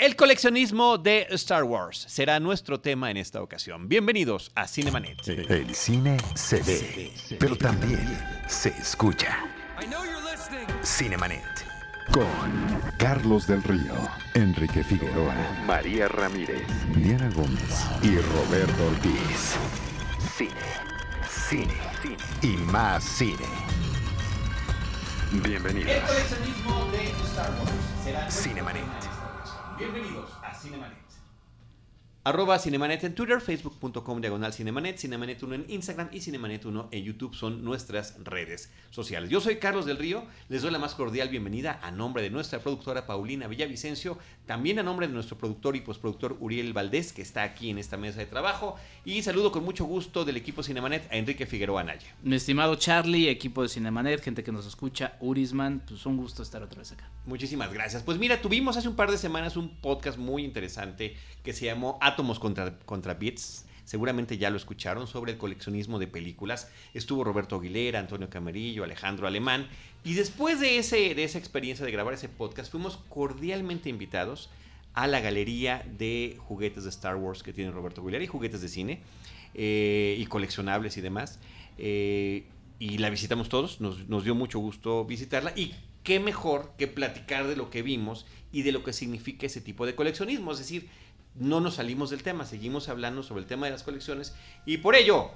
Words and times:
El 0.00 0.16
coleccionismo 0.16 0.96
de 0.96 1.26
Star 1.32 1.62
Wars 1.62 2.06
será 2.08 2.40
nuestro 2.40 2.80
tema 2.80 3.10
en 3.10 3.18
esta 3.18 3.42
ocasión. 3.42 3.86
Bienvenidos 3.86 4.50
a 4.54 4.66
Cinemanet. 4.66 5.28
El 5.28 5.74
cine 5.74 6.16
se 6.34 6.62
ve, 6.62 7.12
pero 7.38 7.54
también 7.54 8.18
se 8.48 8.70
escucha. 8.70 9.44
Cinemanet. 10.82 11.44
Con 12.12 12.24
Carlos 12.96 13.46
del 13.46 13.62
Río, 13.62 13.92
Enrique 14.32 14.82
Figueroa, 14.82 15.34
María 15.66 16.08
Ramírez, 16.08 16.66
Diana 16.96 17.28
Gómez 17.34 17.84
y 18.02 18.16
Roberto 18.16 18.86
Ortiz. 18.86 19.56
Cine, 20.34 20.50
cine, 21.28 21.74
cine 22.00 22.16
y 22.40 22.56
más 22.56 23.04
cine. 23.04 23.44
Bienvenidos. 25.30 25.92
El 25.92 26.02
coleccionismo 26.04 26.86
de 26.86 27.10
Star 27.26 27.50
Wars 27.50 27.70
será 28.02 28.30
Cinemanet. 28.30 29.09
Bienvenidos. 29.80 30.39
Arroba 32.22 32.58
Cinemanet 32.58 33.02
en 33.04 33.14
Twitter, 33.14 33.40
facebook.com 33.40 34.20
diagonal 34.20 34.52
Cinemanet, 34.52 34.98
Cinemanet 34.98 35.42
1 35.42 35.54
en 35.54 35.64
Instagram 35.68 36.10
y 36.12 36.20
Cinemanet 36.20 36.66
1 36.66 36.88
en 36.92 37.02
YouTube 37.02 37.34
son 37.34 37.64
nuestras 37.64 38.22
redes 38.22 38.70
sociales. 38.90 39.30
Yo 39.30 39.40
soy 39.40 39.56
Carlos 39.56 39.86
del 39.86 39.96
Río, 39.96 40.24
les 40.50 40.60
doy 40.60 40.70
la 40.70 40.78
más 40.78 40.94
cordial 40.94 41.30
bienvenida 41.30 41.80
a 41.82 41.90
nombre 41.90 42.22
de 42.22 42.28
nuestra 42.28 42.58
productora 42.58 43.06
Paulina 43.06 43.46
Villavicencio, 43.46 44.18
también 44.44 44.78
a 44.78 44.82
nombre 44.82 45.08
de 45.08 45.14
nuestro 45.14 45.38
productor 45.38 45.76
y 45.76 45.80
postproductor 45.80 46.36
Uriel 46.40 46.74
Valdés, 46.74 47.14
que 47.14 47.22
está 47.22 47.42
aquí 47.42 47.70
en 47.70 47.78
esta 47.78 47.96
mesa 47.96 48.18
de 48.18 48.26
trabajo, 48.26 48.76
y 49.06 49.22
saludo 49.22 49.50
con 49.50 49.64
mucho 49.64 49.86
gusto 49.86 50.26
del 50.26 50.36
equipo 50.36 50.62
Cinemanet 50.62 51.10
a 51.10 51.16
Enrique 51.16 51.46
Figueroa 51.46 51.80
Anaya. 51.80 52.14
Mi 52.22 52.36
estimado 52.36 52.74
Charlie, 52.74 53.30
equipo 53.30 53.62
de 53.62 53.70
Cinemanet, 53.70 54.22
gente 54.22 54.44
que 54.44 54.52
nos 54.52 54.66
escucha, 54.66 55.16
Urisman, 55.20 55.82
pues 55.88 56.04
un 56.04 56.18
gusto 56.18 56.42
estar 56.42 56.62
otra 56.62 56.80
vez 56.80 56.92
acá. 56.92 57.08
Muchísimas 57.24 57.72
gracias. 57.72 58.02
Pues 58.02 58.18
mira, 58.18 58.42
tuvimos 58.42 58.76
hace 58.76 58.88
un 58.88 58.96
par 58.96 59.10
de 59.10 59.16
semanas 59.16 59.56
un 59.56 59.80
podcast 59.80 60.18
muy 60.18 60.44
interesante 60.44 61.16
que 61.42 61.54
se 61.54 61.64
llamó 61.64 61.98
Átomos 62.10 62.38
contra, 62.38 62.78
contra 62.80 63.14
Bits. 63.14 63.66
Seguramente 63.84 64.38
ya 64.38 64.50
lo 64.50 64.56
escucharon 64.56 65.08
sobre 65.08 65.32
el 65.32 65.38
coleccionismo 65.38 65.98
de 65.98 66.06
películas. 66.06 66.70
Estuvo 66.94 67.24
Roberto 67.24 67.56
Aguilera, 67.56 67.98
Antonio 67.98 68.30
Camarillo, 68.30 68.84
Alejandro 68.84 69.26
Alemán. 69.26 69.66
Y 70.04 70.14
después 70.14 70.60
de, 70.60 70.78
ese, 70.78 71.14
de 71.14 71.24
esa 71.24 71.38
experiencia 71.38 71.84
de 71.84 71.90
grabar 71.90 72.14
ese 72.14 72.28
podcast, 72.28 72.70
fuimos 72.70 72.98
cordialmente 73.08 73.88
invitados 73.88 74.48
a 74.94 75.06
la 75.06 75.20
galería 75.20 75.84
de 75.98 76.36
juguetes 76.38 76.84
de 76.84 76.90
Star 76.90 77.16
Wars 77.16 77.42
que 77.42 77.52
tiene 77.52 77.70
Roberto 77.70 78.00
Aguilera 78.00 78.22
y 78.22 78.26
juguetes 78.26 78.60
de 78.60 78.68
cine 78.68 79.00
eh, 79.54 80.16
y 80.18 80.26
coleccionables 80.26 80.96
y 80.96 81.00
demás. 81.00 81.40
Eh, 81.78 82.44
y 82.78 82.98
la 82.98 83.10
visitamos 83.10 83.48
todos, 83.48 83.80
nos, 83.80 84.08
nos 84.08 84.24
dio 84.24 84.34
mucho 84.34 84.58
gusto 84.58 85.04
visitarla 85.04 85.52
y 85.54 85.74
qué 86.02 86.18
mejor 86.18 86.72
que 86.78 86.86
platicar 86.86 87.46
de 87.46 87.56
lo 87.56 87.70
que 87.70 87.82
vimos 87.82 88.24
y 88.52 88.62
de 88.62 88.72
lo 88.72 88.82
que 88.82 88.92
significa 88.92 89.46
ese 89.46 89.60
tipo 89.60 89.84
de 89.86 89.94
coleccionismo. 89.94 90.52
Es 90.52 90.58
decir, 90.58 90.88
no 91.34 91.60
nos 91.60 91.74
salimos 91.74 92.10
del 92.10 92.22
tema, 92.22 92.44
seguimos 92.44 92.88
hablando 92.88 93.22
sobre 93.22 93.42
el 93.42 93.46
tema 93.46 93.66
de 93.66 93.72
las 93.72 93.82
colecciones 93.82 94.34
y 94.66 94.78
por 94.78 94.94
ello, 94.94 95.30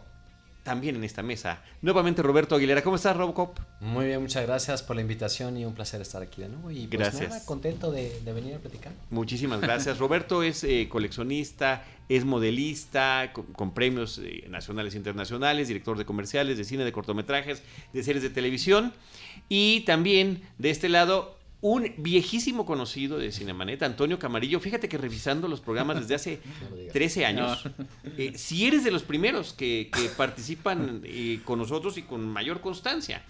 también 0.64 0.96
en 0.96 1.04
esta 1.04 1.22
mesa, 1.22 1.62
nuevamente 1.82 2.22
Roberto 2.22 2.56
Aguilera. 2.56 2.82
¿Cómo 2.82 2.96
estás, 2.96 3.16
Robocop? 3.16 3.58
Muy 3.80 4.06
bien, 4.06 4.22
muchas 4.22 4.46
gracias 4.46 4.82
por 4.82 4.96
la 4.96 5.02
invitación 5.02 5.56
y 5.58 5.64
un 5.66 5.74
placer 5.74 6.00
estar 6.00 6.22
aquí 6.22 6.40
de 6.40 6.48
nuevo. 6.48 6.70
Y 6.70 6.86
pues 6.86 6.98
Gracias. 6.98 7.28
nada, 7.28 7.44
contento 7.44 7.92
de, 7.92 8.18
de 8.20 8.32
venir 8.32 8.54
a 8.54 8.58
platicar. 8.58 8.92
Muchísimas 9.10 9.60
gracias. 9.60 9.98
Roberto 10.00 10.42
es 10.42 10.64
eh, 10.64 10.88
coleccionista, 10.88 11.84
es 12.08 12.24
modelista, 12.24 13.30
con, 13.34 13.44
con 13.52 13.74
premios 13.74 14.18
eh, 14.24 14.46
nacionales 14.48 14.94
e 14.94 14.96
internacionales, 14.96 15.68
director 15.68 15.98
de 15.98 16.06
comerciales, 16.06 16.56
de 16.56 16.64
cine, 16.64 16.84
de 16.84 16.92
cortometrajes, 16.92 17.62
de 17.92 18.02
series 18.02 18.22
de 18.22 18.30
televisión. 18.30 18.94
Y 19.50 19.80
también 19.80 20.42
de 20.56 20.70
este 20.70 20.88
lado, 20.88 21.36
un 21.66 21.94
viejísimo 21.96 22.66
conocido 22.66 23.16
de 23.16 23.32
Cinemanet, 23.32 23.82
Antonio 23.84 24.18
Camarillo. 24.18 24.60
Fíjate 24.60 24.86
que 24.86 24.98
revisando 24.98 25.48
los 25.48 25.62
programas 25.62 25.98
desde 25.98 26.14
hace 26.14 26.40
No 26.62 26.68
lo 26.70 26.76
digas. 26.76 26.92
13 26.92 27.24
años, 27.24 27.64
eh, 28.18 28.32
si 28.36 28.66
eres 28.66 28.84
de 28.84 28.90
los 28.90 29.02
primeros 29.02 29.54
que, 29.54 29.88
que 29.90 30.10
participan 30.10 31.00
eh, 31.04 31.40
con 31.42 31.58
nosotros 31.58 31.96
y 31.96 32.02
con 32.02 32.28
mayor 32.28 32.60
constancia. 32.60 33.22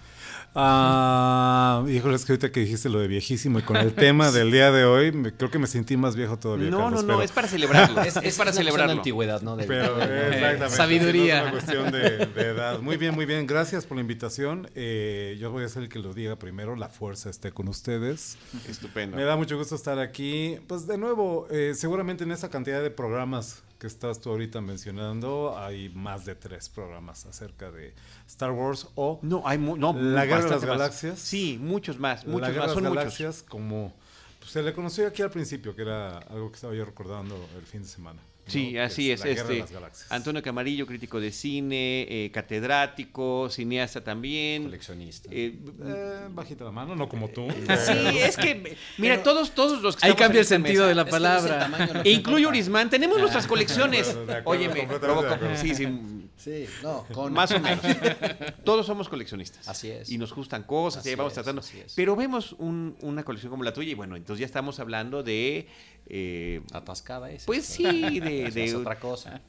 Ah, 0.57 1.85
híjole, 1.89 2.17
es 2.17 2.25
que 2.25 2.33
ahorita 2.33 2.51
que 2.51 2.61
dijiste 2.61 2.89
lo 2.89 2.99
de 3.01 3.09
viejísimo 3.09 3.59
y 3.59 3.63
con 3.63 3.77
el 3.77 3.93
tema 3.95 4.31
del 4.31 4.51
día 4.51 4.71
de 4.73 4.85
hoy, 4.85 5.13
me- 5.13 5.33
creo 5.33 5.51
que 5.51 5.59
me 5.59 5.67
sentí 5.67 5.97
más 5.97 6.17
viejo 6.17 6.39
todavía. 6.39 6.71
No, 6.71 6.79
Carlos, 6.79 7.03
no, 7.03 7.07
no, 7.09 7.15
pero- 7.15 7.23
es 7.23 7.33
para 7.33 7.49
celebrarlo. 7.49 8.01
Es, 8.05 8.17
Es, 8.17 8.25
es 8.25 8.37
para 8.37 8.51
de 8.51 8.57
celebrarlo. 8.59 8.93
antigüedad, 8.95 9.43
¿no? 9.43 9.57
Del- 9.57 9.67
Pero 9.67 10.01
exactamente. 10.03 10.71
Sabiduría. 10.71 11.37
Es 11.37 11.43
una 11.43 11.51
cuestión 11.53 11.93
de, 11.93 12.27
de 12.27 12.43
edad. 12.51 12.81
Muy 12.81 12.97
bien, 12.97 13.15
muy 13.15 13.27
bien. 13.27 13.47
Gracias 13.47 13.87
por 13.87 13.97
la 13.97 14.01
invitación. 14.03 14.69
Eh, 14.75 15.37
yo 15.41 15.51
voy 15.51 15.65
a 15.65 15.69
ser 15.69 15.83
el 15.85 15.89
que 15.89 15.99
lo 15.99 16.15
diga 16.15 16.37
primero. 16.37 16.77
La 16.77 16.89
fuerza 16.89 17.31
esté 17.31 17.53
con 17.53 17.69
ustedes. 17.69 18.24
Estupendo. 18.69 19.17
Me 19.17 19.25
da 19.25 19.37
mucho 19.37 19.57
gusto 19.57 19.75
estar 19.75 19.99
aquí. 19.99 20.59
Pues 20.67 20.87
de 20.87 20.99
nuevo, 20.99 21.47
eh, 21.51 21.75
seguramente 21.75 22.25
en 22.25 22.33
esa 22.33 22.51
cantidad 22.51 22.83
de 22.83 22.91
programas 22.91 23.63
que 23.79 23.87
estás 23.87 24.21
tú 24.21 24.31
ahorita 24.31 24.61
mencionando, 24.61 25.59
hay 25.59 25.91
más 25.91 26.25
de 26.25 26.35
tres 26.35 26.69
programas 26.69 27.27
acerca 27.27 27.71
de 27.71 27.95
Star 28.27 28.51
Wars 28.53 28.89
o 28.95 29.19
No, 29.23 29.43
hay 29.45 29.59
no, 29.59 29.93
La 29.93 30.25
Guerra 30.25 30.45
de 30.45 30.51
las 30.51 30.61
más. 30.61 30.71
Galaxias. 30.71 31.19
Sí, 31.19 31.59
muchos 31.61 31.99
más, 31.99 32.25
La 32.25 32.31
muchos 32.33 32.49
Guerra 32.49 32.61
más, 32.61 32.71
de 32.71 32.75
son 32.75 32.83
muchos. 32.85 32.97
Galaxias 32.97 33.43
como 33.43 33.93
pues, 34.39 34.53
se 34.53 34.63
le 34.63 34.73
conoció 34.73 35.07
aquí 35.07 35.23
al 35.23 35.31
principio, 35.31 35.75
que 35.75 35.83
era 35.83 36.19
algo 36.19 36.51
que 36.51 36.55
estaba 36.57 36.75
yo 36.75 36.85
recordando 36.85 37.35
el 37.57 37.67
fin 37.67 37.83
de 37.83 37.89
semana. 37.89 38.21
Sí, 38.47 38.77
así 38.77 39.11
es. 39.11 39.21
La 39.21 39.27
Guerra 39.27 39.49
de 39.49 39.59
este. 39.61 39.79
Antonio 40.11 40.43
Camarillo, 40.43 40.87
crítico 40.87 41.19
de 41.21 41.33
cine, 41.33 42.03
eh, 42.09 42.31
catedrático, 42.33 43.49
cineasta 43.51 44.03
también. 44.05 44.65
coleccionista. 44.65 45.29
Eh, 45.33 45.55
Eh, 45.85 46.29
bajita 46.31 46.65
la 46.65 46.71
mano, 46.71 46.95
no 46.95 47.09
como 47.09 47.29
tú. 47.29 47.47
sí, 47.51 48.19
es 48.19 48.37
que, 48.37 48.77
mira, 48.99 49.23
todos, 49.23 49.53
todos 49.55 49.81
los 49.83 49.97
que 49.97 50.07
Ahí 50.07 50.15
cambia 50.15 50.41
el 50.41 50.47
sentido 50.47 50.87
mesa, 50.87 50.89
de 50.89 50.95
la 50.95 51.03
Es 51.03 51.09
que 51.09 51.21
no 51.21 51.27
es 51.37 51.43
el 51.45 51.49
palabra. 51.49 52.03
E 52.05 52.11
incluye 52.11 52.41
importa. 52.43 52.49
Urisman, 52.49 52.91
tenemos 52.91 53.19
nuestras 53.19 53.47
colecciones. 53.47 54.09
Acuerdo, 54.11 54.43
Óyeme, 54.51 54.81
acuerdo. 54.83 55.57
sí, 55.57 55.75
sí, 55.75 55.89
Sí, 56.37 56.67
no, 56.83 57.07
con 57.15 57.33
más 57.33 57.51
o 57.53 57.61
menos. 57.61 57.81
Todos 58.65 58.85
somos 58.85 59.09
coleccionistas. 59.09 59.67
Así 59.67 59.89
es. 59.91 60.11
Y 60.11 60.19
nos 60.19 60.35
gustan 60.35 60.65
cosas, 60.65 61.05
y 61.07 61.09
Así 61.09 61.17
vamos 61.17 61.33
es, 61.33 61.35
tratando. 61.35 61.61
así 61.61 61.79
es. 61.81 61.95
Pero 61.95 62.15
vemos 62.17 62.53
un- 62.59 62.97
una 63.01 63.23
colección 63.25 63.49
como 63.51 63.65
la 63.65 63.73
tuya 63.73 63.93
y 63.93 63.95
bueno, 63.95 64.15
entonces 64.17 64.41
ya 64.41 64.47
estamos 64.47 64.79
hablando 64.81 65.23
de... 65.23 65.69
eh, 66.07 66.63
Atascada 66.73 67.31
es. 67.31 67.45
pues 67.45 67.65
sí, 67.65 68.21
de, 68.21 68.47
es 68.65 68.75
otra 68.75 68.99
cosa. 68.99 69.41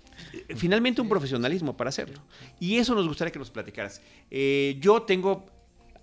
finalmente 0.55 1.01
un 1.01 1.09
profesionalismo 1.09 1.75
para 1.75 1.89
hacerlo. 1.89 2.21
Y 2.59 2.77
eso 2.77 2.95
nos 2.95 3.07
gustaría 3.07 3.31
que 3.31 3.39
nos 3.39 3.51
platicaras. 3.51 4.01
Eh, 4.31 4.77
yo 4.79 5.01
tengo 5.03 5.45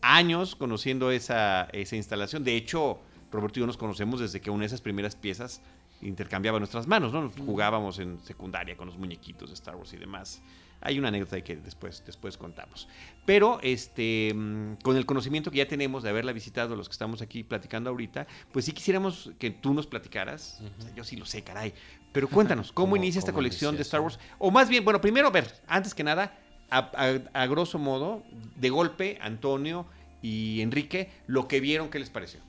años 0.01 0.57
conociendo 0.57 1.11
esa, 1.11 1.69
esa 1.73 1.97
instalación. 1.97 2.45
De 2.45 2.57
hecho, 2.57 2.99
Roberto 3.31 3.59
y 3.59 3.61
yo 3.61 3.67
nos 3.67 3.77
conocemos 3.77 4.21
desde 4.21 4.41
que 4.41 4.51
una 4.51 4.61
de 4.61 4.67
esas 4.67 4.81
primeras 4.81 5.17
piezas 5.17 5.63
intercambiaba 6.03 6.59
nuestras 6.59 6.87
manos, 6.87 7.13
¿no? 7.13 7.23
Nos 7.23 7.33
jugábamos 7.37 7.99
en 7.99 8.21
secundaria 8.21 8.77
con 8.77 8.87
los 8.87 8.97
muñequitos 8.99 9.49
de 9.51 9.55
Star 9.55 9.77
Wars 9.77 9.93
y 9.93 9.97
demás. 9.97 10.43
Hay 10.85 10.99
una 10.99 11.09
anécdota 11.09 11.41
que 11.43 11.55
después, 11.57 12.03
después 12.05 12.37
contamos. 12.37 12.89
Pero 13.25 13.61
este, 13.63 14.33
mm, 14.35 14.75
con 14.83 14.97
el 14.97 15.07
conocimiento 15.07 15.51
que 15.53 15.59
ya 15.59 15.69
tenemos 15.69 16.03
de 16.03 16.11
haberla 16.11 16.33
visitado, 16.33 16.75
los 16.75 16.89
que 16.89 16.93
estamos 16.93 17.23
aquí 17.23 17.45
platicando 17.45 17.89
ahorita, 17.91 18.27
pues 18.53 18.65
sí 18.65 18.73
quisiéramos 18.73 19.31
que 19.39 19.51
tú 19.51 19.75
nos 19.75 19.87
platicaras. 19.87 20.61
O 20.79 20.83
sea, 20.83 20.93
yo 20.95 21.05
sí 21.05 21.17
lo 21.17 21.25
sé, 21.25 21.43
caray. 21.43 21.73
Pero 22.13 22.29
cuéntanos, 22.29 22.73
¿cómo, 22.73 22.87
¿Cómo- 22.87 22.97
inicia 22.97 23.21
esta 23.21 23.31
cómo 23.31 23.39
colección 23.39 23.77
de 23.77 23.83
Star? 23.83 24.01
Wars? 24.01 24.19
O 24.41 24.51
más 24.51 24.69
bien, 24.69 24.85
bueno, 24.85 25.01
primero, 25.01 25.29
a 25.29 25.31
ver, 25.31 25.55
antes 25.69 25.95
que 25.95 26.03
nada, 26.03 26.37
a, 26.69 26.79
a- 26.97 27.43
a 27.43 27.47
grosso 27.47 27.79
modo, 27.79 28.25
de 28.57 28.71
golpe, 28.71 29.19
Antonio 29.21 29.87
y 30.21 30.61
Enrique, 30.63 31.11
lo 31.29 31.47
que 31.47 31.61
vieron, 31.61 31.91
¿qué 31.91 32.01
les 32.01 32.11
pareció? 32.11 32.41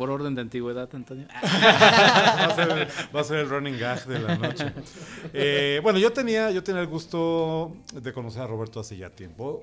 Por 0.00 0.08
orden 0.10 0.34
de 0.34 0.40
antigüedad, 0.40 0.88
Antonio. 0.94 1.26
va, 1.44 2.44
a 2.46 2.54
ser, 2.56 2.88
va 3.14 3.20
a 3.20 3.24
ser 3.24 3.36
el 3.40 3.50
running 3.50 3.78
gag 3.78 4.06
de 4.06 4.18
la 4.18 4.34
noche. 4.34 4.72
Eh, 5.34 5.78
bueno, 5.82 5.98
yo 5.98 6.10
tenía, 6.10 6.50
yo 6.50 6.64
tenía 6.64 6.80
el 6.80 6.86
gusto 6.86 7.76
de 7.92 8.10
conocer 8.10 8.40
a 8.40 8.46
Roberto 8.46 8.80
hace 8.80 8.96
ya 8.96 9.10
tiempo. 9.10 9.62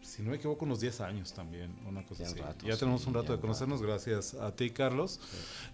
Si 0.00 0.22
no 0.22 0.30
me 0.30 0.36
equivoco, 0.36 0.64
unos 0.64 0.78
10 0.78 1.00
años 1.00 1.32
también, 1.32 1.74
una 1.88 2.04
cosa 2.04 2.22
Ya 2.22 2.28
así. 2.28 2.38
rato, 2.38 2.64
ya 2.64 2.76
tenemos 2.76 3.02
sí, 3.02 3.08
un 3.08 3.14
rato 3.14 3.32
de 3.32 3.40
conocernos, 3.40 3.82
gracias 3.82 4.34
a 4.34 4.54
ti, 4.54 4.70
Carlos. 4.70 5.18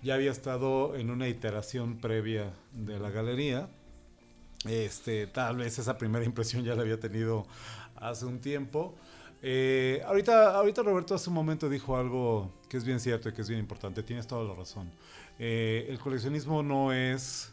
Ya 0.02 0.14
había 0.14 0.30
estado 0.30 0.96
en 0.96 1.10
una 1.10 1.28
iteración 1.28 1.98
previa 1.98 2.54
de 2.72 2.98
la 2.98 3.10
galería. 3.10 3.68
Este, 4.66 5.26
tal 5.26 5.58
vez 5.58 5.78
esa 5.78 5.98
primera 5.98 6.24
impresión 6.24 6.64
ya 6.64 6.74
la 6.74 6.80
había 6.80 6.98
tenido 6.98 7.46
hace 7.96 8.24
un 8.24 8.40
tiempo. 8.40 8.94
Eh, 9.42 10.02
ahorita, 10.06 10.54
ahorita 10.54 10.82
Roberto 10.82 11.14
hace 11.14 11.28
un 11.28 11.34
momento 11.34 11.68
dijo 11.68 11.98
algo 11.98 12.58
que 12.70 12.76
es 12.76 12.84
bien 12.84 13.00
cierto 13.00 13.28
y 13.28 13.32
que 13.32 13.42
es 13.42 13.48
bien 13.48 13.60
importante. 13.60 14.02
Tienes 14.02 14.26
toda 14.28 14.44
la 14.44 14.54
razón. 14.54 14.90
Eh, 15.38 15.86
el 15.90 15.98
coleccionismo 15.98 16.62
no 16.62 16.92
es, 16.92 17.52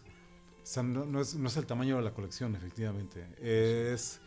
o 0.62 0.66
sea, 0.66 0.84
no, 0.84 1.06
no 1.06 1.20
es, 1.20 1.34
no 1.34 1.48
es 1.48 1.58
el 1.58 1.66
tamaño 1.66 1.98
de 1.98 2.04
la 2.04 2.12
colección, 2.12 2.56
efectivamente. 2.56 3.28
Es, 3.42 4.22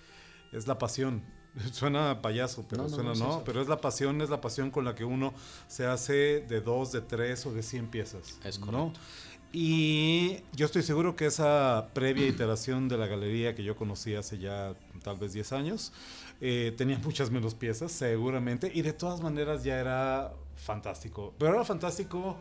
es 0.53 0.67
la 0.67 0.77
pasión. 0.79 1.23
Suena 1.73 2.21
payaso, 2.21 2.67
pero 2.69 2.83
No, 2.83 2.89
no, 2.89 2.95
suena 2.95 3.15
no 3.15 3.45
pero 3.45 3.63
es 3.63 3.69
la 3.69 3.81
pasión, 3.81 4.21
es 4.21 4.31
la 4.31 4.41
pasión 4.41 4.71
con 4.71 4.85
la 4.85 4.95
que 4.97 5.05
uno 5.05 5.33
se 5.69 5.87
hace 5.87 6.41
de 6.41 6.61
dos, 6.61 6.91
de 6.91 7.01
tres 7.01 7.47
o 7.47 7.53
de 7.53 7.63
cien 7.63 7.87
piezas. 7.87 8.39
Es 8.45 8.59
correcto. 8.59 8.99
Y 9.53 10.39
yo 10.55 10.67
estoy 10.67 10.83
seguro 10.83 11.17
que 11.17 11.27
esa 11.27 11.89
previa 11.93 12.27
iteración 12.27 12.89
de 12.89 12.97
la 12.97 13.07
galería 13.09 13.55
que 13.55 13.65
yo 13.65 13.77
conocí 13.77 14.15
hace 14.15 14.39
ya 14.39 14.75
tal 15.03 15.17
vez 15.17 15.33
10 15.33 15.53
años, 15.53 15.93
eh, 16.41 16.73
tenía 16.77 16.99
muchas 16.99 17.33
menos 17.33 17.55
piezas, 17.55 17.91
seguramente, 17.91 18.71
y 18.73 18.83
de 18.83 18.93
todas 18.93 19.21
maneras 19.21 19.65
ya 19.65 19.81
era 19.81 20.33
fantástico. 20.61 21.35
Pero 21.39 21.55
era 21.55 21.65
fantástico 21.65 22.37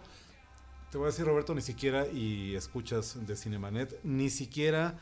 te 0.92 0.98
voy 0.98 1.06
a 1.06 1.12
decir, 1.12 1.26
Roberto, 1.26 1.54
ni 1.54 1.62
siquiera, 1.62 2.08
y 2.08 2.56
escuchas 2.56 3.26
de 3.28 3.36
Cinemanet, 3.36 4.00
ni 4.04 4.30
siquiera 4.32 4.98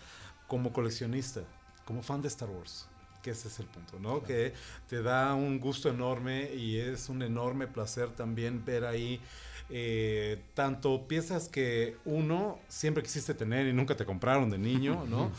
como 0.47 0.73
coleccionista, 0.73 1.41
como 1.85 2.03
fan 2.03 2.21
de 2.21 2.27
Star 2.27 2.49
Wars. 2.49 2.89
Que 3.23 3.31
ese 3.31 3.47
es 3.47 3.59
el 3.59 3.67
punto, 3.67 3.97
¿no? 3.99 4.21
Que 4.21 4.53
te 4.89 5.01
da 5.01 5.33
un 5.33 5.59
gusto 5.59 5.89
enorme 5.89 6.53
y 6.53 6.77
es 6.77 7.07
un 7.07 7.21
enorme 7.21 7.67
placer 7.67 8.11
también 8.11 8.63
ver 8.65 8.85
ahí 8.85 9.21
eh, 9.69 10.41
tanto 10.53 11.07
piezas 11.07 11.49
que 11.49 11.97
uno 12.05 12.59
siempre 12.67 13.03
quisiste 13.03 13.33
tener 13.33 13.67
y 13.67 13.73
nunca 13.73 13.95
te 13.95 14.05
compraron 14.05 14.49
de 14.49 14.57
niño, 14.57 15.05
¿no? 15.07 15.31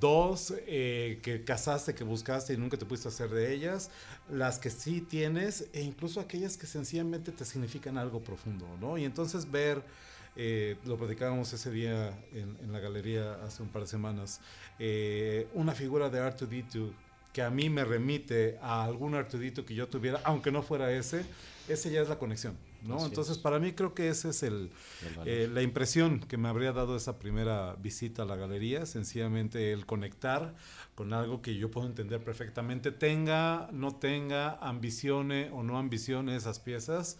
Dos, 0.00 0.54
eh, 0.66 1.20
que 1.22 1.44
cazaste, 1.44 1.94
que 1.94 2.04
buscaste 2.04 2.54
y 2.54 2.56
nunca 2.56 2.76
te 2.76 2.84
pudiste 2.84 3.08
hacer 3.08 3.30
de 3.30 3.52
ellas. 3.52 3.90
Las 4.30 4.58
que 4.58 4.70
sí 4.70 5.00
tienes 5.00 5.68
e 5.72 5.82
incluso 5.82 6.20
aquellas 6.20 6.56
que 6.56 6.66
sencillamente 6.66 7.32
te 7.32 7.44
significan 7.44 7.98
algo 7.98 8.20
profundo, 8.20 8.66
¿no? 8.80 8.98
Y 8.98 9.04
entonces 9.04 9.50
ver... 9.50 9.82
Eh, 10.38 10.76
lo 10.84 10.98
platicábamos 10.98 11.50
ese 11.54 11.70
día 11.70 12.08
en, 12.30 12.58
en, 12.62 12.70
la 12.70 12.78
galería 12.78 13.42
hace 13.42 13.62
un 13.62 13.70
par 13.70 13.80
de 13.80 13.88
semanas, 13.88 14.42
eh, 14.78 15.48
una 15.54 15.72
figura 15.72 16.10
de 16.10 16.20
R2D2 16.20 16.92
que 17.36 17.42
a 17.42 17.50
mí 17.50 17.68
me 17.68 17.84
remite 17.84 18.56
a 18.62 18.82
algún 18.82 19.14
Artudito 19.14 19.66
que 19.66 19.74
yo 19.74 19.88
tuviera, 19.88 20.22
aunque 20.24 20.50
no 20.50 20.62
fuera 20.62 20.90
ese, 20.90 21.22
ese 21.68 21.90
ya 21.90 22.00
es 22.00 22.08
la 22.08 22.18
conexión, 22.18 22.56
¿no? 22.82 22.96
Así 22.96 23.06
Entonces, 23.06 23.36
es. 23.36 23.42
para 23.42 23.58
mí 23.58 23.72
creo 23.72 23.94
que 23.94 24.08
esa 24.08 24.30
es 24.30 24.42
el, 24.42 24.70
eh, 25.24 25.48
la 25.52 25.62
impresión 25.62 26.20
que 26.20 26.36
me 26.36 26.48
habría 26.48 26.72
dado 26.72 26.96
esa 26.96 27.18
primera 27.18 27.74
visita 27.76 28.22
a 28.22 28.26
la 28.26 28.36
galería, 28.36 28.86
sencillamente 28.86 29.72
el 29.72 29.86
conectar 29.86 30.54
con 30.94 31.12
algo 31.12 31.42
que 31.42 31.56
yo 31.56 31.70
puedo 31.70 31.86
entender 31.86 32.22
perfectamente, 32.22 32.92
tenga, 32.92 33.68
no 33.72 33.94
tenga, 33.96 34.58
ambicione 34.60 35.50
o 35.52 35.62
no 35.62 35.78
ambicione 35.78 36.36
esas 36.36 36.58
piezas, 36.58 37.18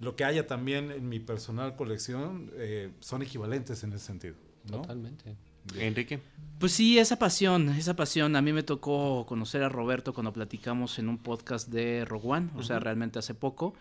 lo 0.00 0.16
que 0.16 0.24
haya 0.24 0.46
también 0.46 0.90
en 0.90 1.08
mi 1.08 1.20
personal 1.20 1.76
colección 1.76 2.50
eh, 2.54 2.90
son 3.00 3.22
equivalentes 3.22 3.82
en 3.84 3.92
ese 3.92 4.04
sentido. 4.04 4.34
¿no? 4.70 4.82
Totalmente. 4.82 5.36
Enrique. 5.78 6.20
Pues 6.58 6.72
sí, 6.72 6.98
esa 6.98 7.18
pasión, 7.18 7.70
esa 7.70 7.96
pasión. 7.96 8.36
A 8.36 8.42
mí 8.42 8.52
me 8.52 8.62
tocó 8.62 9.26
conocer 9.26 9.62
a 9.62 9.68
Roberto 9.68 10.12
cuando 10.12 10.32
platicamos 10.32 10.98
en 10.98 11.08
un 11.08 11.18
podcast 11.18 11.68
de 11.68 12.04
Rogue 12.04 12.28
One, 12.28 12.46
uh 12.46 12.56
-huh. 12.56 12.60
o 12.60 12.62
sea, 12.62 12.78
realmente 12.80 13.18
hace 13.18 13.34
poco. 13.34 13.74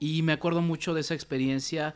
Y 0.00 0.22
me 0.22 0.32
acuerdo 0.32 0.60
mucho 0.60 0.94
de 0.94 1.00
esa 1.00 1.14
experiencia, 1.14 1.94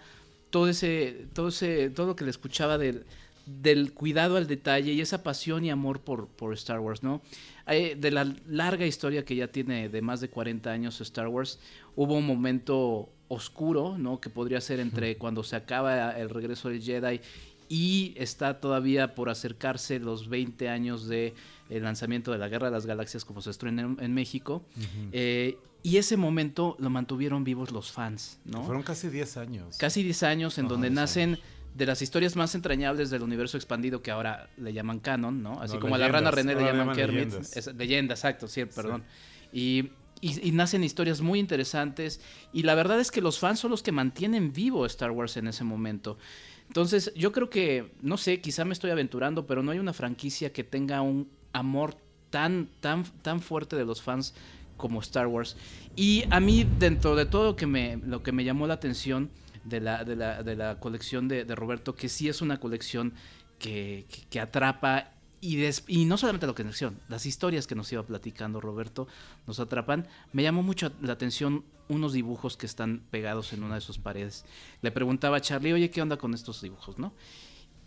todo 0.51 0.69
ese, 0.69 1.27
todo 1.35 1.49
ese, 1.49 1.91
todo 1.91 2.07
lo 2.07 2.17
que 2.17 2.25
le 2.25 2.31
escuchaba 2.31 2.79
del, 2.79 3.05
del 3.47 3.93
cuidado 3.93 4.37
al 4.37 4.47
detalle 4.47 4.93
y 4.93 5.01
esa 5.01 5.23
pasión 5.23 5.65
y 5.65 5.71
amor 5.71 6.01
por, 6.01 6.29
por 6.29 6.53
Star 6.55 6.81
Wars, 6.81 7.03
¿no? 7.03 7.23
De 7.67 8.11
la 8.11 8.35
larga 8.47 8.87
historia 8.87 9.25
que 9.25 9.37
ya 9.37 9.49
tiene 9.49 9.89
de 9.89 10.01
más 10.01 10.21
de 10.21 10.31
40 10.31 10.71
años 10.71 11.01
Star 11.03 11.29
Wars, 11.29 11.59
hubo 11.97 12.15
un 12.15 12.27
momento 12.27 13.11
oscuro, 13.29 13.99
¿no? 13.99 14.21
Que 14.21 14.31
podría 14.31 14.61
ser 14.61 14.81
entre 14.81 15.17
cuando 15.17 15.43
se 15.43 15.57
acaba 15.57 16.13
el 16.13 16.31
regreso 16.31 16.71
del 16.71 16.83
Jedi 16.83 17.21
y 17.69 18.15
está 18.17 18.61
todavía 18.61 19.15
por 19.15 19.29
acercarse 19.29 19.99
los 19.99 20.29
20 20.29 20.69
años 20.69 21.07
de 21.07 21.35
el 21.69 21.83
lanzamiento 21.83 22.33
de 22.33 22.39
la 22.39 22.49
Guerra 22.49 22.69
de 22.69 22.73
las 22.73 22.87
Galaxias 22.87 23.27
como 23.27 23.43
se 23.43 23.51
estrena 23.51 23.83
en, 23.83 23.97
en 24.01 24.15
México. 24.15 24.63
Uh 24.77 24.81
-huh. 24.81 25.09
eh, 25.13 25.59
y 25.83 25.97
ese 25.97 26.17
momento 26.17 26.77
lo 26.79 26.91
mantuvieron 26.91 27.45
vivos 27.45 27.71
los 27.71 27.93
fans, 27.93 28.39
¿no? 28.45 28.65
Fueron 28.65 28.83
casi 28.83 29.09
10 29.09 29.37
años. 29.37 29.77
Casi 29.79 30.03
10 30.03 30.23
años 30.25 30.59
en 30.59 30.69
donde 30.69 30.91
nacen 30.91 31.31
años. 31.31 31.45
de 31.75 31.87
las 31.87 32.03
historias 32.03 32.37
más 32.37 32.55
entrañables 32.55 33.11
del 33.11 33.23
universo 33.23 33.57
expandido 33.57 34.03
que 34.03 34.11
ahora 34.11 34.51
le 34.57 34.73
llaman 34.73 34.99
canon, 34.99 35.43
¿no? 35.43 35.61
Así 35.61 35.75
no, 35.75 35.81
como 35.81 35.97
leyendas. 35.97 36.21
a 36.21 36.23
la 36.25 36.31
rana 36.31 36.31
René 36.31 36.55
le 36.55 36.61
llaman, 36.61 36.79
llaman 36.79 36.97
Kermit. 36.97 37.25
Leyendas. 37.25 37.57
Es, 37.57 37.75
leyenda, 37.75 38.15
exacto, 38.15 38.49
sí, 38.49 38.65
perdón. 38.65 39.05
Sí. 39.53 39.93
Y, 40.21 40.29
y, 40.29 40.49
y, 40.49 40.53
nacen 40.53 40.83
historias 40.83 41.21
muy 41.21 41.39
interesantes. 41.39 42.21
Y 42.53 42.65
la 42.65 42.75
verdad 42.75 42.99
es 42.99 43.11
que 43.11 43.21
los 43.21 43.39
fans 43.39 43.61
son 43.61 43.71
los 43.71 43.83
que 43.83 43.93
mantienen 43.93 44.53
vivo 44.53 44.85
Star 44.85 45.13
Wars 45.13 45.37
en 45.37 45.47
ese 45.47 45.63
momento. 45.63 46.19
Entonces, 46.67 47.13
yo 47.15 47.33
creo 47.33 47.49
que, 47.49 47.93
no 48.03 48.19
sé, 48.19 48.41
quizá 48.41 48.65
me 48.65 48.75
estoy 48.75 48.91
aventurando, 48.91 49.47
pero 49.47 49.63
no 49.63 49.71
hay 49.71 49.79
una 49.79 49.95
franquicia 49.95 50.53
que 50.53 50.65
tenga 50.65 51.01
un 51.01 51.31
amor 51.53 51.97
tan, 52.31 52.69
tan, 52.81 53.05
tan 53.23 53.41
fuerte 53.41 53.75
de 53.77 53.87
los 53.87 54.03
fans 54.03 54.35
como 54.79 55.01
Star 55.01 55.27
Wars. 55.27 55.59
Y 55.95 56.25
a 56.31 56.41
mí, 56.41 56.67
dentro 56.79 57.15
de 57.15 57.27
todo 57.27 57.45
lo 57.45 57.57
que 57.57 57.67
me, 57.67 57.99
lo 57.99 58.23
que 58.23 58.33
me 58.33 58.45
llamó 58.45 58.67
la 58.67 58.75
atención 58.75 59.31
de 59.65 59.81
la, 59.81 60.05
de 60.05 60.17
la, 60.17 60.43
de 60.43 60.57
la 60.57 60.81
colección 60.81 61.29
de, 61.29 61.45
de, 61.45 61.55
Roberto, 61.55 61.95
que 61.95 62.09
sí 62.09 62.29
es 62.31 62.41
una 62.41 62.59
colección 62.59 63.13
que, 63.59 64.07
que, 64.09 64.23
que 64.31 64.41
atrapa 64.41 65.13
y, 65.41 65.57
des, 65.57 65.85
y, 65.87 66.05
no 66.05 66.17
solamente 66.17 66.47
la 66.47 66.55
colección, 66.55 66.99
las 67.09 67.27
historias 67.27 67.67
que 67.67 67.75
nos 67.75 67.93
iba 67.93 68.03
platicando 68.03 68.61
Roberto 68.61 69.07
nos 69.47 69.61
atrapan. 69.61 70.09
Me 70.33 70.43
llamó 70.43 70.63
mucho 70.63 70.91
la 71.01 71.13
atención 71.13 71.65
unos 71.89 72.13
dibujos 72.13 72.57
que 72.57 72.67
están 72.67 73.03
pegados 73.11 73.53
en 73.53 73.63
una 73.63 73.77
de 73.77 73.81
sus 73.81 73.99
paredes. 73.99 74.45
Le 74.83 74.91
preguntaba 74.91 75.37
a 75.37 75.41
Charlie, 75.41 75.73
oye, 75.73 75.91
¿qué 75.91 76.03
onda 76.03 76.17
con 76.17 76.35
estos 76.35 76.61
dibujos, 76.61 76.99
no? 76.99 77.13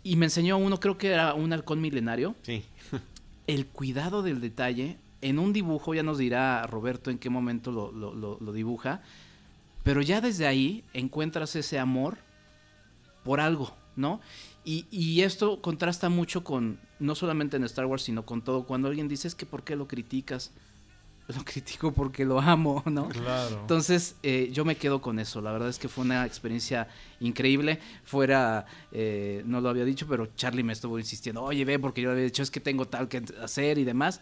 Y 0.02 0.16
me 0.16 0.26
enseñó 0.26 0.58
uno, 0.58 0.80
creo 0.80 0.98
que 0.98 1.08
era 1.08 1.34
un 1.34 1.52
halcón 1.52 1.80
milenario. 1.80 2.34
Sí. 2.42 2.64
El 3.46 3.66
cuidado 3.66 4.22
del 4.22 4.40
detalle. 4.40 4.98
En 5.22 5.38
un 5.38 5.52
dibujo, 5.52 5.94
ya 5.94 6.02
nos 6.02 6.18
dirá 6.18 6.66
Roberto 6.66 7.10
en 7.10 7.18
qué 7.18 7.30
momento 7.30 7.72
lo, 7.72 7.90
lo, 7.92 8.14
lo, 8.14 8.38
lo 8.40 8.52
dibuja. 8.52 9.02
Pero 9.82 10.02
ya 10.02 10.20
desde 10.20 10.46
ahí 10.46 10.84
encuentras 10.92 11.56
ese 11.56 11.78
amor 11.78 12.18
por 13.24 13.40
algo, 13.40 13.74
¿no? 13.96 14.20
Y, 14.64 14.86
y, 14.90 15.22
esto 15.22 15.60
contrasta 15.60 16.08
mucho 16.08 16.44
con, 16.44 16.78
no 17.00 17.16
solamente 17.16 17.56
en 17.56 17.64
Star 17.64 17.86
Wars, 17.86 18.02
sino 18.02 18.24
con 18.24 18.42
todo. 18.42 18.64
Cuando 18.64 18.88
alguien 18.88 19.08
dice, 19.08 19.26
es 19.26 19.34
que 19.34 19.44
¿por 19.44 19.64
qué 19.64 19.74
lo 19.74 19.88
criticas? 19.88 20.52
Lo 21.36 21.44
critico 21.44 21.92
porque 21.92 22.24
lo 22.24 22.40
amo, 22.40 22.82
¿no? 22.86 23.08
Claro. 23.08 23.60
Entonces, 23.60 24.16
eh, 24.24 24.50
yo 24.52 24.64
me 24.64 24.76
quedo 24.76 25.00
con 25.00 25.20
eso. 25.20 25.40
La 25.40 25.52
verdad 25.52 25.68
es 25.68 25.78
que 25.78 25.88
fue 25.88 26.04
una 26.04 26.26
experiencia 26.26 26.88
increíble. 27.20 27.78
Fuera, 28.04 28.66
eh, 28.90 29.42
no 29.46 29.60
lo 29.60 29.68
había 29.68 29.84
dicho, 29.84 30.06
pero 30.08 30.26
Charlie 30.34 30.64
me 30.64 30.72
estuvo 30.72 30.98
insistiendo, 30.98 31.42
oye, 31.42 31.64
ve, 31.64 31.78
porque 31.78 32.02
yo 32.02 32.08
le 32.08 32.14
había 32.14 32.24
dicho, 32.24 32.42
es 32.42 32.50
que 32.50 32.60
tengo 32.60 32.86
tal 32.86 33.08
que 33.08 33.22
hacer 33.40 33.78
y 33.78 33.84
demás. 33.84 34.20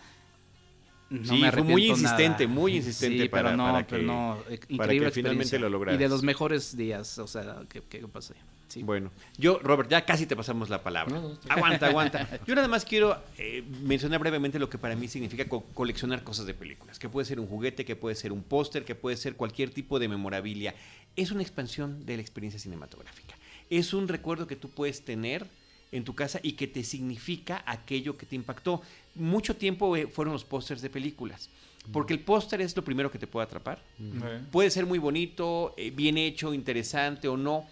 No 1.11 1.25
sí, 1.25 1.43
fue 1.53 1.63
muy 1.65 1.87
insistente, 1.87 2.47
nada. 2.47 2.55
muy 2.61 2.77
insistente 2.77 3.23
sí, 3.25 3.29
para, 3.29 3.51
pero 3.51 3.57
no, 3.57 3.65
para 3.65 3.87
pero 3.87 4.01
que, 4.01 4.07
no, 4.07 4.39
increíble 4.69 4.77
para 4.77 4.95
que 4.95 5.11
finalmente 5.11 5.59
lo 5.59 5.69
lograras. 5.69 6.01
Y 6.01 6.03
de 6.03 6.09
los 6.09 6.23
mejores 6.23 6.77
días, 6.77 7.19
o 7.19 7.27
sea, 7.27 7.65
¿qué, 7.69 7.83
qué 7.89 8.07
pasó? 8.07 8.33
Sí. 8.69 8.85
Bueno, 8.85 9.11
yo, 9.37 9.59
Robert, 9.59 9.91
ya 9.91 10.05
casi 10.05 10.27
te 10.27 10.37
pasamos 10.37 10.71
la 10.71 10.85
palabra. 10.85 11.13
No, 11.13 11.31
no, 11.31 11.39
aguanta, 11.49 11.89
aguanta. 11.89 12.29
Yo 12.47 12.55
nada 12.55 12.69
más 12.69 12.85
quiero 12.85 13.21
eh, 13.37 13.65
mencionar 13.83 14.21
brevemente 14.21 14.61
lo 14.61 14.71
que 14.71 14.79
para 14.79 14.95
mí 14.95 15.09
significa 15.09 15.49
co 15.49 15.65
coleccionar 15.75 16.23
cosas 16.23 16.47
de 16.47 16.55
películas, 16.55 17.01
que 17.01 17.09
puede 17.09 17.25
ser 17.25 17.41
un 17.41 17.49
juguete, 17.49 17.85
que 17.85 17.97
puede 17.97 18.15
ser 18.15 18.31
un 18.31 18.45
póster, 18.45 18.85
que 18.85 18.95
puede 18.95 19.17
ser 19.17 19.35
cualquier 19.35 19.71
tipo 19.71 19.99
de 19.99 20.07
memorabilia. 20.07 20.77
Es 21.17 21.33
una 21.33 21.43
expansión 21.43 22.07
de 22.07 22.15
la 22.15 22.23
experiencia 22.23 22.61
cinematográfica. 22.61 23.35
Es 23.71 23.93
un 23.93 24.07
recuerdo 24.07 24.47
que 24.47 24.55
tú 24.55 24.71
puedes 24.71 25.05
tener 25.05 25.49
en 25.93 26.05
tu 26.05 26.15
casa 26.15 26.41
y 26.43 26.53
que 26.53 26.67
te 26.67 26.85
significa 26.85 27.63
aquello 27.67 28.17
que 28.17 28.27
te 28.27 28.37
impactó. 28.37 28.83
Mucho 29.15 29.57
tiempo 29.57 29.97
eh, 29.97 30.07
fueron 30.07 30.33
los 30.33 30.45
pósters 30.45 30.83
de 30.83 30.91
películas. 30.91 31.51
Porque 31.93 32.13
el 32.13 32.21
póster 32.21 32.61
es 32.61 32.77
lo 32.77 32.85
primero 32.85 33.11
que 33.11 33.19
te 33.19 33.27
puede 33.27 33.45
atrapar. 33.45 33.83
-huh. 33.99 34.47
Puede 34.51 34.71
ser 34.71 34.85
muy 34.87 34.99
bonito, 34.99 35.75
eh, 35.77 35.91
bien 35.91 36.19
hecho, 36.19 36.53
interesante 36.53 37.27
o 37.27 37.37
no, 37.37 37.65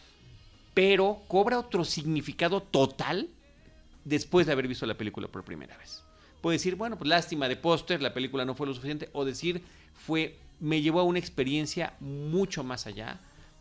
pero 0.74 1.22
cobra 1.28 1.58
otro 1.58 1.84
significado 1.84 2.62
total 2.62 3.28
después 4.04 4.46
de 4.46 4.52
haber 4.52 4.66
visto 4.66 4.86
la 4.86 4.96
película 4.96 5.28
por 5.28 5.44
primera 5.44 5.76
vez. 5.76 6.02
Puede 6.40 6.56
decir, 6.56 6.76
bueno, 6.76 6.96
pues 6.96 7.08
lástima 7.08 7.48
de 7.48 7.56
póster, 7.56 8.00
la 8.00 8.14
película 8.14 8.44
no 8.44 8.54
fue 8.54 8.66
lo 8.66 8.74
suficiente, 8.74 9.10
o 9.12 9.24
decir, 9.24 9.62
fue, 9.94 10.38
me 10.60 10.80
llevó 10.80 11.00
a 11.00 11.04
una 11.04 11.18
experiencia 11.18 11.94
mucho 12.00 12.64
más 12.64 12.86
allá 12.86 13.20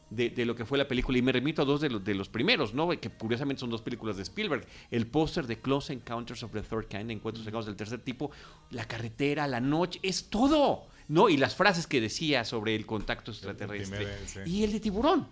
de, 0.10 0.30
de, 0.30 0.46
lo 0.46 0.56
que 0.56 0.66
fue 0.66 0.78
la 0.78 0.88
película. 0.88 1.18
Y 1.18 1.22
me 1.22 1.32
remito 1.32 1.62
a 1.62 1.66
dos 1.66 1.82
de 1.82 1.90
los, 1.90 2.04
de 2.04 2.16
los 2.16 2.30
primeros, 2.30 2.74
¿no? 2.74 2.90
Que 2.90 3.10
curiosamente 3.10 3.60
son 3.60 3.70
dos 3.70 3.82
películas 3.82 4.18
de 4.18 4.24
Spielberg. 4.24 4.66
El 4.92 5.08
póster 5.08 5.48
de 5.48 5.60
Close 5.60 5.94
Encounters 5.94 6.44
of 6.44 6.52
the 6.52 6.62
Third 6.62 6.88
Kind, 6.88 7.12
Encuentros 7.12 7.44
cercanos 7.44 7.66
del 7.66 7.76
tercer 7.76 8.00
tipo, 8.00 8.32
la 8.72 8.86
carretera, 8.86 9.48
la 9.48 9.60
noche, 9.60 10.00
es 10.04 10.30
todo, 10.30 10.88
¿no? 11.08 11.30
Y 11.30 11.38
las 11.38 11.56
frases 11.56 11.88
que 11.88 12.02
decía 12.02 12.46
sobre 12.46 12.76
el 12.76 12.86
contacto 12.86 13.32
extraterrestre. 13.32 14.04
El 14.04 14.28
sí. 14.28 14.40
Y 14.46 14.64
el 14.64 14.72
de 14.72 14.80
tiburón, 14.80 15.28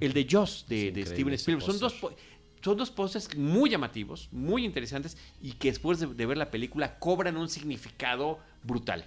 el 0.00 0.12
de 0.12 0.26
Joss, 0.30 0.66
de, 0.68 0.92
de 0.92 1.06
Steven 1.06 1.34
Spielberg. 1.34 1.64
Son 1.64 1.78
dos 1.78 1.94
son 2.62 2.76
dos 2.76 2.92
pósters 2.92 3.36
muy 3.36 3.70
llamativos, 3.70 4.28
muy 4.30 4.64
interesantes 4.64 5.16
y 5.40 5.54
que 5.54 5.68
después 5.68 5.98
de, 5.98 6.06
de, 6.06 6.26
ver 6.26 6.36
la 6.36 6.48
película 6.48 6.96
cobran 7.00 7.36
un 7.36 7.48
significado 7.48 8.38
brutal. 8.62 9.04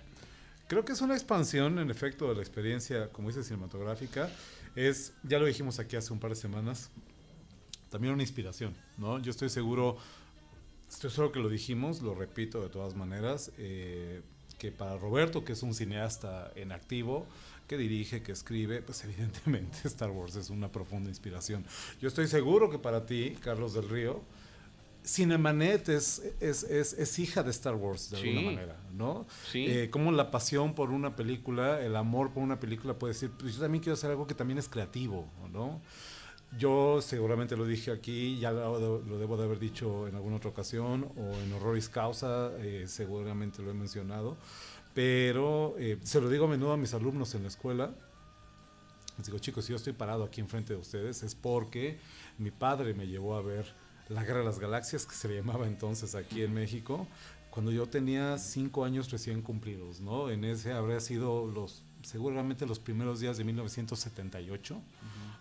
Creo 0.68 0.84
que 0.84 0.94
es 0.94 1.02
una 1.02 1.14
expansión, 1.14 1.78
en 1.78 1.92
efecto, 1.92 2.28
de 2.28 2.36
la 2.36 2.42
experiencia, 2.42 3.10
como 3.10 3.28
dice, 3.28 3.44
cinematográfica. 3.44 4.30
Es, 4.76 5.14
ya 5.24 5.40
lo 5.40 5.46
dijimos 5.46 5.80
aquí 5.80 5.96
hace 5.96 6.12
un 6.12 6.20
par 6.20 6.32
de 6.32 6.36
semanas, 6.36 6.90
también 7.90 8.14
una 8.14 8.24
inspiración, 8.24 8.76
¿no? 8.98 9.20
Yo 9.20 9.32
estoy 9.32 9.50
seguro, 9.50 9.98
estoy 10.90 11.10
seguro 11.10 11.32
que 11.32 11.40
lo 11.40 11.50
dijimos, 11.50 12.02
lo 12.02 12.14
repito 12.14 12.62
de 12.62 12.70
todas 12.70 12.96
maneras, 12.96 13.52
eh, 13.58 14.22
que 14.58 14.72
para 14.72 14.98
Roberto, 14.98 15.46
que 15.46 15.54
es 15.54 15.64
un 15.64 15.74
cineasta 15.74 16.52
en 16.56 16.72
activo, 16.72 17.26
que 17.68 17.78
dirige, 17.78 18.22
que 18.22 18.32
escribe, 18.32 18.82
pues 18.82 19.04
evidentemente 19.04 19.80
Star 19.86 20.12
Wars 20.12 20.36
es 20.36 20.50
una 20.50 20.72
profunda 20.72 21.10
inspiración. 21.10 21.66
Yo 22.02 22.08
estoy 22.08 22.28
seguro 22.28 22.70
que 22.70 22.78
para 22.78 23.06
ti, 23.06 23.38
Carlos 23.42 23.74
del 23.74 23.90
Río, 23.90 24.22
Cinemanet 25.06 25.90
es, 25.90 26.22
es, 26.40 26.64
es, 26.64 26.94
es, 26.94 27.20
hija 27.20 27.44
de 27.44 27.52
Star 27.52 27.76
Wars 27.76 28.10
de 28.10 28.18
sí. 28.18 28.30
alguna 28.30 28.52
manera, 28.52 28.80
¿no? 28.94 29.26
Sí. 29.52 29.66
Eh, 29.68 29.90
como 29.90 30.12
la 30.12 30.32
pasión 30.32 30.74
por 30.74 30.92
una 30.92 31.16
película, 31.16 31.82
el 31.82 31.96
amor 31.96 32.32
por 32.32 32.44
una 32.44 32.60
película 32.60 32.98
puede 32.98 33.14
decir, 33.14 33.32
pues 33.38 33.56
yo 33.56 33.62
también 33.62 33.84
quiero 33.84 33.94
hacer 33.94 34.12
algo 34.12 34.28
que 34.28 34.36
también 34.36 34.58
es 34.58 34.68
creativo, 34.68 35.30
¿no? 35.52 35.82
yo 36.58 37.02
seguramente 37.02 37.58
lo 37.58 37.66
dije 37.66 37.92
aquí, 37.92 38.38
ya 38.40 38.52
lo, 38.52 39.00
debo 39.18 39.38
de 39.38 39.44
haber 39.44 39.60
dicho 39.60 40.08
en 40.08 40.16
alguna 40.16 40.38
otra 40.38 40.50
ocasión, 40.50 41.12
o 41.18 41.34
en 41.34 41.54
Horroris 41.54 41.90
Causa, 41.90 42.52
eh, 42.60 42.86
seguramente 42.88 43.62
lo 43.62 43.72
he 43.72 43.74
mencionado, 43.74 44.38
pero 44.94 45.76
eh, 45.78 46.00
se 46.04 46.22
lo 46.22 46.30
digo 46.30 46.46
a 46.46 46.48
menudo 46.48 46.72
a 46.72 46.78
mis 46.78 46.94
alumnos 46.94 47.36
en 47.36 47.44
la 47.44 47.50
escuela. 47.50 47.94
Les 49.18 49.28
digo, 49.28 49.40
chicos, 49.40 49.66
si 49.66 49.72
yo 49.72 49.78
estoy 49.78 49.94
parado 49.94 50.24
aquí 50.24 50.42
enfrente 50.42 50.74
de 50.74 50.80
ustedes 50.80 51.24
es 51.24 51.36
porque 51.36 51.98
mi 52.38 52.52
padre 52.52 52.94
me 52.94 53.08
llevó 53.08 53.36
a 53.36 53.42
ver 53.42 53.66
La 54.10 54.24
Guerra 54.24 54.40
de 54.40 54.46
las 54.46 54.60
Galaxias, 54.60 55.06
que 55.06 55.16
se 55.16 55.28
le 55.28 55.36
llamaba 55.38 55.68
entonces 55.68 56.16
aquí 56.16 56.44
en 56.44 56.54
México, 56.54 57.08
cuando 57.50 57.72
yo 57.72 57.88
tenía 57.88 58.38
cinco 58.38 58.86
años 58.86 59.10
recién 59.12 59.42
cumplidos, 59.42 60.02
¿no? 60.02 60.30
En 60.30 60.44
ese 60.44 60.74
habría 60.74 61.00
sido 61.00 61.48
los, 61.48 61.84
seguramente 62.04 62.66
los 62.66 62.80
primeros 62.80 63.20
días 63.20 63.38
de 63.38 63.44
1978. 63.44 64.82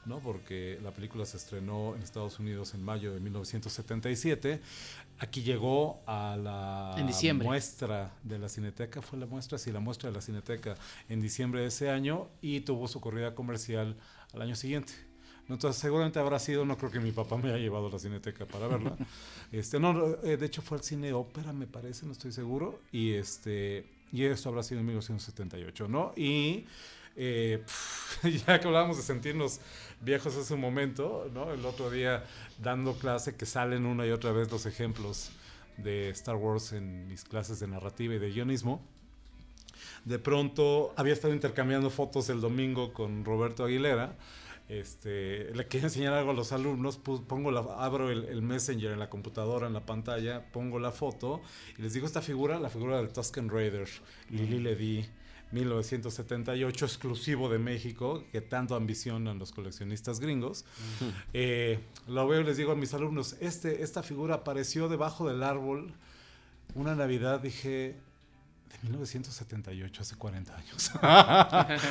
¿no? 0.06 0.20
porque 0.20 0.78
la 0.82 0.90
película 0.92 1.24
se 1.24 1.36
estrenó 1.36 1.94
en 1.94 2.02
Estados 2.02 2.38
Unidos 2.38 2.74
en 2.74 2.82
mayo 2.82 3.12
de 3.12 3.20
1977. 3.20 4.60
Aquí 5.18 5.42
llegó 5.42 6.02
a 6.06 6.36
la 6.36 6.94
muestra 7.34 8.12
de 8.22 8.38
la 8.38 8.48
Cineteca, 8.48 9.00
fue 9.00 9.18
la 9.18 9.26
muestra, 9.26 9.58
sí, 9.58 9.72
la 9.72 9.80
muestra 9.80 10.10
de 10.10 10.16
la 10.16 10.20
Cineteca 10.20 10.74
en 11.08 11.20
diciembre 11.20 11.62
de 11.62 11.68
ese 11.68 11.90
año 11.90 12.28
y 12.40 12.60
tuvo 12.60 12.88
su 12.88 13.00
corrida 13.00 13.34
comercial 13.34 13.96
al 14.32 14.42
año 14.42 14.56
siguiente. 14.56 14.92
Entonces, 15.48 15.80
seguramente 15.80 16.18
habrá 16.18 16.38
sido, 16.38 16.64
no 16.64 16.78
creo 16.78 16.90
que 16.90 17.00
mi 17.00 17.12
papá 17.12 17.36
me 17.36 17.50
haya 17.50 17.58
llevado 17.58 17.88
a 17.88 17.90
la 17.90 17.98
cineteca 17.98 18.46
para 18.46 18.66
verla. 18.66 18.96
este, 19.52 19.78
no, 19.78 20.16
eh, 20.22 20.36
de 20.36 20.46
hecho 20.46 20.62
fue 20.62 20.78
al 20.78 20.84
cine 20.84 21.12
ópera, 21.12 21.52
me 21.52 21.66
parece, 21.66 22.06
no 22.06 22.12
estoy 22.12 22.32
seguro. 22.32 22.80
Y 22.92 23.12
este, 23.12 23.84
y 24.12 24.24
esto 24.24 24.48
habrá 24.48 24.62
sido 24.62 24.80
en 24.80 24.86
1978, 24.86 25.88
¿no? 25.88 26.12
Y 26.16 26.66
eh, 27.16 27.62
ya 28.46 28.60
que 28.60 28.66
hablábamos 28.66 28.96
de 28.96 29.02
sentirnos 29.02 29.60
viejos 30.00 30.36
hace 30.36 30.54
un 30.54 30.60
momento, 30.60 31.30
¿no? 31.32 31.52
El 31.52 31.64
otro 31.64 31.90
día 31.90 32.24
dando 32.62 32.94
clase 32.94 33.36
que 33.36 33.46
salen 33.46 33.86
una 33.86 34.06
y 34.06 34.10
otra 34.10 34.32
vez 34.32 34.50
los 34.50 34.66
ejemplos 34.66 35.30
de 35.76 36.10
Star 36.10 36.36
Wars 36.36 36.72
en 36.72 37.08
mis 37.08 37.24
clases 37.24 37.60
de 37.60 37.66
narrativa 37.66 38.14
y 38.14 38.18
de 38.18 38.30
guionismo. 38.30 38.80
De 40.04 40.18
pronto 40.18 40.92
había 40.96 41.12
estado 41.12 41.34
intercambiando 41.34 41.90
fotos 41.90 42.28
el 42.28 42.40
domingo 42.40 42.92
con 42.92 43.24
Roberto 43.24 43.64
Aguilera. 43.64 44.14
Este, 44.68 45.54
le 45.54 45.66
quería 45.66 45.88
enseñar 45.88 46.14
algo 46.14 46.30
a 46.30 46.34
los 46.34 46.52
alumnos, 46.52 46.96
pongo 46.96 47.50
la, 47.50 47.60
abro 47.60 48.10
el, 48.10 48.24
el, 48.24 48.40
Messenger 48.40 48.92
en 48.92 48.98
la 48.98 49.10
computadora, 49.10 49.66
en 49.66 49.74
la 49.74 49.84
pantalla, 49.84 50.50
pongo 50.52 50.78
la 50.78 50.90
foto 50.90 51.42
y 51.76 51.82
les 51.82 51.92
digo 51.92 52.06
esta 52.06 52.22
figura, 52.22 52.58
la 52.58 52.70
figura 52.70 52.96
del 52.96 53.10
Tusken 53.10 53.50
Raider, 53.50 53.86
Lili 54.30 54.60
Ledy 54.60 55.06
1978, 55.54 56.84
exclusivo 56.84 57.48
de 57.48 57.58
México, 57.58 58.24
que 58.32 58.40
tanto 58.40 58.74
ambicionan 58.74 59.38
los 59.38 59.52
coleccionistas 59.52 60.18
gringos. 60.18 60.64
Eh, 61.32 61.78
lo 62.08 62.26
veo 62.26 62.40
y 62.40 62.44
les 62.44 62.56
digo 62.56 62.72
a 62.72 62.74
mis 62.74 62.92
alumnos, 62.94 63.36
este, 63.40 63.82
esta 63.82 64.02
figura 64.02 64.36
apareció 64.36 64.88
debajo 64.88 65.28
del 65.28 65.42
árbol 65.42 65.94
una 66.74 66.96
Navidad, 66.96 67.40
dije, 67.40 67.96
de 68.82 68.88
1978, 68.88 70.02
hace 70.02 70.16
40 70.16 70.56
años. 70.56 70.92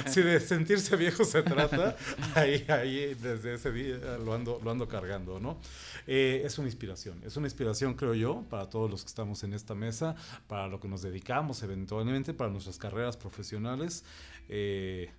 si 0.12 0.22
de 0.22 0.40
sentirse 0.40 0.96
viejo 0.96 1.24
se 1.26 1.44
trata, 1.44 1.96
ahí, 2.36 2.66
ahí 2.70 3.14
desde 3.16 3.56
ese 3.56 3.72
día 3.72 3.98
lo 4.18 4.34
ando, 4.34 4.60
lo 4.64 4.72
ando 4.72 4.88
cargando, 4.88 5.40
¿no? 5.40 5.60
Eh, 6.08 6.42
es 6.46 6.58
una 6.58 6.68
inspiración, 6.68 7.22
es 7.24 7.36
una 7.38 7.48
inspiración, 7.48 7.94
creo 7.96 8.14
yo, 8.14 8.44
para 8.50 8.70
todos 8.70 8.90
los 8.90 9.04
que 9.04 9.08
estamos 9.08 9.44
en 9.44 9.54
esta 9.54 9.76
mesa, 9.76 10.16
para 10.48 10.68
lo 10.68 10.80
que 10.80 10.88
nos 10.88 11.02
dedicamos 11.02 11.64
eventualmente, 11.64 12.34
para 12.34 12.50
nuestras 12.50 12.78
carreras 12.78 13.18
profesionales. 13.18 14.04
Eh, 14.50 15.12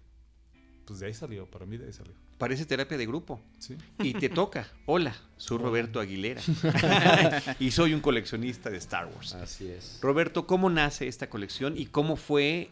pues 0.84 1.00
de 1.00 1.06
ahí 1.06 1.14
salió, 1.14 1.50
para 1.50 1.66
mí 1.66 1.76
de 1.76 1.86
ahí 1.86 1.92
salió. 1.92 2.23
Parece 2.38 2.66
terapia 2.66 2.98
de 2.98 3.06
grupo. 3.06 3.40
Sí. 3.58 3.76
Y 4.00 4.14
te 4.14 4.28
toca. 4.30 4.68
Hola, 4.86 5.16
soy 5.36 5.58
Roberto 5.58 6.00
Aguilera. 6.00 6.40
y 7.60 7.70
soy 7.70 7.94
un 7.94 8.00
coleccionista 8.00 8.70
de 8.70 8.78
Star 8.78 9.06
Wars. 9.06 9.34
Así 9.34 9.68
es. 9.68 9.98
Roberto, 10.02 10.46
¿cómo 10.46 10.70
nace 10.70 11.08
esta 11.08 11.30
colección 11.30 11.76
y 11.76 11.86
cómo 11.86 12.16
fue 12.16 12.70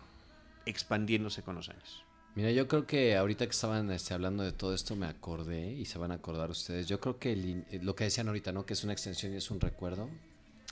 expandiéndose 0.66 1.42
con 1.42 1.54
los 1.54 1.69
años? 1.69 2.04
Mira, 2.35 2.50
yo 2.50 2.66
creo 2.66 2.87
que 2.87 3.14
ahorita 3.16 3.45
que 3.45 3.50
estaban 3.50 3.90
este, 3.90 4.14
hablando 4.14 4.42
de 4.42 4.52
todo 4.52 4.75
esto 4.75 4.97
me 4.97 5.07
acordé 5.07 5.73
y 5.73 5.85
se 5.85 5.99
van 5.99 6.12
a 6.12 6.14
acordar 6.14 6.50
ustedes. 6.50 6.88
Yo 6.88 6.99
creo 6.99 7.19
que 7.19 7.33
eh, 7.33 7.81
lo 7.83 7.95
que 7.95 8.04
decían 8.04 8.26
ahorita, 8.28 8.52
¿no? 8.52 8.64
Que 8.64 8.73
es 8.73 8.83
una 8.85 8.95
extensión 8.95 9.35
y 9.35 9.37
es 9.37 9.50
un 9.50 9.61
recuerdo. 9.61 10.09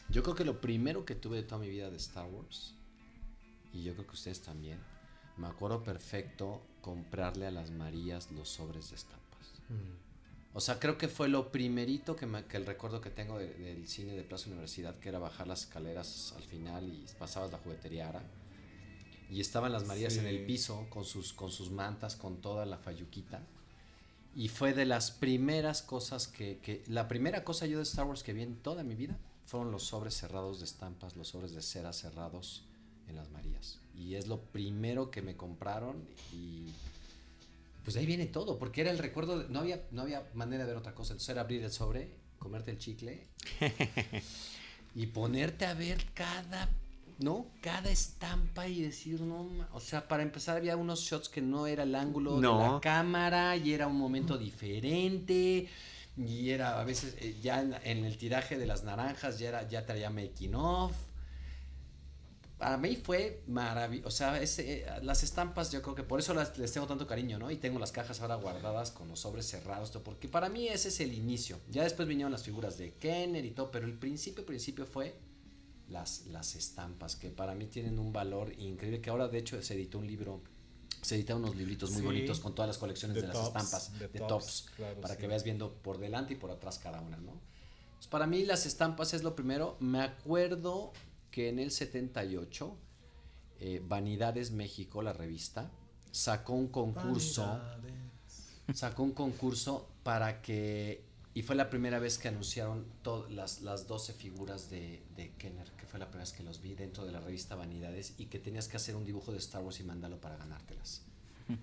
Yo 0.08 0.22
creo 0.22 0.34
que 0.34 0.44
lo 0.44 0.60
primero 0.60 1.04
que 1.04 1.14
tuve 1.14 1.36
de 1.36 1.42
toda 1.42 1.60
mi 1.60 1.68
vida 1.68 1.90
de 1.90 1.98
Star 1.98 2.26
Wars, 2.30 2.74
y 3.72 3.82
yo 3.82 3.92
creo 3.92 4.06
que 4.06 4.14
ustedes 4.14 4.40
también, 4.40 4.78
me 5.40 5.48
acuerdo 5.48 5.82
perfecto 5.82 6.60
comprarle 6.82 7.46
a 7.46 7.50
las 7.50 7.70
Marías 7.70 8.30
los 8.30 8.48
sobres 8.48 8.90
de 8.90 8.96
estampas. 8.96 9.52
Mm. 9.68 10.10
O 10.52 10.60
sea, 10.60 10.78
creo 10.78 10.98
que 10.98 11.08
fue 11.08 11.28
lo 11.28 11.50
primerito 11.52 12.16
que, 12.16 12.28
que 12.48 12.56
el 12.56 12.66
recuerdo 12.66 13.00
que 13.00 13.10
tengo 13.10 13.38
del 13.38 13.86
cine 13.86 14.14
de 14.14 14.22
Plaza 14.24 14.48
Universidad, 14.48 14.98
que 14.98 15.08
era 15.08 15.18
bajar 15.18 15.46
las 15.46 15.62
escaleras 15.62 16.34
al 16.36 16.42
final 16.42 16.88
y 16.88 17.06
pasabas 17.18 17.52
la 17.52 17.58
juguetería 17.58 18.08
Ara 18.08 18.22
y 19.30 19.40
estaban 19.40 19.70
las 19.70 19.86
Marías 19.86 20.16
en 20.16 20.26
el 20.26 20.44
piso 20.44 20.86
con 20.90 21.04
sus, 21.04 21.32
con 21.32 21.52
sus 21.52 21.70
mantas, 21.70 22.16
con 22.16 22.40
toda 22.40 22.66
la 22.66 22.78
fayuquita. 22.78 23.40
Y 24.34 24.48
fue 24.48 24.74
de 24.74 24.84
las 24.84 25.12
primeras 25.12 25.82
cosas 25.82 26.26
que, 26.26 26.58
que, 26.58 26.82
La 26.88 27.06
primera 27.06 27.44
cosa 27.44 27.66
yo 27.66 27.78
de 27.78 27.84
Star 27.84 28.06
Wars 28.06 28.24
que 28.24 28.32
vi 28.32 28.42
en 28.42 28.56
toda 28.56 28.82
mi 28.82 28.94
vida 28.96 29.16
fueron 29.46 29.70
los 29.70 29.84
sobres 29.84 30.14
cerrados 30.14 30.58
de 30.58 30.64
estampas, 30.64 31.16
los 31.16 31.28
sobres 31.28 31.52
de 31.52 31.62
cera 31.62 31.92
cerrados 31.92 32.64
en 33.10 33.16
las 33.16 33.30
Marías. 33.30 33.78
Y 33.94 34.14
es 34.14 34.26
lo 34.26 34.40
primero 34.40 35.10
que 35.10 35.22
me 35.22 35.36
compraron 35.36 36.08
y 36.32 36.66
pues 37.84 37.96
ahí 37.96 38.06
viene 38.06 38.26
todo, 38.26 38.58
porque 38.58 38.82
era 38.82 38.90
el 38.90 38.98
recuerdo, 38.98 39.46
no, 39.48 39.60
había, 39.60 39.82
no 39.90 40.02
había 40.02 40.28
manera 40.34 40.64
de 40.64 40.70
ver 40.70 40.78
otra 40.78 40.94
cosa, 40.94 41.12
entonces 41.12 41.30
era 41.30 41.40
abrir 41.42 41.62
el 41.62 41.72
sobre, 41.72 42.10
comerte 42.38 42.70
el 42.70 42.78
chicle 42.78 43.26
y 44.94 45.06
ponerte 45.06 45.66
a 45.66 45.74
ver 45.74 46.04
cada 46.14 46.68
¿no? 47.20 47.46
Cada 47.60 47.90
estampa 47.90 48.66
y 48.66 48.80
decir, 48.80 49.20
no, 49.20 49.46
o 49.72 49.80
sea, 49.80 50.08
para 50.08 50.22
empezar 50.22 50.56
había 50.56 50.76
unos 50.76 51.00
shots 51.00 51.28
que 51.28 51.42
no 51.42 51.66
era 51.66 51.82
el 51.82 51.94
ángulo 51.94 52.40
de 52.40 52.48
la 52.48 52.78
cámara 52.80 53.56
y 53.56 53.72
era 53.74 53.86
un 53.86 53.98
momento 53.98 54.38
diferente 54.38 55.68
y 56.16 56.50
era 56.50 56.80
a 56.80 56.84
veces 56.84 57.16
eh, 57.20 57.36
ya 57.42 57.60
en, 57.60 58.04
el 58.04 58.16
tiraje 58.16 58.58
de 58.58 58.66
las 58.66 58.84
naranjas 58.84 59.38
ya 59.38 59.48
era 59.48 59.68
ya 59.68 59.86
traía 59.86 60.10
making 60.10 60.54
off. 60.54 60.92
Para 62.60 62.76
mí 62.76 62.94
fue 62.94 63.42
maravilloso, 63.46 64.08
o 64.08 64.10
sea, 64.10 64.38
ese, 64.38 64.82
eh, 64.82 64.86
las 65.00 65.22
estampas 65.22 65.72
yo 65.72 65.80
creo 65.80 65.94
que 65.94 66.02
por 66.02 66.20
eso 66.20 66.34
las, 66.34 66.58
les 66.58 66.70
tengo 66.70 66.86
tanto 66.86 67.06
cariño, 67.06 67.38
¿no? 67.38 67.50
Y 67.50 67.56
tengo 67.56 67.78
las 67.78 67.90
cajas 67.90 68.20
ahora 68.20 68.34
guardadas 68.34 68.90
con 68.90 69.08
los 69.08 69.20
sobres 69.20 69.46
cerrados, 69.46 69.90
porque 70.04 70.28
para 70.28 70.50
mí 70.50 70.68
ese 70.68 70.88
es 70.88 71.00
el 71.00 71.14
inicio. 71.14 71.58
Ya 71.70 71.84
después 71.84 72.06
vinieron 72.06 72.30
las 72.30 72.42
figuras 72.42 72.76
de 72.76 72.92
Kenner 72.92 73.46
y 73.46 73.52
todo, 73.52 73.70
pero 73.70 73.86
el 73.86 73.94
principio, 73.94 74.44
principio 74.44 74.84
fue 74.84 75.16
las, 75.88 76.26
las 76.26 76.54
estampas, 76.54 77.16
que 77.16 77.30
para 77.30 77.54
mí 77.54 77.64
tienen 77.64 77.98
un 77.98 78.12
valor 78.12 78.52
increíble, 78.58 79.00
que 79.00 79.08
ahora 79.08 79.28
de 79.28 79.38
hecho 79.38 79.62
se 79.62 79.72
editó 79.72 79.96
un 79.96 80.06
libro, 80.06 80.42
se 81.00 81.14
editaron 81.14 81.42
unos 81.42 81.56
libritos 81.56 81.90
muy 81.92 82.02
bonitos 82.02 82.40
con 82.40 82.54
todas 82.54 82.68
las 82.68 82.76
colecciones 82.76 83.16
de, 83.16 83.26
las 83.26 83.38
estampas, 83.38 83.98
de, 83.98 84.08
tops, 84.08 84.66
para 85.00 85.16
que 85.16 85.26
veas 85.26 85.44
viendo 85.44 85.72
por 85.72 85.96
delante 85.96 86.34
y 86.34 86.36
por 86.36 86.50
atrás 86.50 86.78
cada 86.78 87.00
una, 87.00 87.16
¿no? 87.16 87.40
Pues 87.96 88.06
para 88.06 88.26
mí 88.26 88.44
las 88.44 88.66
estampas 88.66 89.14
es 89.14 89.22
lo 89.22 89.34
primero, 89.34 89.78
me 89.80 90.02
acuerdo 90.02 90.92
que 91.30 91.48
en 91.48 91.58
el 91.58 91.70
78, 91.70 92.76
eh, 93.60 93.82
Vanidades 93.86 94.50
México, 94.50 95.02
la 95.02 95.12
revista, 95.12 95.70
sacó 96.10 96.54
un 96.54 96.68
concurso, 96.68 97.60
sacó 98.74 99.02
un 99.02 99.12
concurso 99.12 99.88
para 100.02 100.42
que 100.42 101.10
y 101.32 101.42
fue 101.42 101.54
la 101.54 101.70
primera 101.70 102.00
vez 102.00 102.18
que 102.18 102.28
anunciaron 102.28 102.84
las, 103.30 103.62
las 103.62 103.86
12 103.86 104.14
figuras 104.14 104.68
de, 104.68 105.00
de, 105.14 105.30
Kenner, 105.38 105.70
que 105.72 105.86
fue 105.86 106.00
la 106.00 106.06
primera 106.06 106.24
vez 106.24 106.32
que 106.32 106.42
los 106.42 106.60
vi 106.60 106.74
dentro 106.74 107.04
de 107.04 107.12
la 107.12 107.20
revista 107.20 107.54
Vanidades 107.54 108.14
y 108.18 108.26
que 108.26 108.40
tenías 108.40 108.66
que 108.66 108.76
hacer 108.76 108.96
un 108.96 109.04
dibujo 109.04 109.30
de 109.30 109.38
Star 109.38 109.62
Wars 109.62 109.78
y 109.78 109.84
mandarlo 109.84 110.20
para 110.20 110.36
ganártelas. 110.36 111.02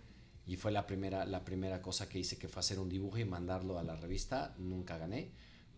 Y 0.48 0.56
fue 0.56 0.72
la 0.72 0.88
primera, 0.88 1.26
la 1.26 1.44
primera 1.44 1.82
cosa 1.82 2.08
que 2.08 2.20
hice, 2.20 2.38
que 2.38 2.48
fue 2.48 2.62
hacer 2.62 2.80
un 2.80 2.88
dibujo 2.88 3.18
y 3.18 3.26
mandarlo 3.26 3.78
a 3.78 3.84
la 3.84 3.98
revista. 3.98 4.56
Nunca 4.58 4.98
gané. 4.98 5.30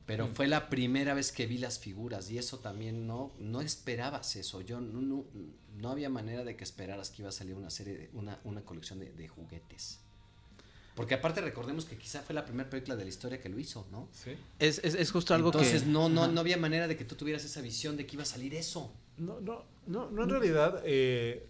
Pero 0.10 0.28
fue 0.34 0.48
la 0.48 0.70
primera 0.70 1.13
vez 1.13 1.32
que 1.32 1.46
vi 1.46 1.58
las 1.58 1.80
figuras 1.80 2.30
y 2.32 2.38
eso 2.38 2.60
también 2.60 3.06
no, 3.06 3.32
no 3.39 3.62
esperabas 3.62 4.36
eso. 4.36 4.62
Yo 4.62 4.82
no, 4.82 5.01
no, 5.01 5.25
no 5.78 5.89
había 5.92 6.10
manera 6.10 6.44
de 6.44 6.56
que 6.56 6.63
esperaras 6.63 7.12
que 7.12 7.22
iba 7.22 7.30
a 7.30 7.32
salir 7.32 7.54
una 7.54 7.70
serie, 7.70 8.10
una, 8.13 8.39
una 8.44 8.62
colección 8.62 9.00
de, 9.00 9.12
de 9.13 9.28
juguetes. 9.28 10.00
Porque 10.96 11.13
aparte 11.13 11.39
recordemos 11.39 11.86
que 11.86 11.96
quizá 11.96 12.22
fue 12.22 12.36
la 12.36 12.44
primera 12.44 12.70
película 12.70 12.96
de 12.96 13.04
la 13.04 13.10
historia 13.10 13.39
que 13.39 13.48
lo 13.48 13.58
hizo, 13.60 13.88
¿no? 13.92 14.10
Sí. 14.12 14.32
Es, 14.58 14.82
es, 14.84 14.96
es 14.96 15.12
justo 15.12 15.34
algo 15.34 15.51
que... 15.51 15.60
Entonces 15.60 15.88
no, 15.88 16.10
no, 16.10 16.28
no 16.28 16.42
había 16.42 16.58
manera 16.58 16.88
de 16.88 16.98
que 16.98 17.06
tú 17.06 17.16
tuvieras 17.16 17.46
esa 17.46 17.62
visión 17.62 17.96
de 17.96 18.06
que 18.06 18.16
iba 18.16 18.24
a 18.24 18.25
salir 18.25 18.54
eso. 18.54 18.92
No, 19.18 19.39
no, 19.39 19.63
no, 19.88 20.10
no 20.10 20.24
en 20.24 20.30
realidad, 20.30 20.82
eh, 20.86 21.48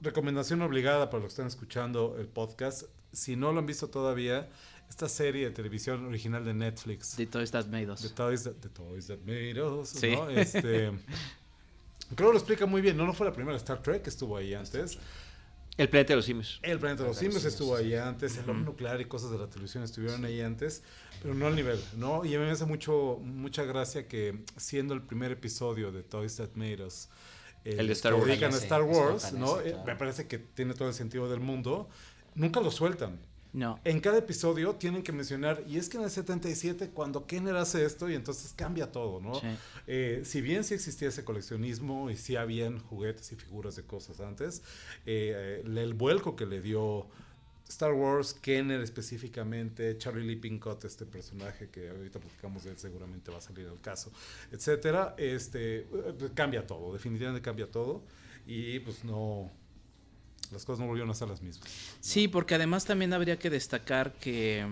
recomendación 0.00 0.62
obligada 0.62 1.10
para 1.10 1.22
los 1.22 1.30
que 1.30 1.32
están 1.32 1.46
escuchando 1.46 2.16
el 2.18 2.28
podcast, 2.28 2.84
si 3.12 3.34
no 3.34 3.52
lo 3.52 3.60
han 3.60 3.66
visto 3.66 3.88
todavía, 3.88 4.48
esta 4.88 5.08
serie 5.08 5.46
de 5.46 5.50
televisión 5.50 6.04
original 6.06 6.44
de 6.44 6.54
Netflix. 6.54 7.16
The 7.16 7.26
Toys 7.26 7.50
That 7.50 7.66
Made 7.66 7.90
Us. 7.90 8.00
The 8.02 8.10
Toys 8.10 8.44
That, 8.44 8.54
toys 8.74 9.06
that 9.08 9.18
Made 9.24 9.60
Us, 9.60 9.90
sí. 9.90 10.12
¿no? 10.12 10.30
Este, 10.30 10.90
creo 12.14 12.28
que 12.28 12.32
lo 12.32 12.38
explica 12.38 12.66
muy 12.66 12.80
bien, 12.80 12.96
no, 12.96 13.06
no 13.06 13.12
fue 13.12 13.26
la 13.26 13.32
primera 13.32 13.56
Star 13.56 13.82
Trek 13.82 14.02
que 14.02 14.10
estuvo 14.10 14.36
ahí 14.36 14.54
antes. 14.54 14.98
El 15.76 15.88
planeta 15.88 16.12
de 16.12 16.16
los 16.16 16.24
simios. 16.24 16.60
El 16.62 16.78
planeta 16.78 17.02
de 17.02 17.08
los 17.08 17.18
simios 17.18 17.44
estuvo 17.44 17.74
ahí 17.74 17.94
antes, 17.94 18.38
el 18.38 18.48
hombre 18.48 18.64
nuclear 18.64 19.00
y 19.00 19.06
cosas 19.06 19.32
de 19.32 19.38
la 19.38 19.48
televisión 19.48 19.82
estuvieron 19.82 20.24
ahí 20.24 20.40
antes, 20.40 20.84
pero 21.20 21.34
no 21.34 21.48
al 21.48 21.56
nivel, 21.56 21.82
¿no? 21.96 22.24
Y 22.24 22.34
a 22.36 22.38
mí 22.38 22.44
me 22.44 22.52
hace 22.52 22.64
mucho, 22.64 23.18
mucha 23.20 23.64
gracia 23.64 24.06
que 24.06 24.44
siendo 24.56 24.94
el 24.94 25.02
primer 25.02 25.32
episodio 25.32 25.90
de 25.90 26.04
Toys 26.04 26.36
That 26.36 26.50
Made 26.54 26.84
Us, 26.84 27.08
el, 27.64 27.88
de 27.88 27.92
Star 27.94 28.14
Wars, 28.14 28.54
Star 28.62 28.82
Wars 28.82 29.32
¿no? 29.32 29.60
Eh, 29.60 29.74
me 29.84 29.96
parece 29.96 30.28
que 30.28 30.38
tiene 30.38 30.74
todo 30.74 30.86
el 30.86 30.94
sentido 30.94 31.28
del 31.28 31.40
mundo, 31.40 31.88
nunca 32.36 32.60
lo 32.60 32.70
sueltan. 32.70 33.18
No. 33.54 33.78
En 33.84 34.00
cada 34.00 34.18
episodio 34.18 34.74
tienen 34.74 35.04
que 35.04 35.12
mencionar, 35.12 35.62
y 35.68 35.78
es 35.78 35.88
que 35.88 35.96
en 35.96 36.02
el 36.02 36.10
77, 36.10 36.90
cuando 36.90 37.24
Kenner 37.24 37.54
hace 37.54 37.84
esto, 37.84 38.10
y 38.10 38.14
entonces 38.14 38.52
cambia 38.52 38.90
todo, 38.90 39.20
¿no? 39.20 39.40
Eh, 39.86 40.22
si 40.24 40.40
bien 40.40 40.64
sí 40.64 40.74
existía 40.74 41.08
ese 41.08 41.24
coleccionismo 41.24 42.10
y 42.10 42.16
sí 42.16 42.34
habían 42.34 42.80
juguetes 42.80 43.30
y 43.30 43.36
figuras 43.36 43.76
de 43.76 43.84
cosas 43.84 44.18
antes, 44.18 44.62
eh, 45.06 45.62
el 45.64 45.94
vuelco 45.94 46.34
que 46.34 46.46
le 46.46 46.60
dio 46.60 47.06
Star 47.68 47.92
Wars, 47.92 48.34
Kenner 48.34 48.80
específicamente, 48.80 49.96
Charlie 49.98 50.26
Lee 50.26 50.36
Pincott, 50.36 50.84
este 50.84 51.06
personaje 51.06 51.70
que 51.70 51.90
ahorita 51.90 52.18
platicamos 52.18 52.64
de 52.64 52.72
él, 52.72 52.78
seguramente 52.78 53.30
va 53.30 53.38
a 53.38 53.40
salir 53.40 53.68
al 53.68 53.80
caso, 53.80 54.10
etcétera, 54.50 55.14
este, 55.16 55.82
eh, 55.82 55.86
cambia 56.34 56.66
todo, 56.66 56.92
definitivamente 56.92 57.40
cambia 57.40 57.70
todo, 57.70 58.02
y 58.46 58.80
pues 58.80 59.04
no 59.04 59.50
las 60.52 60.64
cosas 60.64 60.80
no 60.80 60.86
volvieron 60.86 61.10
a 61.10 61.14
ser 61.14 61.28
las 61.28 61.42
mismas. 61.42 61.68
Sí, 62.00 62.28
porque 62.28 62.54
además 62.54 62.84
también 62.84 63.12
habría 63.12 63.38
que 63.38 63.50
destacar 63.50 64.12
que 64.14 64.66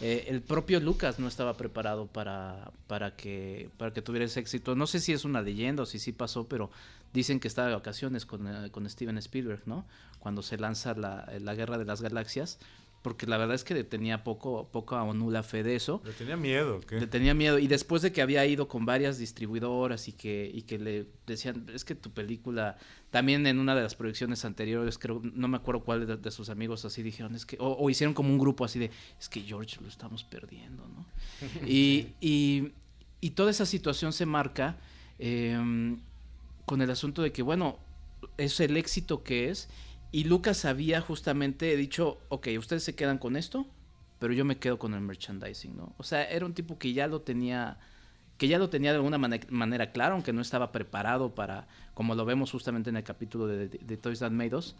eh, 0.00 0.26
el 0.28 0.42
propio 0.42 0.80
Lucas 0.80 1.18
no 1.18 1.28
estaba 1.28 1.56
preparado 1.56 2.06
para, 2.06 2.70
para, 2.86 3.16
que, 3.16 3.70
para 3.78 3.92
que 3.92 4.02
tuviera 4.02 4.26
ese 4.26 4.40
éxito. 4.40 4.74
No 4.74 4.86
sé 4.86 5.00
si 5.00 5.12
es 5.12 5.24
una 5.24 5.40
leyenda 5.40 5.82
o 5.82 5.86
si 5.86 5.98
sí 5.98 6.12
pasó, 6.12 6.46
pero 6.46 6.70
dicen 7.12 7.40
que 7.40 7.48
estaba 7.48 7.68
de 7.68 7.74
vacaciones 7.74 8.26
con, 8.26 8.46
eh, 8.46 8.70
con 8.70 8.88
Steven 8.88 9.16
Spielberg, 9.18 9.62
¿no? 9.66 9.86
Cuando 10.18 10.42
se 10.42 10.58
lanza 10.58 10.94
la, 10.94 11.30
la 11.40 11.54
Guerra 11.54 11.78
de 11.78 11.84
las 11.84 12.02
Galaxias 12.02 12.58
porque 13.06 13.28
la 13.28 13.36
verdad 13.36 13.54
es 13.54 13.62
que 13.62 13.84
tenía 13.84 14.24
poco, 14.24 14.68
poca 14.72 15.00
o 15.04 15.14
nula 15.14 15.44
fe 15.44 15.62
de 15.62 15.76
eso. 15.76 16.02
Le 16.04 16.12
tenía 16.12 16.36
miedo. 16.36 16.80
¿qué? 16.80 16.98
Le 16.98 17.06
tenía 17.06 17.34
miedo. 17.34 17.60
Y 17.60 17.68
después 17.68 18.02
de 18.02 18.10
que 18.10 18.20
había 18.20 18.44
ido 18.46 18.66
con 18.66 18.84
varias 18.84 19.16
distribuidoras 19.16 20.08
y 20.08 20.12
que, 20.12 20.50
y 20.52 20.62
que 20.62 20.76
le 20.80 21.06
decían, 21.24 21.66
es 21.72 21.84
que 21.84 21.94
tu 21.94 22.10
película, 22.10 22.78
también 23.12 23.46
en 23.46 23.60
una 23.60 23.76
de 23.76 23.82
las 23.82 23.94
proyecciones 23.94 24.44
anteriores, 24.44 24.98
creo, 24.98 25.22
no 25.22 25.46
me 25.46 25.56
acuerdo 25.56 25.84
cuál 25.84 26.20
de, 26.20 26.30
sus 26.32 26.48
amigos 26.48 26.84
así 26.84 27.04
dijeron, 27.04 27.36
es 27.36 27.46
que, 27.46 27.56
o, 27.60 27.88
hicieron 27.88 28.12
como 28.12 28.30
un 28.30 28.38
grupo 28.38 28.64
así 28.64 28.80
de, 28.80 28.90
es 29.20 29.28
que 29.28 29.40
George 29.42 29.76
lo 29.80 29.86
estamos 29.86 30.24
perdiendo, 30.24 30.82
¿no? 30.88 31.06
y, 31.64 32.08
y, 32.20 32.72
y, 33.20 33.30
toda 33.30 33.52
esa 33.52 33.66
situación 33.66 34.12
se 34.12 34.26
marca 34.26 34.78
em, 35.20 36.00
con 36.64 36.82
el 36.82 36.90
asunto 36.90 37.22
de 37.22 37.30
que, 37.30 37.42
bueno, 37.42 37.78
es 38.36 38.58
el 38.58 38.76
éxito 38.76 39.22
que 39.22 39.50
es 39.50 39.68
y 40.16 40.24
Lucas 40.24 40.64
había 40.64 41.02
justamente 41.02 41.76
dicho, 41.76 42.16
ok, 42.30 42.48
ustedes 42.58 42.82
se 42.82 42.94
quedan 42.94 43.18
con 43.18 43.36
esto, 43.36 43.66
pero 44.18 44.32
yo 44.32 44.46
me 44.46 44.56
quedo 44.56 44.78
con 44.78 44.94
el 44.94 45.02
merchandising, 45.02 45.76
¿no? 45.76 45.92
O 45.98 46.04
sea, 46.04 46.24
era 46.24 46.46
un 46.46 46.54
tipo 46.54 46.78
que 46.78 46.94
ya 46.94 47.06
lo 47.06 47.20
tenía, 47.20 47.76
que 48.38 48.48
ya 48.48 48.56
lo 48.56 48.70
tenía 48.70 48.92
de 48.92 48.96
alguna 48.96 49.18
manera 49.18 49.92
claro, 49.92 50.14
aunque 50.14 50.32
no 50.32 50.40
estaba 50.40 50.72
preparado 50.72 51.34
para, 51.34 51.68
como 51.92 52.14
lo 52.14 52.24
vemos 52.24 52.50
justamente 52.50 52.88
en 52.88 52.96
el 52.96 53.04
capítulo 53.04 53.46
de, 53.46 53.68
Toys 53.98 54.20
That 54.20 54.30
Made 54.30 54.56
Us, 54.56 54.74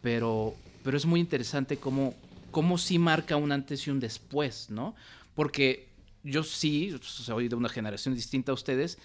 pero, 0.00 0.54
pero 0.82 0.96
es 0.96 1.04
muy 1.04 1.20
interesante 1.20 1.76
cómo, 1.76 2.14
cómo 2.50 2.78
sí 2.78 2.98
marca 2.98 3.36
un 3.36 3.52
antes 3.52 3.86
y 3.86 3.90
un 3.90 4.00
después, 4.00 4.70
¿no? 4.70 4.94
Porque 5.34 5.90
yo 6.22 6.42
sí, 6.42 6.96
soy 7.02 7.48
de 7.48 7.56
una 7.56 7.68
generación 7.68 8.14
distinta 8.14 8.52
a 8.52 8.54
ustedes, 8.54 8.96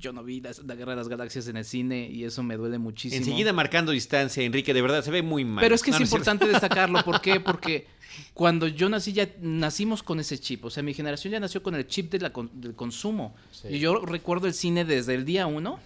yo 0.00 0.12
no 0.12 0.24
vi 0.24 0.40
la, 0.40 0.74
Guerra 0.74 0.92
de 0.92 0.96
las 0.96 1.08
Galaxias 1.08 1.46
en 1.48 1.56
el 1.56 1.64
cine 1.64 2.08
y 2.10 2.24
eso 2.24 2.42
me 2.42 2.56
duele 2.56 2.78
muchísimo. 2.78 3.18
Enseguida 3.18 3.52
marcando 3.52 3.92
distancia, 3.92 4.42
Enrique, 4.42 4.74
de 4.74 4.82
verdad 4.82 5.04
se 5.04 5.10
ve 5.10 5.22
muy 5.22 5.44
mal. 5.44 5.62
Pero 5.62 5.74
es 5.74 5.82
que 5.82 5.90
es 5.90 6.00
importante 6.00 6.46
destacarlo, 6.48 7.02
¿por 7.04 7.20
qué? 7.20 7.38
Porque 7.38 7.86
cuando 8.34 8.66
yo 8.66 8.88
nací 8.88 9.12
ya 9.12 9.28
nacimos 9.40 10.02
con 10.02 10.18
ese 10.18 10.38
chip, 10.38 10.64
o 10.64 10.70
sea, 10.70 10.82
mi 10.82 10.94
generación 10.94 11.32
ya 11.32 11.40
nació 11.40 11.62
con 11.62 11.74
el 11.74 11.86
chip 11.86 12.10
de 12.10 12.18
la, 12.18 12.32
del 12.52 12.74
consumo. 12.74 13.34
Y 13.68 13.78
yo 13.78 14.00
recuerdo 14.00 14.46
el 14.46 14.54
cine 14.54 14.84
desde 14.84 15.14
el 15.14 15.24
día 15.24 15.46
uno 15.46 15.78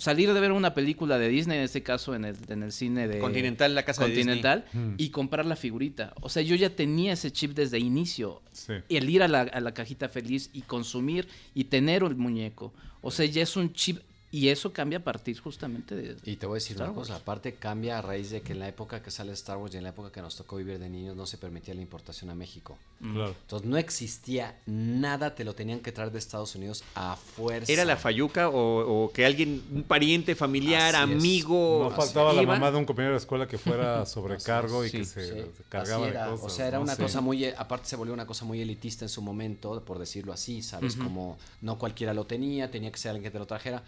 salir 0.00 0.32
de 0.32 0.40
ver 0.40 0.52
una 0.52 0.72
película 0.72 1.18
de 1.18 1.28
Disney, 1.28 1.58
en 1.58 1.64
este 1.64 1.82
caso 1.82 2.14
en 2.14 2.24
el, 2.24 2.36
en 2.48 2.62
el 2.62 2.72
cine 2.72 3.06
de 3.06 3.18
Continental, 3.18 3.74
la 3.74 3.84
casa 3.84 4.02
Continental, 4.02 4.64
de 4.72 4.78
Disney. 4.78 4.94
y 4.98 5.10
comprar 5.10 5.44
la 5.44 5.56
figurita. 5.56 6.14
O 6.22 6.30
sea, 6.30 6.42
yo 6.42 6.56
ya 6.56 6.70
tenía 6.70 7.12
ese 7.12 7.30
chip 7.30 7.52
desde 7.52 7.78
inicio. 7.78 8.42
El 8.88 9.10
ir 9.10 9.22
a 9.22 9.28
la, 9.28 9.42
a 9.42 9.60
la 9.60 9.74
cajita 9.74 10.08
feliz 10.08 10.48
y 10.54 10.62
consumir 10.62 11.28
y 11.54 11.64
tener 11.64 12.02
el 12.02 12.16
muñeco. 12.16 12.72
O 13.02 13.10
sea, 13.10 13.26
ya 13.26 13.42
es 13.42 13.56
un 13.56 13.72
chip 13.72 14.00
y 14.32 14.48
eso 14.48 14.72
cambia 14.72 14.98
a 14.98 15.02
partir 15.02 15.40
justamente 15.40 15.96
de. 15.96 16.16
Y 16.24 16.36
te 16.36 16.46
voy 16.46 16.54
a 16.54 16.58
decir 16.58 16.76
una 16.76 16.92
cosa, 16.92 17.16
aparte 17.16 17.54
cambia 17.54 17.98
a 17.98 18.02
raíz 18.02 18.30
de 18.30 18.42
que 18.42 18.52
en 18.52 18.60
la 18.60 18.68
época 18.68 19.02
que 19.02 19.10
sale 19.10 19.32
Star 19.32 19.56
Wars 19.56 19.74
y 19.74 19.78
en 19.78 19.82
la 19.82 19.88
época 19.88 20.12
que 20.12 20.22
nos 20.22 20.36
tocó 20.36 20.56
vivir 20.56 20.78
de 20.78 20.88
niños 20.88 21.16
no 21.16 21.26
se 21.26 21.36
permitía 21.36 21.74
la 21.74 21.80
importación 21.80 22.30
a 22.30 22.36
México. 22.36 22.78
Mm. 23.00 23.14
Claro. 23.14 23.34
Entonces 23.40 23.68
no 23.68 23.76
existía 23.76 24.56
nada, 24.66 25.34
te 25.34 25.42
lo 25.42 25.54
tenían 25.54 25.80
que 25.80 25.90
traer 25.90 26.12
de 26.12 26.18
Estados 26.18 26.54
Unidos 26.54 26.84
a 26.94 27.16
fuerza. 27.16 27.72
¿Era 27.72 27.84
la 27.84 27.96
fayuca 27.96 28.50
o, 28.50 29.10
que 29.12 29.26
alguien, 29.26 29.64
un 29.72 29.82
pariente, 29.82 30.36
familiar, 30.36 30.94
amigo? 30.94 31.88
No 31.90 31.96
faltaba 31.96 32.32
la 32.32 32.42
mamá 32.42 32.70
de 32.70 32.78
un 32.78 32.84
compañero 32.84 33.14
de 33.14 33.18
escuela 33.18 33.48
que 33.48 33.58
fuera 33.58 34.06
sobrecargo 34.06 34.84
y 34.84 34.92
que 34.92 35.04
se, 35.04 35.50
cargaba 35.68 36.06
de 36.06 36.12
cosas. 36.12 36.40
O 36.44 36.48
sea, 36.50 36.68
era 36.68 36.78
una 36.78 36.96
cosa 36.96 37.20
muy, 37.20 37.46
aparte 37.46 37.88
se 37.88 37.96
volvió 37.96 38.14
una 38.14 38.26
cosa 38.26 38.44
muy 38.44 38.60
elitista 38.60 39.04
en 39.04 39.08
su 39.08 39.22
momento, 39.22 39.84
por 39.84 39.98
decirlo 39.98 40.32
así, 40.32 40.62
¿sabes? 40.62 40.94
Como 40.94 41.36
no 41.62 41.78
cualquiera 41.78 42.14
lo 42.14 42.26
tenía, 42.26 42.70
tenía 42.70 42.92
que 42.92 42.98
ser 42.98 43.10
alguien 43.10 43.24
que 43.24 43.32
te 43.32 43.38
lo 43.40 43.46
trajera. 43.46 43.82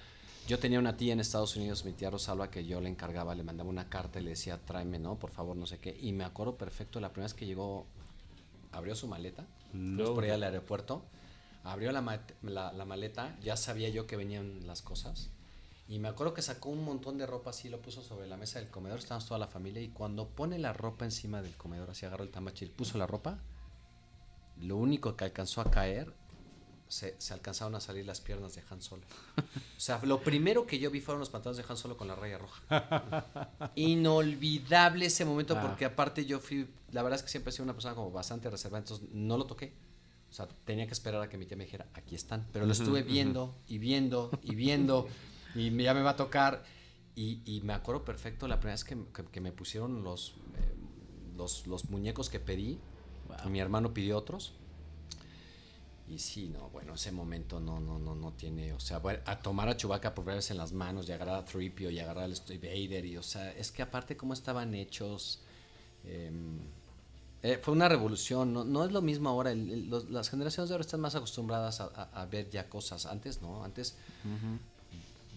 Yo 0.49 0.59
tenía 0.59 0.81
una 0.81 0.97
tía 0.97 1.13
en 1.13 1.21
Estados 1.21 1.55
Unidos, 1.57 1.85
mi 1.85 1.93
tía 1.93 2.11
Rosalba, 2.11 2.51
que 2.51 2.65
yo 2.65 2.81
le 2.81 2.89
encargaba, 2.89 3.35
le 3.35 3.45
mandaba 3.45 3.71
una 3.71 3.89
carta 3.89 4.19
y 4.19 4.25
le 4.25 4.31
decía, 4.31 4.59
tráeme, 4.59 4.99
¿no? 4.99 5.17
Por 5.17 5.31
favor, 5.31 5.57
no 5.57 5.67
sé 5.67 5.79
qué. 5.79 5.97
Y 6.01 6.13
me 6.13 6.25
acuerdo 6.25 6.57
perfecto, 6.57 6.99
la 6.99 7.11
primera 7.11 7.27
vez 7.27 7.35
que 7.35 7.47
llegó, 7.47 7.87
abrió 8.73 8.97
su 8.97 9.07
maleta, 9.07 9.47
no. 9.73 10.15
por 10.15 10.25
ahí 10.25 10.31
al 10.31 10.43
aeropuerto, 10.43 11.05
abrió 11.63 11.93
la, 11.93 12.03
la, 12.43 12.85
maleta, 12.85 13.37
ya 13.41 13.57
sabía 13.57 13.89
yo 13.89 14.07
que 14.09 14.17
venían 14.17 14.67
las 14.67 14.83
cosas. 14.83 15.31
Y 15.89 16.01
me 16.01 16.09
acuerdo 16.09 16.35
que 16.35 16.43
sacó 16.43 16.71
un 16.71 16.85
montón 16.85 17.19
de 17.19 17.27
ropa 17.27 17.51
así, 17.51 17.69
lo 17.69 17.81
puso 17.81 18.03
sobre 18.03 18.27
la 18.27 18.37
mesa 18.37 18.59
del 18.59 18.69
comedor, 18.69 18.99
estábamos 18.99 19.29
toda 19.29 19.39
la 19.39 19.47
familia, 19.47 19.81
y 19.81 19.89
cuando 19.89 20.29
pone 20.29 20.59
la 20.59 20.73
ropa 20.73 21.05
encima 21.05 21.41
del 21.41 21.57
comedor, 21.57 21.91
así 21.91 22.05
agarró 22.05 22.25
el 22.25 22.31
tamachil, 22.31 22.71
puso 22.71 22.99
la 22.99 23.07
ropa, 23.07 23.39
lo 24.61 24.77
único 24.77 25.17
que 25.17 25.25
alcanzó 25.25 25.61
a 25.61 25.71
caer 25.71 26.13
se, 26.93 27.17
alcanzaron 27.33 27.75
a 27.75 27.81
salir 27.81 28.05
las 28.05 28.21
piernas 28.21 28.55
de 28.55 28.63
Han 28.69 28.83
Solo. 28.83 29.03
O 29.39 29.81
sea, 29.81 29.99
lo 30.05 30.23
primero 30.23 30.67
que 30.67 30.79
yo 30.79 30.91
vi 30.91 31.01
fueron 31.01 31.21
los 31.21 31.31
pantalones 31.31 31.65
de 31.65 31.73
Han 31.73 31.79
Solo 31.79 31.97
con 31.97 32.07
la 32.07 32.15
raya 32.15 32.37
roja. 32.37 33.73
Inolvidable 33.77 35.07
ese 35.07 35.25
momento 35.25 35.57
ah. 35.57 35.63
porque 35.63 35.87
aparte 35.87 36.27
yo 36.27 36.39
fui, 36.39 36.69
la 36.91 37.03
verdad 37.03 37.19
es 37.19 37.23
que 37.23 37.31
siempre 37.31 37.49
he 37.49 37.53
sido 37.53 37.65
una 37.65 37.73
persona 37.73 37.95
como 37.95 38.11
bastante 38.11 38.51
reservada, 38.51 38.81
entonces 38.81 39.09
no 39.11 39.39
lo 39.39 39.47
toqué. 39.47 39.73
O 40.31 40.35
sea, 40.35 40.47
tenía 40.65 40.87
que 40.87 40.93
esperar 40.93 41.23
a 41.23 41.31
que 41.31 41.39
mi 41.39 41.47
tía 41.47 41.57
me 41.57 41.65
dijera, 41.65 41.89
aquí 41.95 42.15
están. 42.15 42.47
Pero 42.53 42.67
lo 42.67 42.73
estuve 42.73 43.03
viendo 43.03 43.57
y 43.67 43.79
viendo 43.79 44.31
y 44.43 44.55
viendo 44.55 45.09
y 45.55 45.75
ya 45.83 45.95
me 45.95 46.03
va 46.03 46.11
a 46.11 46.17
tocar. 46.17 46.63
Y, 47.15 47.61
me 47.65 47.73
acuerdo 47.73 48.05
perfecto 48.05 48.49
la 48.49 48.59
primera 48.59 48.75
vez 48.75 48.85
que, 48.85 49.41
me 49.41 49.53
pusieron 49.53 50.03
los, 50.03 50.35
eh, 50.57 50.75
los, 51.37 51.67
los, 51.67 51.91
muñecos 51.91 52.29
que 52.31 52.41
pedí. 52.41 52.79
Mi 53.49 53.61
hermano 53.61 53.95
pidió 53.95 54.19
otros 54.19 54.55
y 56.13 56.19
sí, 56.19 56.49
no, 56.49 56.69
bueno, 56.69 56.95
ese 56.95 57.11
momento 57.11 57.59
no, 57.59 57.81
no, 57.81 57.99
no, 57.99 58.15
no 58.15 58.33
tiene, 58.33 58.75
o 58.75 58.81
sea, 58.81 59.01
a 59.25 59.39
tomar 59.39 59.69
a 59.71 59.77
Chewbacca 59.77 60.15
por 60.15 60.27
verse 60.27 60.53
en 60.53 60.59
las 60.59 60.73
manos 60.73 61.09
y 61.09 61.13
agarrar 61.13 61.37
a 61.37 61.45
Tripio 61.45 61.91
y 61.91 61.99
agarrar 61.99 62.25
al 62.25 62.35
Vader 62.59 63.07
y, 63.07 63.17
o 63.17 63.23
sea, 63.23 63.51
es 63.53 63.73
que 63.73 63.81
aparte 63.81 64.15
cómo 64.15 64.35
estaban 64.35 64.75
hechos, 64.75 65.41
em, 66.05 66.59
eh, 67.43 67.59
fue 67.63 67.73
una 67.73 67.89
revolución, 67.89 68.53
no, 68.53 68.63
no, 68.63 68.85
es 68.85 68.93
lo 68.93 69.01
mismo 69.01 69.31
ahora, 69.31 69.55
las 69.55 70.29
generaciones 70.29 70.69
de 70.69 70.75
ahora 70.75 70.85
están 70.85 71.01
más 71.01 71.15
acostumbradas 71.15 71.81
a, 71.81 72.27
ver 72.31 72.51
ya 72.51 72.69
cosas, 72.69 73.07
antes, 73.07 73.41
¿no? 73.41 73.65
Antes 73.65 73.97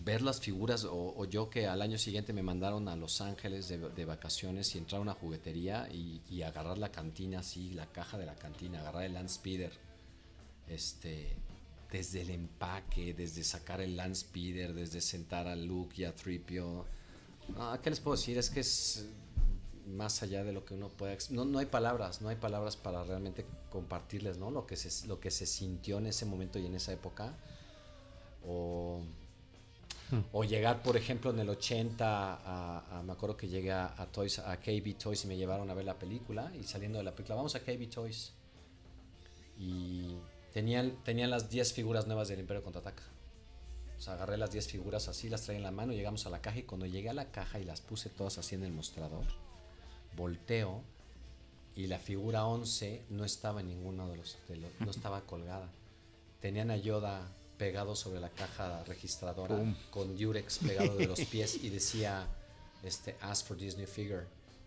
ver 0.04 0.22
las 0.22 0.42
figuras, 0.42 0.86
o, 0.88 1.26
yo 1.26 1.50
que 1.50 1.68
al 1.68 1.82
año 1.82 1.98
siguiente 1.98 2.34
me 2.34 2.44
mandaron 2.44 2.90
a 2.90 2.96
Los 2.98 3.22
Ángeles 3.22 3.70
de, 3.70 4.06
vacaciones 4.06 4.76
y 4.76 4.78
entrar 4.78 5.00
a 5.00 5.02
una 5.02 5.14
juguetería 5.14 5.88
y, 5.90 6.22
y, 6.30 6.42
agarrar 6.44 6.78
la 6.78 6.92
cantina 6.92 7.40
así, 7.40 7.72
la 7.72 7.88
caja 7.88 8.18
de 8.18 8.26
la 8.26 8.36
cantina, 8.36 8.82
agarrar 8.82 9.06
el 9.06 9.14
Land 9.14 9.30
Speeder 9.30 9.72
este, 10.68 11.36
desde 11.92 12.22
el 12.22 12.30
empaque, 12.30 13.14
desde 13.14 13.44
sacar 13.44 13.82
el 13.82 13.96
land 13.96 14.16
speeder, 14.16 14.74
desde 14.74 15.02
sentar 15.02 15.48
a 15.48 15.56
Luke 15.56 16.02
y 16.02 16.06
a 16.06 16.16
Tripio. 16.16 16.86
¿Qué 17.82 17.90
les 17.90 18.00
puedo 18.00 18.18
decir? 18.18 18.38
Es 18.38 18.50
que 18.50 18.60
es 18.62 19.06
más 19.88 20.24
allá 20.24 20.44
de 20.44 20.52
lo 20.52 20.66
que 20.66 20.74
uno 20.74 20.90
puede... 20.90 21.18
No, 21.30 21.46
no 21.46 21.60
hay 21.60 21.68
palabras, 21.68 22.22
no 22.22 22.30
hay 22.30 22.36
palabras 22.36 22.76
para 22.76 23.04
realmente 23.04 23.46
compartirles, 23.70 24.38
¿no? 24.38 24.52
Lo 24.52 24.66
que, 24.66 24.76
se, 24.76 25.08
lo 25.08 25.20
que 25.20 25.32
se 25.32 25.46
sintió 25.46 26.00
en 26.00 26.08
ese 26.08 26.26
momento 26.26 26.60
y 26.60 26.66
en 26.66 26.76
esa 26.76 26.92
época. 26.92 27.34
O, 28.48 29.04
llegar, 30.44 30.84
por 30.84 30.98
ejemplo, 30.98 31.32
en 31.32 31.40
el 31.40 31.50
80, 31.50 32.00
a, 32.08 33.04
me 33.04 33.14
acuerdo 33.14 33.38
que 33.38 33.48
llegué 33.48 33.72
a, 33.72 33.94
a, 33.98 34.06
Toys, 34.08 34.40
a 34.40 34.58
KB 34.58 34.98
Toys 34.98 35.24
y 35.26 35.28
me 35.28 35.38
llevaron 35.38 35.70
a 35.70 35.74
ver 35.74 35.86
la 35.86 35.98
película 35.98 36.52
y 36.60 36.64
saliendo 36.64 37.00
de 37.00 37.04
la 37.04 37.12
película, 37.12 37.36
vamos 37.36 37.56
a 37.56 37.60
KB 37.60 37.90
Toys. 37.90 38.34
Y 39.58 40.16
Tenían, 40.56 40.96
tenían 41.04 41.32
las 41.32 41.50
10 41.50 41.74
figuras 41.74 42.08
nuevas 42.08 42.30
del 42.30 42.40
Imperio 42.40 42.64
Contraataca. 42.64 43.04
O 43.98 44.02
sea, 44.02 44.14
agarré 44.14 44.38
las 44.38 44.54
10 44.54 44.70
figuras 44.70 45.10
así, 45.10 45.28
las 45.28 45.42
traía 45.42 45.58
en 45.58 45.64
la 45.64 45.72
mano, 45.72 45.92
llegamos 45.92 46.26
a 46.28 46.30
la 46.30 46.42
caja 46.42 46.60
y 46.60 46.64
cuando 46.64 46.86
llegué 46.86 47.10
a 47.10 47.14
la 47.14 47.30
caja 47.30 47.60
y 47.60 47.66
las 47.66 47.82
puse 47.82 48.08
todas 48.08 48.38
así 48.38 48.56
en 48.56 48.64
el 48.64 48.72
mostrador, 48.72 49.26
volteo 50.16 50.82
y 51.76 51.88
la 51.88 52.00
figura 52.00 52.46
11 52.46 53.04
no 53.10 53.26
estaba 53.26 53.60
en 53.60 53.68
ninguno 53.68 54.08
de 54.08 54.16
los, 54.16 54.38
no 54.80 54.92
estaba 54.92 55.26
colgada. 55.26 55.70
Tenían 56.40 56.72
a 56.72 56.78
Yoda 56.78 57.36
pegado 57.58 57.94
sobre 57.94 58.22
la 58.22 58.30
caja 58.30 58.82
registradora 58.86 59.58
con 59.92 60.16
Durex 60.18 60.60
pegado 60.60 60.96
de 60.96 61.08
los 61.08 61.20
pies 61.26 61.62
y 61.66 61.70
decía 61.70 62.30
este 62.82 63.18
ask 63.20 63.46
for 63.46 63.58
Disney 63.58 63.88
figure. 63.88 64.26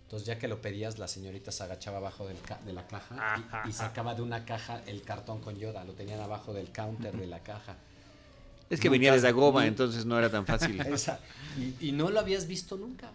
Entonces 0.09 0.27
ya 0.27 0.39
que 0.39 0.49
lo 0.49 0.63
pedías, 0.63 0.99
la 0.99 1.07
señorita 1.07 1.53
se 1.53 1.63
agachaba 1.63 1.99
abajo 1.99 2.27
de 2.27 2.73
la 2.73 2.87
caja 2.87 3.45
y, 3.69 3.73
sacaba 3.73 4.15
de 4.15 4.23
una 4.23 4.47
caja 4.47 4.81
el 4.87 5.03
cartón 5.03 5.43
con 5.43 5.59
Yoda. 5.59 5.85
Lo 5.85 5.93
tenían 5.93 6.19
abajo 6.19 6.55
del 6.55 6.73
counter 6.73 7.15
de 7.15 7.27
la 7.27 7.41
caja. 7.41 7.77
Es 8.71 8.81
que 8.81 8.89
venía 8.89 9.13
desde 9.13 9.31
Goma, 9.33 9.67
entonces 9.67 10.07
no 10.07 10.19
era 10.19 10.31
tan 10.31 10.47
fácil. 10.47 10.83
y, 11.81 11.93
no 11.93 12.09
lo 12.09 12.21
habías 12.21 12.47
visto 12.47 12.79
nunca. 12.79 13.11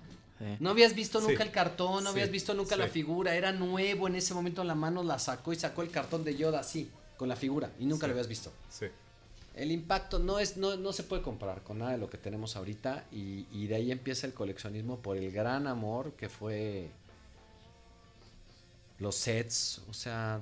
No 0.60 0.70
habías 0.70 0.94
visto 0.94 1.20
nunca 1.20 1.42
el 1.42 1.50
cartón, 1.50 2.04
no 2.04 2.12
habías 2.12 2.30
visto 2.30 2.54
nunca 2.54 2.76
la 2.76 2.88
figura. 2.88 3.34
Era 3.34 3.52
nuevo 3.52 4.08
en 4.08 4.16
ese 4.16 4.36
momento 4.36 4.62
en 4.62 4.68
la 4.68 4.76
mano, 4.76 5.02
la 5.02 5.18
sacó 5.18 5.52
y 5.52 5.56
sacó 5.56 5.82
el 5.82 5.90
cartón 5.90 6.24
de 6.24 6.36
Yoda 6.36 6.60
así, 6.60 6.92
con 7.18 7.28
la 7.28 7.36
figura. 7.36 7.72
Y 7.80 7.86
nunca 7.88 8.06
lo 8.06 8.14
habías 8.14 8.28
visto. 8.28 8.54
Sí. 8.70 8.86
El 9.56 9.72
impacto 9.72 10.20
no 10.20 10.40
es, 10.40 10.58
no, 10.58 10.76
no 10.78 10.94
se 10.94 11.04
puede 11.04 11.22
comparar 11.22 11.62
con 11.64 11.80
nada 11.80 11.92
de 11.92 11.98
lo 11.98 12.10
que 12.10 12.18
tenemos 12.18 12.56
ahorita. 12.56 13.06
Y, 13.12 13.46
y 13.52 13.68
de 13.68 13.76
ahí 13.76 13.92
empieza 13.92 14.26
el 14.26 14.34
coleccionismo 14.34 15.00
por 15.00 15.18
el 15.18 15.32
gran 15.32 15.68
amor 15.68 16.14
que 16.14 16.30
fue 16.30 16.90
los 19.00 19.16
sets, 19.16 19.82
o 19.90 19.94
sea... 19.94 20.42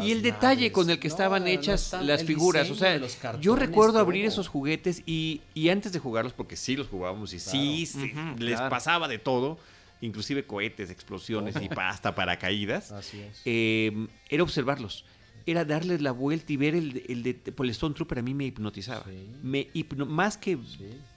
y 0.00 0.10
el 0.10 0.22
detalle 0.22 0.72
con 0.72 0.90
el 0.90 0.98
que 0.98 1.08
estaban 1.08 1.46
hechas 1.46 1.94
las 2.02 2.24
figuras, 2.24 2.68
o 2.70 2.74
sea, 2.74 3.00
yo 3.40 3.54
recuerdo 3.54 3.98
abrir 3.98 4.24
esos 4.24 4.48
juguetes 4.48 5.02
y, 5.06 5.40
y, 5.54 5.68
antes 5.68 5.92
de 5.92 5.98
jugarlos, 5.98 6.32
porque 6.32 6.56
sí 6.56 6.74
los 6.74 6.88
jugábamos 6.88 7.32
y 7.32 7.38
sí 7.38 7.88
les 8.38 8.60
pasaba 8.60 9.08
de 9.08 9.18
todo, 9.18 9.58
inclusive 10.00 10.44
cohetes, 10.44 10.90
explosiones 10.90 11.54
y 11.60 11.68
hasta 11.76 12.14
paracaídas, 12.14 12.92
Así 12.92 13.20
es. 13.20 13.40
Em, 13.44 14.08
era 14.28 14.42
observarlos. 14.42 15.04
Era 15.46 15.64
darles 15.64 16.00
la 16.02 16.12
vuelta 16.12 16.52
y 16.52 16.56
ver 16.56 16.74
el, 16.74 17.02
el 17.08 17.22
de 17.22 17.40
el 17.58 17.70
Stone 17.70 17.94
Trooper 17.94 18.18
a 18.18 18.22
mí 18.22 18.34
me 18.34 18.46
hipnotizaba. 18.46 19.04
Me 19.42 19.68
más 20.06 20.36
que 20.36 20.58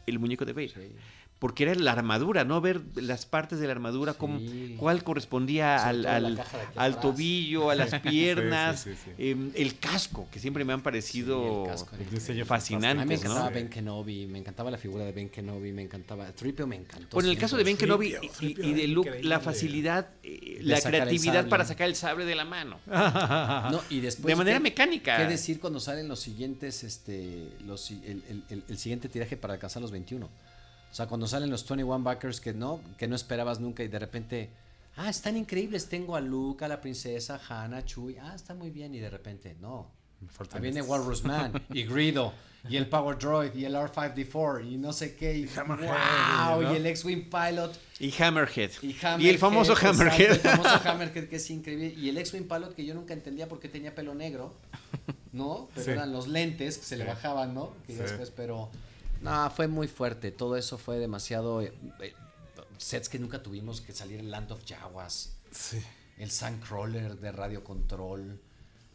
el 0.08 0.20
muñeco 0.20 0.46
de 0.46 0.54
Vader 0.54 0.92
porque 1.40 1.64
era 1.64 1.76
la 1.76 1.92
armadura, 1.92 2.46
¿no? 2.46 2.62
Ver 2.62 2.82
las 2.96 3.26
partes 3.26 3.60
de 3.60 3.66
la 3.66 3.74
armadura, 3.74 4.14
cuál 4.14 5.04
correspondía 5.04 5.86
al, 5.86 6.06
al, 6.76 7.00
tobillo, 7.02 7.70
a 7.70 7.76
las 7.76 8.00
piernas, 8.02 8.88
em, 9.18 9.52
el 9.54 9.78
casco, 9.78 10.28
que 10.32 10.40
siempre 10.40 10.64
me 10.64 10.72
han 10.72 10.82
parecido 10.82 11.66
fascinantes. 12.46 13.02
A 13.02 13.06
mí 13.06 13.10
me 13.10 13.16
encantaba 13.16 13.50
Ben 13.50 13.70
Kenobi, 13.70 14.28
me 14.28 14.40
encantaba 14.40 14.72
la 14.72 14.78
figura 14.78 15.04
de 15.04 15.12
Ben 15.12 15.30
Kenobi, 15.30 15.74
me 15.74 15.82
encantaba, 15.82 16.32
Tripio 16.32 16.68
me 16.68 16.78
encantó. 16.78 17.16
Bueno, 17.16 17.28
en 17.28 17.36
el 17.36 17.40
caso 17.40 17.58
de 17.58 17.64
Ben 17.66 17.76
Kenobi 17.76 18.16
y, 18.40 18.74
de 18.74 18.88
Luke, 18.88 19.22
la 19.22 19.42
facilidad, 19.42 20.10
eh, 20.24 20.60
la 20.62 20.80
creatividad 20.80 21.50
para 21.50 21.66
sacar 21.66 21.90
el 21.90 21.96
sable 21.96 22.24
de 22.24 22.36
la 22.36 22.46
mano. 22.46 22.80
no, 22.88 23.82
y 23.90 24.00
después, 24.00 24.28
de 24.28 24.36
manera 24.38 24.62
mecánica. 24.62 25.18
¿Qué 25.18 25.26
decir 25.26 25.60
cuando 25.60 25.82
salen 25.82 26.08
los 26.08 26.22
siguientes, 26.22 26.86
este, 26.86 27.50
los, 27.66 27.92
el, 27.92 28.24
el, 28.50 28.64
el 28.70 28.78
siguiente 28.78 29.10
tiraje 29.10 29.36
para 29.36 29.56
alcanzar 29.56 29.82
los 29.82 29.92
21? 29.92 30.30
O 30.96 30.98
sea, 30.98 31.08
cuando 31.08 31.28
salen 31.28 31.50
los 31.50 31.68
21 31.68 32.04
Backers 32.04 32.40
que 32.40 32.54
no, 32.54 32.80
que 32.98 33.06
no 33.06 33.18
esperabas 33.18 33.60
nunca 33.60 33.84
y 33.84 33.90
de 33.90 34.00
repente, 34.00 34.50
ah, 34.96 35.10
están 35.10 35.36
increíbles, 35.36 35.90
tengo 35.90 36.16
a 36.16 36.22
Luke, 36.22 36.64
a 36.64 36.70
la 36.70 36.80
princesa, 36.80 37.38
Hannah, 37.50 37.84
Chuy, 37.84 38.16
ah, 38.18 38.32
está 38.34 38.54
muy 38.54 38.70
bien 38.70 38.96
y 38.96 39.00
de 39.00 39.10
repente, 39.10 39.58
no. 39.60 39.92
Ahí 40.54 40.62
viene 40.62 40.82
Walrus 40.82 41.26
Man 41.26 41.52
y 41.74 41.84
Grido 41.84 42.32
y 42.70 42.78
el 42.78 42.88
Power 42.88 43.18
Droid 43.18 43.54
y 43.56 43.66
el 43.66 43.76
R5D4 43.76 44.72
y 44.72 44.78
no 44.78 44.94
sé 44.94 45.18
qué 45.18 45.38
y, 45.38 45.48
wow, 45.48 46.62
y 46.62 46.78
el 46.78 46.86
X-Wing 46.86 47.30
Pilot 47.30 47.78
y 48.00 48.14
Hammerhead. 48.24 48.72
y, 48.82 49.28
el 49.28 49.38
famoso 49.38 49.76
Hammerhead. 49.76 50.32
el 50.32 50.40
famoso 50.40 50.80
Hammerhead 50.90 51.26
que 51.28 51.36
es 51.36 51.50
increíble 51.50 51.94
y 51.94 52.08
el 52.08 52.18
X-Wing 52.20 52.48
Pilot 52.48 52.74
que 52.74 52.86
yo 52.86 52.94
nunca 52.94 53.14
entendía 53.14 53.50
por 53.50 53.60
qué 53.60 53.68
tenía 53.68 53.94
pelo 53.94 54.16
negro, 54.16 54.54
¿no? 55.34 55.68
Pero 55.76 55.92
eran 55.92 56.14
los 56.14 56.30
lentes 56.30 56.78
que 56.78 56.86
se 56.86 56.96
le 56.96 57.04
bajaban, 57.04 57.54
¿no? 57.54 57.74
Que 57.86 57.98
después, 57.98 58.32
pero 58.32 58.72
no, 59.26 59.50
fue 59.52 59.68
muy 59.68 59.88
fuerte. 59.88 60.32
Todo 60.32 60.56
eso 60.58 60.78
fue 60.78 60.98
demasiado. 60.98 61.62
Eh, 61.62 61.74
eh, 62.02 62.14
sets 62.78 63.10
que 63.10 63.20
nunca 63.20 63.42
tuvimos, 63.42 63.82
que 63.82 63.94
salir 63.94 64.20
el 64.20 64.32
Land 64.32 64.52
of 64.52 64.62
Jaguars. 64.66 65.34
Sí. 65.52 65.82
El 66.18 66.32
Sandcrawler 66.32 67.18
de 67.18 67.32
Radio 67.32 67.64
Control. 67.64 68.40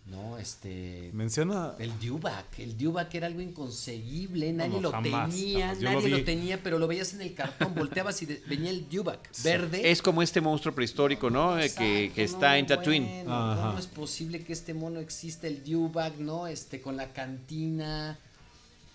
¿no? 0.06 0.38
Este. 0.38 1.10
Menciona. 1.12 1.74
El 1.78 1.98
Dewback. 1.98 2.58
El 2.58 2.76
Dewback 2.76 3.14
era 3.14 3.26
algo 3.26 3.40
inconseguible. 3.40 4.52
Nadie 4.52 4.80
lo 4.80 4.90
tenía. 4.90 5.74
nadie 5.74 6.08
lo, 6.08 6.24
tenía, 6.24 6.62
pero 6.62 6.78
lo 6.78 6.86
veías 6.86 7.14
en 7.14 7.22
el 7.22 7.34
cartón. 7.34 7.74
Volteabas 7.74 8.20
y 8.22 8.26
venía 8.46 8.70
el 8.70 8.88
Dewback 8.88 9.30
verde. 9.42 9.90
Es 9.90 10.02
como 10.02 10.22
este 10.22 10.40
monstruo 10.40 10.74
prehistórico, 10.74 11.30
¿no? 11.30 11.56
que, 11.56 12.12
que, 12.14 12.24
está 12.24 12.58
en 12.58 12.66
Tatooine. 12.66 13.24
¿Cómo 13.24 13.78
es 13.78 13.86
posible 13.86 14.42
que 14.42 14.52
este 14.52 14.74
mono 14.74 15.00
exista? 15.00 15.46
El 15.46 15.62
Dewback, 15.62 16.16
¿no? 16.18 16.46
Este, 16.46 16.80
con 16.80 16.96
la 16.96 17.12
cantina. 17.12 18.18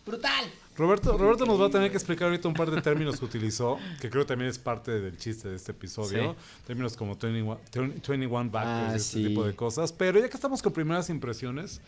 Brutal. 0.06 0.46
Roberto, 0.78 1.18
Roberto 1.18 1.46
nos 1.46 1.60
va 1.60 1.68
a 1.68 1.70
tener 1.70 1.90
que 1.90 1.98
explicar 1.98 2.28
ahorita 2.28 2.48
un 2.50 2.54
par 2.54 2.70
de 2.70 2.82
términos 2.82 3.18
que 3.18 3.26
utilizó, 3.26 3.80
que 4.02 4.10
creo 4.10 4.26
también 4.26 4.50
es 4.50 4.60
parte 4.60 4.92
del 5.00 5.18
chiste 5.18 5.48
de 5.48 5.56
este 5.56 5.72
episodio. 5.72 6.36
Términos 6.68 6.98
como 6.98 7.16
21, 7.16 7.60
21 8.06 8.50
backers, 8.50 8.92
ah, 8.92 8.96
este 8.96 9.24
tipo 9.28 9.46
de 9.46 9.56
cosas. 9.56 9.94
Pero 9.94 10.20
ya 10.20 10.28
que 10.28 10.36
estamos 10.36 10.62
con 10.62 10.74
primeras 10.74 11.10
impresiones, 11.10 11.80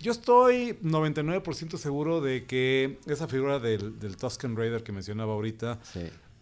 yo 0.00 0.10
estoy 0.10 0.76
99% 0.82 1.76
seguro 1.76 2.20
de 2.20 2.44
que 2.44 2.98
esa 3.06 3.28
figura 3.28 3.60
del, 3.60 4.00
del 4.00 4.16
Tusken 4.16 4.56
Raider 4.56 4.82
que 4.82 4.90
mencionaba 4.90 5.32
ahorita 5.32 5.78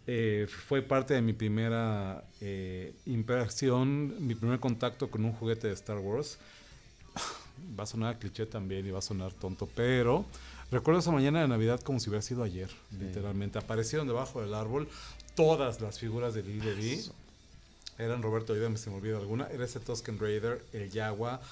eh, 0.07 0.47
fue 0.49 0.81
parte 0.81 1.13
de 1.15 1.21
mi 1.21 1.35
primera 1.35 2.25
eh, 2.41 2.95
impresión, 3.05 4.15
mi 4.27 4.35
primer 4.35 4.59
contacto 4.59 5.11
con 5.11 5.25
un 5.25 5.33
juguete 5.33 5.69
de 5.69 5.75
Star 5.75 5.99
Wars. 5.99 6.39
Va 7.79 7.85
a 7.85 7.87
sonar 7.87 8.19
cliché 8.19 8.47
también 8.47 8.85
y 8.87 8.91
va 8.91 8.99
a 8.99 9.03
sonar 9.03 9.33
tonto, 9.35 9.69
pero 9.77 10.25
Recuerdo 10.73 11.01
esa 11.01 11.13
mañana 11.13 11.43
de 11.43 11.49
Navidad 11.49 11.81
como 11.81 12.01
si 12.01 12.09
hubiera 12.09 12.23
sido 12.23 12.43
ayer, 12.43 12.71
literalmente. 12.99 13.59
Aparecieron 13.59 14.09
debajo 14.09 14.41
del 14.41 14.55
árbol 14.55 14.89
todas 15.35 15.83
las 15.83 15.99
figuras 15.99 16.33
de 16.33 16.43
Lily. 16.43 17.05
Eran 17.99 18.23
Roberto, 18.23 18.55
ayúdame 18.55 18.79
si 18.79 18.89
me 18.89 18.97
olvido 18.97 19.19
alguna. 19.19 19.49
Era 19.49 19.67
ese 19.67 19.81
Tusken 19.81 20.19
Raider, 20.19 20.65
el 20.73 20.91
Yagua, 20.91 21.43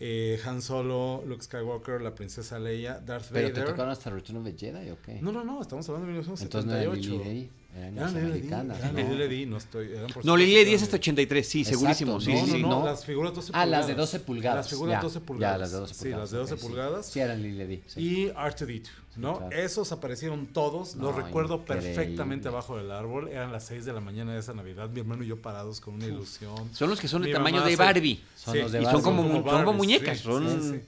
eh, 0.00 0.40
Han 0.46 0.62
Solo, 0.62 1.22
Luke 1.26 1.42
Skywalker, 1.42 2.00
la 2.00 2.14
princesa 2.14 2.58
Leia, 2.58 3.00
Darth 3.00 3.30
Vader. 3.30 3.52
¿Pero 3.52 3.66
te 3.66 3.70
tocaron 3.70 3.92
hasta 3.92 4.08
Return 4.08 4.38
of 4.38 4.44
the 4.44 4.56
Jedi 4.56 4.90
o 4.90 4.96
qué? 5.02 5.20
No, 5.20 5.30
no, 5.30 5.44
no, 5.44 5.60
estamos 5.60 5.86
hablando 5.90 6.06
de 6.06 6.12
1978. 6.14 7.04
Entonces 7.04 7.50
no 7.50 7.63
eran 7.76 7.98
americanas. 7.98 8.78
Eran 8.78 8.94
¿no? 8.94 9.14
Lily 9.14 9.46
no 9.46 9.56
estoy. 9.56 9.92
Eran 9.92 10.06
por 10.08 10.24
no, 10.24 10.36
Lily 10.36 10.54
Ledy 10.54 10.74
es 10.74 10.82
hasta 10.82 10.96
83, 10.96 11.48
sí, 11.48 11.64
segurísimo. 11.64 12.20
Sí, 12.20 12.32
no, 12.32 12.46
sí, 12.46 12.62
no, 12.62 12.68
no, 12.68 12.84
las 12.84 13.04
figuras 13.04 13.34
12 13.34 13.48
pulgadas. 13.48 13.66
Ah, 13.66 13.70
las 13.70 13.86
de 13.88 13.94
12 13.94 14.20
pulgadas. 14.20 14.56
Las 14.56 14.68
figuras 14.68 14.92
ya, 14.92 15.00
12 15.02 15.20
pulgadas. 15.20 15.54
Ya, 15.54 15.58
las 15.58 15.72
de 15.72 15.78
12 15.78 15.94
pulgadas. 15.94 15.98
Sí, 15.98 16.20
las 16.20 16.30
de 16.30 16.38
12 16.38 16.56
pulgadas. 16.56 17.06
Sí, 17.06 17.20
eran 17.20 17.42
Lily 17.42 17.56
Ledy. 17.56 17.82
Y 17.96 18.28
R2D2, 18.28 18.88
¿no? 19.16 19.38
Claro. 19.38 19.56
Esos 19.56 19.90
aparecieron 19.90 20.46
todos, 20.46 20.94
los 20.94 21.16
recuerdo 21.16 21.56
increíble. 21.56 21.94
perfectamente 21.94 22.48
abajo 22.48 22.76
del 22.76 22.92
árbol. 22.92 23.28
Eran 23.28 23.50
las 23.50 23.66
6 23.66 23.84
de 23.84 23.92
la 23.92 24.00
mañana 24.00 24.34
de 24.34 24.40
esa 24.40 24.54
Navidad, 24.54 24.88
mi 24.90 25.00
hermano 25.00 25.24
y 25.24 25.26
yo 25.26 25.42
parados 25.42 25.80
con 25.80 25.94
una 25.94 26.06
ilusión. 26.06 26.72
Son 26.72 26.88
los 26.88 27.00
que 27.00 27.08
son 27.08 27.22
del 27.22 27.32
tamaño 27.32 27.62
de 27.62 27.74
Barbie. 27.74 28.22
Son 28.36 28.56
los 28.56 28.70
de 28.70 28.80
Barbie. 28.80 28.90
Y 28.90 28.92
son 28.92 29.02
como, 29.02 29.50
son 29.50 29.64
como 29.64 29.72
muñecas. 29.72 30.18
Son, 30.20 30.82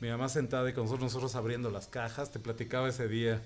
Mi 0.00 0.08
mamá 0.08 0.28
sentada 0.28 0.68
y 0.68 0.74
con 0.74 0.84
nosotros, 0.84 1.04
nosotros 1.04 1.34
abriendo 1.34 1.70
las 1.70 1.86
cajas, 1.86 2.30
te 2.30 2.38
platicaba 2.38 2.88
ese 2.88 3.08
día 3.08 3.40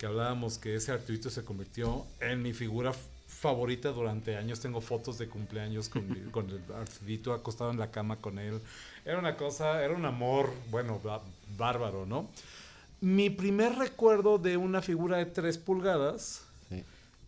que 0.00 0.06
hablábamos 0.06 0.56
que 0.56 0.76
ese 0.76 0.92
Arturito 0.92 1.28
se 1.28 1.44
convirtió 1.44 2.06
en 2.20 2.40
mi 2.40 2.54
figura 2.54 2.94
favorita 3.28 3.90
durante 3.90 4.34
años. 4.34 4.58
Tengo 4.58 4.80
fotos 4.80 5.18
de 5.18 5.28
cumpleaños 5.28 5.90
con, 5.90 6.02
con 6.32 6.48
el 6.48 6.62
Arturito 6.74 7.34
acostado 7.34 7.70
en 7.70 7.78
la 7.78 7.90
cama 7.90 8.16
con 8.16 8.38
él. 8.38 8.62
Era 9.04 9.18
una 9.18 9.36
cosa, 9.36 9.84
era 9.84 9.94
un 9.94 10.06
amor, 10.06 10.50
bueno, 10.70 11.02
bárbaro, 11.58 12.06
¿no? 12.06 12.30
Mi 13.02 13.28
primer 13.28 13.74
recuerdo 13.74 14.38
de 14.38 14.56
una 14.56 14.80
figura 14.80 15.18
de 15.18 15.26
3 15.26 15.58
pulgadas 15.58 16.44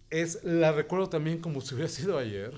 es, 0.09 0.43
la 0.43 0.73
recuerdo 0.73 1.11
también 1.11 1.43
como 1.43 1.61
si 1.61 1.75
hubiera 1.75 1.91
sido 1.91 2.17
ayer. 2.17 2.55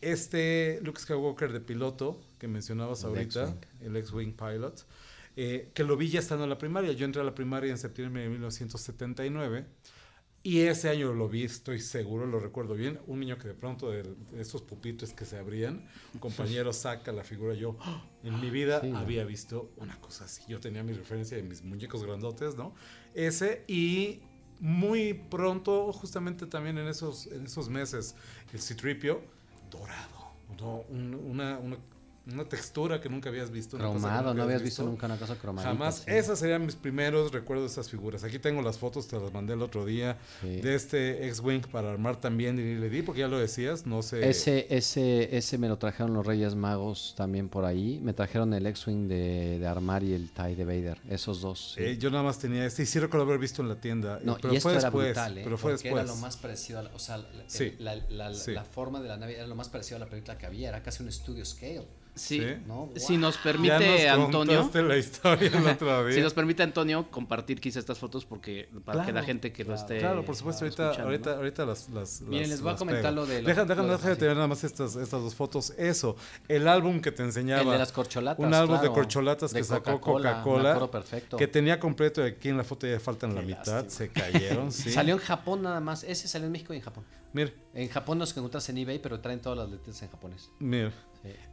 Este 0.00 0.80
Luke 0.82 0.98
Skywalker 0.98 1.52
de 1.52 1.60
piloto 1.60 2.18
que 2.38 2.48
mencionabas 2.48 3.04
ahorita, 3.04 3.54
el 3.82 3.96
X-Wing 3.98 4.32
Pilot, 4.32 4.82
eh, 5.36 5.70
que 5.74 5.84
lo 5.84 5.96
vi 5.96 6.08
ya 6.08 6.20
estando 6.20 6.44
en 6.44 6.50
la 6.50 6.58
primaria. 6.58 6.92
Yo 6.92 7.04
entré 7.04 7.20
a 7.20 7.24
la 7.24 7.34
primaria 7.34 7.70
en 7.70 7.78
septiembre 7.78 8.22
de 8.22 8.30
1979 8.30 9.66
y 10.46 10.60
ese 10.60 10.88
año 10.88 11.12
lo 11.12 11.28
vi, 11.28 11.42
estoy 11.42 11.80
seguro, 11.80 12.24
lo 12.24 12.38
recuerdo 12.38 12.74
bien. 12.74 13.00
Un 13.08 13.18
niño 13.18 13.36
que 13.36 13.48
de 13.48 13.54
pronto 13.54 13.90
de, 13.90 14.04
esos 14.38 14.62
pupitres 14.62 15.12
que 15.12 15.24
se 15.24 15.36
abrían, 15.36 15.84
un 16.14 16.20
compañero 16.20 16.72
saca 16.72 17.10
la 17.10 17.24
figura. 17.24 17.54
Yo 17.54 17.76
en 18.22 18.40
mi 18.40 18.48
vida 18.48 18.80
había 18.94 19.24
visto 19.24 19.72
una 19.76 20.00
cosa 20.00 20.24
así. 20.26 20.42
Yo 20.46 20.60
tenía 20.60 20.84
mi 20.84 20.92
referencia 20.92 21.36
de 21.36 21.42
mis 21.42 21.64
muñecos 21.64 22.04
grandotes, 22.04 22.54
¿no? 22.54 22.74
Ese 23.12 23.64
y 23.66 24.20
muy 24.60 25.14
pronto, 25.14 25.92
justamente 25.92 26.46
también 26.46 26.78
en 26.78 26.86
esos, 26.86 27.26
en 27.26 27.46
esos 27.46 27.68
meses, 27.68 28.14
el 28.52 28.60
citripio 28.60 29.22
dorado. 29.68 30.86
una, 30.88 31.58
una 31.58 31.76
una 32.32 32.44
textura 32.44 33.00
que 33.00 33.08
nunca 33.08 33.28
habías 33.28 33.50
visto. 33.50 33.78
Cromado, 33.78 34.34
no 34.34 34.42
habías 34.42 34.62
visto. 34.62 34.82
nunca 34.82 35.06
una 35.06 35.16
cosa 35.16 35.36
cromada. 35.36 35.68
Jamás. 35.68 36.02
Esos 36.06 36.38
serían 36.38 36.66
mis 36.66 36.74
primeros 36.74 37.32
recuerdos 37.32 37.70
de 37.70 37.72
esas 37.72 37.90
figuras. 37.90 38.24
Aquí 38.24 38.38
tengo 38.38 38.62
las 38.62 38.78
fotos, 38.78 39.06
te 39.06 39.18
las 39.18 39.32
mandé 39.32 39.54
el 39.54 39.62
otro 39.62 39.84
día, 39.84 40.18
de 40.42 40.74
este 40.74 41.26
X-Wing 41.28 41.62
para 41.70 41.92
armar 41.92 42.20
también 42.20 42.58
y 42.58 42.74
le 42.74 42.88
di, 42.90 43.02
porque 43.02 43.20
ya 43.20 43.28
lo 43.28 43.38
decías, 43.38 43.86
no 43.86 44.02
sé. 44.02 44.28
Ese, 44.28 44.66
ese, 44.70 45.36
ese 45.36 45.58
me 45.58 45.68
lo 45.68 45.78
trajeron 45.78 46.14
los 46.14 46.26
Reyes 46.26 46.54
Magos 46.54 47.14
también 47.16 47.48
por 47.48 47.64
ahí. 47.64 48.00
Me 48.02 48.12
trajeron 48.12 48.52
el 48.54 48.66
X-Wing 48.66 49.08
de, 49.08 49.58
de, 49.60 49.66
armar 49.66 50.02
y 50.02 50.12
el 50.12 50.30
TIE 50.30 50.56
de 50.56 50.64
Vader, 50.64 50.98
esos 51.08 51.40
dos. 51.40 51.74
Eh, 51.78 51.96
yo 51.98 52.10
nada 52.10 52.24
más 52.24 52.38
tenía 52.38 52.64
este 52.66 52.82
y 52.82 52.86
sí 52.86 52.98
recuerdo 52.98 53.26
haber 53.26 53.38
visto 53.38 53.62
en 53.62 53.68
la 53.68 53.80
tienda. 53.80 54.18
No, 54.22 54.36
pero 54.40 54.52
y 54.52 54.56
esto 54.56 54.68
fue 54.68 54.72
era 54.72 54.82
después, 54.82 55.06
brutal, 55.06 55.38
¿eh? 55.38 55.40
Pero 55.44 55.58
fue 55.58 55.72
porque 55.72 55.88
después. 55.88 56.04
era 56.04 56.14
lo 56.14 56.20
más 56.20 56.36
parecido 56.36 56.78
a 56.80 56.82
la, 56.82 56.90
o 56.90 56.98
sea, 56.98 57.18
la, 57.78 57.94
la, 58.08 58.30
la, 58.30 58.64
forma 58.64 59.00
de 59.00 59.08
la 59.08 59.16
nave 59.16 59.36
era 59.36 59.46
lo 59.46 59.54
más 59.54 59.68
parecido 59.68 59.96
a 59.96 60.00
la 60.00 60.06
película 60.06 60.36
que 60.36 60.46
había, 60.46 60.70
era 60.70 60.82
casi 60.82 61.02
un 61.02 61.08
estudio 61.08 61.44
scale. 61.44 61.86
Sí, 62.16 62.42
si 62.96 63.18
nos 63.18 63.36
permite 63.36 64.08
Antonio. 64.08 64.70
La 64.74 64.96
historia 64.96 65.48
el 65.48 65.66
otro 65.66 66.04
día. 66.06 66.14
si 66.14 66.20
nos 66.22 66.32
permite 66.32 66.62
Antonio 66.62 67.10
compartir 67.10 67.60
quizá 67.60 67.78
estas 67.78 67.98
fotos 67.98 68.24
porque 68.24 68.68
para 68.84 69.04
que 69.04 69.12
la 69.12 69.22
gente 69.22 69.52
que 69.52 69.64
claro, 69.64 69.76
lo 69.76 69.80
esté. 69.80 69.98
Claro, 69.98 70.24
por 70.24 70.34
supuesto, 70.34 70.64
ahorita, 70.64 71.02
ahorita, 71.02 71.36
ahorita 71.36 71.66
las, 71.66 71.88
las. 71.90 72.22
Miren, 72.22 72.48
les 72.48 72.60
voy 72.62 72.72
a 72.72 72.76
comentar 72.76 73.12
lo 73.12 73.26
de. 73.26 73.42
Déjame 73.42 73.74
de 73.74 74.16
tener 74.16 74.34
nada 74.34 74.48
más 74.48 74.64
estas, 74.64 74.96
estas 74.96 75.22
dos 75.22 75.34
fotos. 75.34 75.70
Eso, 75.76 76.16
el 76.48 76.66
álbum 76.68 77.00
que 77.00 77.12
te 77.12 77.22
enseñaba. 77.22 77.62
El 77.62 77.70
de 77.70 77.78
las 77.78 77.92
corcholatas. 77.92 78.44
Un 78.44 78.54
álbum 78.54 78.80
de 78.80 78.88
corcholatas 78.88 79.52
que 79.52 79.62
sacó 79.62 80.00
Coca-Cola. 80.00 80.90
perfecto. 80.90 81.36
Que 81.36 81.46
tenía 81.46 81.78
completo 81.78 82.24
y 82.24 82.30
aquí 82.30 82.48
en 82.48 82.56
la 82.56 82.64
foto 82.64 82.86
ya 82.86 82.98
faltan 82.98 83.34
la 83.34 83.42
mitad. 83.42 83.86
Se 83.88 84.08
cayeron, 84.08 84.72
sí. 84.72 84.90
Salió 84.90 85.14
en 85.14 85.20
Japón 85.20 85.62
nada 85.62 85.80
más. 85.80 86.02
Ese 86.04 86.28
salió 86.28 86.46
en 86.46 86.52
México 86.52 86.72
y 86.72 86.76
en 86.76 86.82
Japón. 86.82 87.04
Mira. 87.32 87.50
En 87.74 87.88
Japón 87.88 88.18
los 88.18 88.34
encuentras 88.34 88.68
en 88.70 88.78
eBay, 88.78 88.98
pero 88.98 89.20
traen 89.20 89.40
todas 89.40 89.58
las 89.58 89.70
letras 89.70 90.00
en 90.02 90.08
japonés. 90.08 90.50
Mira. 90.58 90.92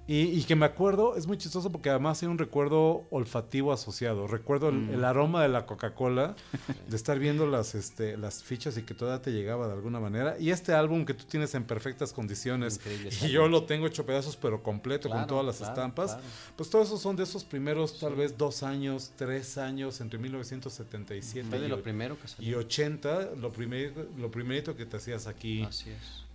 Y, 0.05 0.43
que 0.43 0.57
me 0.57 0.65
acuerdo, 0.65 1.15
es 1.15 1.27
muy 1.27 1.37
chistoso 1.37 1.71
porque 1.71 1.89
además 1.89 2.21
hay 2.21 2.27
un 2.27 2.37
recuerdo 2.37 3.07
olfativo 3.09 3.71
asociado. 3.71 4.27
Recuerdo 4.27 4.67
el, 4.67 4.75
mm. 4.75 5.03
aroma 5.05 5.41
de 5.41 5.47
la 5.47 5.65
Coca-Cola, 5.65 6.35
de 6.89 6.95
estar 6.95 7.19
viendo 7.19 7.47
las, 7.47 7.73
este, 7.73 8.17
las 8.17 8.43
fichas 8.43 8.77
y 8.77 8.83
que 8.83 8.93
todavía 8.93 9.21
te 9.21 9.31
llegaba 9.31 9.67
de 9.67 9.73
alguna 9.73 10.01
manera. 10.01 10.35
Y 10.37 10.49
este 10.49 10.73
álbum 10.73 11.05
que 11.05 11.13
tú 11.13 11.23
tienes 11.23 11.55
en 11.55 11.63
perfectas 11.63 12.11
condiciones, 12.11 12.81
y 13.21 13.29
yo 13.29 13.47
lo 13.47 13.63
tengo 13.63 13.87
hecho 13.87 14.05
pedazos, 14.05 14.35
pero 14.35 14.61
completo, 14.61 15.09
con 15.09 15.25
todas 15.25 15.45
las 15.45 15.61
estampas. 15.61 16.17
Pues 16.57 16.69
todos 16.69 16.87
esos 16.87 17.01
son 17.01 17.15
de 17.15 17.23
esos 17.23 17.45
primeros, 17.45 17.97
tal 17.97 18.15
vez 18.15 18.37
dos 18.37 18.61
años, 18.61 19.13
tres 19.15 19.57
años, 19.57 20.01
entre 20.01 20.19
1977 20.19 21.57
y, 21.57 21.67
lo 21.69 21.81
primero 21.81 22.17
y 22.39 22.53
80, 22.53 23.35
lo, 23.39 23.53
primer, 23.53 23.93
lo 24.17 24.29
primerito 24.29 24.75
que 24.75 24.85
te 24.85 24.97
hacías 24.97 25.27
aquí 25.27 25.65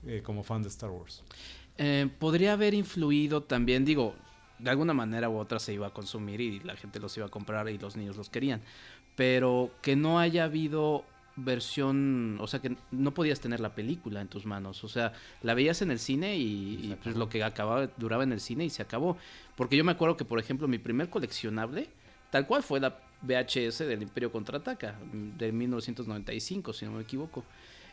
eh, 0.07 0.22
como 0.24 0.42
fan 0.42 0.62
de 0.62 0.68
Star 0.68 0.90
Wars. 0.90 1.22
Eh, 1.79 2.09
podría 2.19 2.55
haber 2.55 2.75
influido 2.75 3.43
también, 3.43 3.85
digo, 3.85 4.14
de 4.59 4.71
alguna 4.71 4.95
manera 4.95 5.31
u 5.31 5.37
otra 5.37 5.59
se 5.61 5.73
iba 5.73 5.87
a 5.87 5.91
consumir 5.91 6.41
y 6.41 6.61
la 6.61 6.77
gente 6.77 6.99
los 6.99 7.17
iba 7.17 7.27
a 7.27 7.31
comprar 7.31 7.69
y 7.69 7.79
los 7.79 7.97
niños 7.97 8.17
los 8.17 8.29
querían, 8.29 8.61
pero 9.14 9.71
que 9.81 9.95
no 9.95 10.19
haya 10.19 10.45
habido 10.45 11.05
versión, 11.37 12.37
o 12.41 12.49
sea 12.49 12.61
que 12.61 12.77
no 12.91 13.14
podías 13.14 13.38
tener 13.38 13.61
la 13.61 13.75
película 13.75 14.21
en 14.21 14.27
tus 14.27 14.45
manos, 14.45 14.83
o 14.83 14.88
sea, 14.88 15.12
la 15.43 15.55
veías 15.55 15.83
en 15.83 15.93
el 15.93 16.01
cine 16.01 16.37
y, 16.37 16.97
pues 17.03 17.14
lo 17.14 17.29
que 17.29 17.45
acababa 17.45 17.88
duraba 17.97 18.25
en 18.25 18.33
el 18.33 18.41
cine 18.41 18.64
y 18.64 18.71
se 18.71 18.83
acabó, 18.83 19.17
porque 19.57 19.77
yo 19.77 19.85
me 19.85 19.93
acuerdo 19.93 20.17
que 20.17 20.25
por 20.25 20.41
ejemplo 20.41 20.67
mi 20.67 20.79
primer 20.79 21.09
coleccionable 21.09 21.88
tal 22.31 22.47
cual 22.47 22.64
fue 22.64 22.81
la 22.81 22.99
VHS 23.23 23.79
del 23.79 24.03
Imperio 24.03 24.33
contraataca 24.33 24.97
de 25.03 25.53
1995, 25.53 26.73
si 26.73 26.85
no 26.85 26.93
me 26.93 27.03
equivoco. 27.03 27.45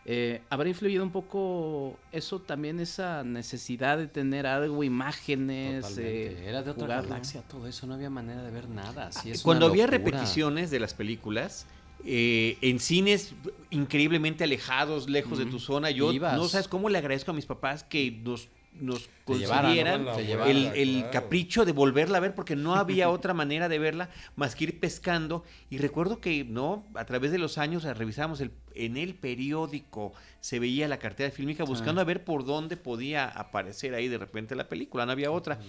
Eh, 0.07 0.41
¿Habrá 0.51 0.69
influido 0.69 1.03
un 1.03 1.11
poco 1.11 1.97
eso 2.11 2.39
también, 2.39 2.79
esa 2.79 3.23
necesidad 3.23 3.97
de 3.97 4.05
tener 4.05 4.45
algo, 4.45 4.83
imágenes? 4.83 5.97
Eh, 5.97 6.45
Era 6.45 6.61
de 6.61 6.69
otra 6.69 7.01
galaxia 7.01 7.41
todo 7.41 7.67
eso, 7.67 7.87
no 7.87 7.95
había 7.95 8.11
manera 8.11 8.43
de 8.43 8.51
ver 8.51 8.69
nada. 8.69 9.09
Cuando 9.41 9.65
había 9.65 9.87
repeticiones 9.87 10.69
de 10.69 10.79
las 10.79 10.93
películas, 10.93 11.65
eh, 12.05 12.59
en 12.61 12.79
cines 12.79 13.33
increíblemente 13.71 14.43
alejados, 14.43 15.09
lejos 15.09 15.39
de 15.39 15.47
tu 15.47 15.59
zona, 15.59 15.89
yo 15.89 16.13
no 16.13 16.47
sabes 16.49 16.67
cómo 16.67 16.89
le 16.89 16.99
agradezco 16.99 17.31
a 17.31 17.33
mis 17.33 17.47
papás 17.47 17.83
que 17.83 18.11
nos 18.11 18.47
nos 18.79 19.09
consiguieran 19.23 20.07
el, 20.45 21.05
capricho 21.11 21.65
de 21.65 21.71
volverla 21.71 22.17
a 22.17 22.21
ver 22.21 22.35
porque 22.35 22.55
no 22.55 22.75
había 22.75 23.09
otra 23.11 23.33
manera 23.33 23.69
de 23.69 23.79
verla 23.79 24.09
más 24.35 24.55
que 24.55 24.65
ir 24.65 24.79
pescando. 24.79 25.43
Y 25.69 25.77
recuerdo 25.77 26.19
que 26.19 26.43
no 26.43 26.85
a 26.95 27.05
través 27.05 27.31
de 27.31 27.37
los 27.37 27.57
años 27.57 27.83
revisamos 27.83 28.41
el, 28.41 28.51
en 28.73 28.97
el 28.97 29.15
periódico 29.15 30.13
se 30.39 30.59
veía 30.59 30.87
la 30.87 30.99
cartera 30.99 31.31
fílmica 31.31 31.63
buscando 31.63 32.01
a 32.01 32.03
ver 32.03 32.23
por 32.23 32.45
dónde 32.45 32.77
podía 32.77 33.25
aparecer 33.25 33.93
ahí 33.95 34.07
de 34.07 34.17
repente 34.17 34.55
la 34.55 34.69
película 34.69 35.05
no 35.05 35.11
había 35.11 35.31
otra. 35.31 35.59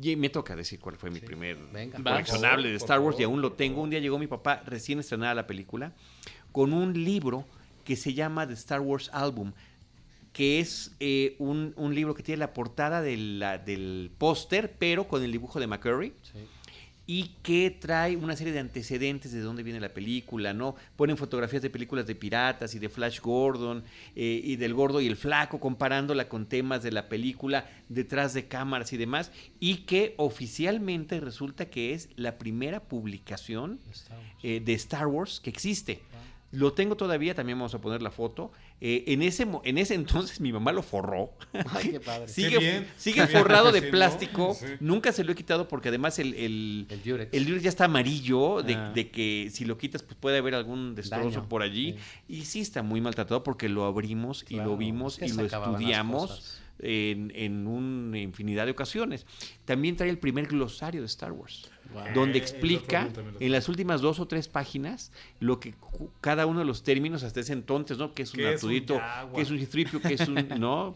Y 0.00 0.16
me 0.16 0.30
toca 0.30 0.56
decir 0.56 0.80
cuál 0.80 0.96
fue 0.96 1.10
mi 1.10 1.20
primer 1.20 1.58
coleccionable 2.02 2.70
de 2.70 2.76
Star 2.76 3.00
Wars 3.00 3.18
y 3.20 3.24
aún 3.24 3.40
lo 3.42 3.52
tengo. 3.52 3.82
Un 3.82 3.90
día 3.90 4.00
llegó 4.00 4.18
mi 4.18 4.26
papá 4.26 4.62
recién 4.64 4.98
estrenada 4.98 5.34
la 5.34 5.46
película 5.46 5.92
con 6.52 6.72
un 6.72 6.92
libro 7.04 7.46
que 7.84 7.96
se 7.96 8.14
llama 8.14 8.46
The 8.46 8.54
Star 8.54 8.80
Wars 8.80 9.10
Album 9.12 9.52
que 10.34 10.58
es 10.58 10.90
eh, 10.98 11.36
un, 11.38 11.72
libro 11.94 12.12
que 12.12 12.24
tiene 12.24 12.40
la 12.40 12.52
portada 12.52 13.00
del 13.00 14.10
póster, 14.18 14.74
pero 14.78 15.06
con 15.06 15.22
el 15.22 15.32
dibujo 15.32 15.60
de 15.60 15.68
McCurry. 15.68 16.12
Y 17.06 17.34
que 17.42 17.70
trae 17.70 18.16
una 18.16 18.34
serie 18.34 18.52
de 18.52 18.58
antecedentes 18.58 19.30
de 19.30 19.40
dónde 19.42 19.62
viene 19.62 19.78
la 19.78 19.92
película, 19.92 20.54
¿no? 20.54 20.74
Ponen 20.96 21.18
fotografías 21.18 21.60
de 21.60 21.68
películas 21.68 22.06
de 22.06 22.14
piratas 22.14 22.74
y 22.74 22.78
de 22.78 22.88
Flash 22.88 23.20
Gordon 23.20 23.84
eh, 24.16 24.40
y 24.42 24.56
del 24.56 24.72
gordo 24.72 25.02
y 25.02 25.06
el 25.06 25.16
flaco, 25.16 25.60
comparándola 25.60 26.30
con 26.30 26.46
temas 26.46 26.82
de 26.82 26.92
la 26.92 27.10
película 27.10 27.70
detrás 27.90 28.32
de 28.32 28.48
cámaras 28.48 28.92
y 28.94 28.96
demás. 28.96 29.30
Y 29.60 29.84
que 29.84 30.14
oficialmente 30.16 31.20
resulta 31.20 31.66
que 31.66 31.92
es 31.92 32.08
la 32.16 32.38
primera 32.38 32.80
publicación 32.80 33.80
de 34.42 34.72
Star 34.72 35.06
Wars, 35.06 35.38
eh, 35.38 35.42
que 35.44 35.50
existe. 35.50 36.00
Lo 36.54 36.72
tengo 36.72 36.96
todavía, 36.96 37.34
también 37.34 37.58
vamos 37.58 37.74
a 37.74 37.80
poner 37.80 38.00
la 38.00 38.12
foto. 38.12 38.52
Eh, 38.80 39.04
en, 39.06 39.22
ese, 39.22 39.46
en 39.64 39.78
ese 39.78 39.94
entonces 39.94 40.40
mi 40.40 40.52
mamá 40.52 40.72
lo 40.72 40.82
forró. 40.82 41.32
Ay, 41.70 41.92
qué 41.92 42.00
padre. 42.00 42.28
sigue, 42.28 42.86
sigue 42.96 43.26
forrado 43.26 43.72
de 43.72 43.82
plástico. 43.82 44.56
Nunca 44.80 45.12
se 45.12 45.24
lo 45.24 45.32
he 45.32 45.34
quitado 45.34 45.68
porque 45.68 45.88
además 45.88 46.18
el, 46.18 46.34
el, 46.34 46.86
el, 47.32 47.60
ya 47.60 47.68
está 47.68 47.86
amarillo, 47.86 48.58
ah. 48.58 48.62
de, 48.62 49.10
que 49.10 49.48
si 49.52 49.64
lo 49.64 49.78
quitas 49.78 50.02
pues 50.02 50.16
puede 50.20 50.38
haber 50.38 50.54
algún 50.54 50.94
destrozo 50.94 51.48
por 51.48 51.62
allí. 51.62 51.96
Y 52.28 52.44
sí 52.44 52.60
está 52.60 52.82
muy 52.82 53.00
maltratado 53.00 53.42
porque 53.42 53.68
lo 53.68 53.84
abrimos 53.84 54.44
y 54.48 54.56
lo 54.56 54.76
vimos 54.76 55.20
y 55.22 55.32
lo 55.32 55.46
estudiamos 55.46 56.60
en, 56.80 57.32
en 57.34 57.66
una 57.66 58.18
infinidad 58.18 58.66
de 58.66 58.72
ocasiones. 58.72 59.24
También 59.64 59.96
trae 59.96 60.10
el 60.10 60.18
primer 60.18 60.46
glosario 60.46 61.00
de 61.00 61.06
Star 61.06 61.32
Wars 61.32 61.70
donde 62.14 62.38
explica 62.38 63.08
en 63.40 63.52
las 63.52 63.68
últimas 63.68 64.00
dos 64.00 64.18
o 64.20 64.26
tres 64.26 64.48
páginas 64.48 65.12
lo 65.40 65.60
que 65.60 65.74
cada 66.20 66.46
uno 66.46 66.60
de 66.60 66.64
los 66.64 66.82
términos 66.82 67.22
hasta 67.22 67.40
ese 67.40 67.52
entonces, 67.52 67.98
¿no? 67.98 68.12
Que 68.12 68.22
es 68.22 68.34
un 68.34 68.44
Arturito, 68.44 69.00
que 69.34 69.42
es 69.42 69.50
un 69.50 69.58
Citripio, 69.58 70.00
que 70.00 70.14
es 70.14 70.28
un, 70.28 70.34
¿no? 70.58 70.94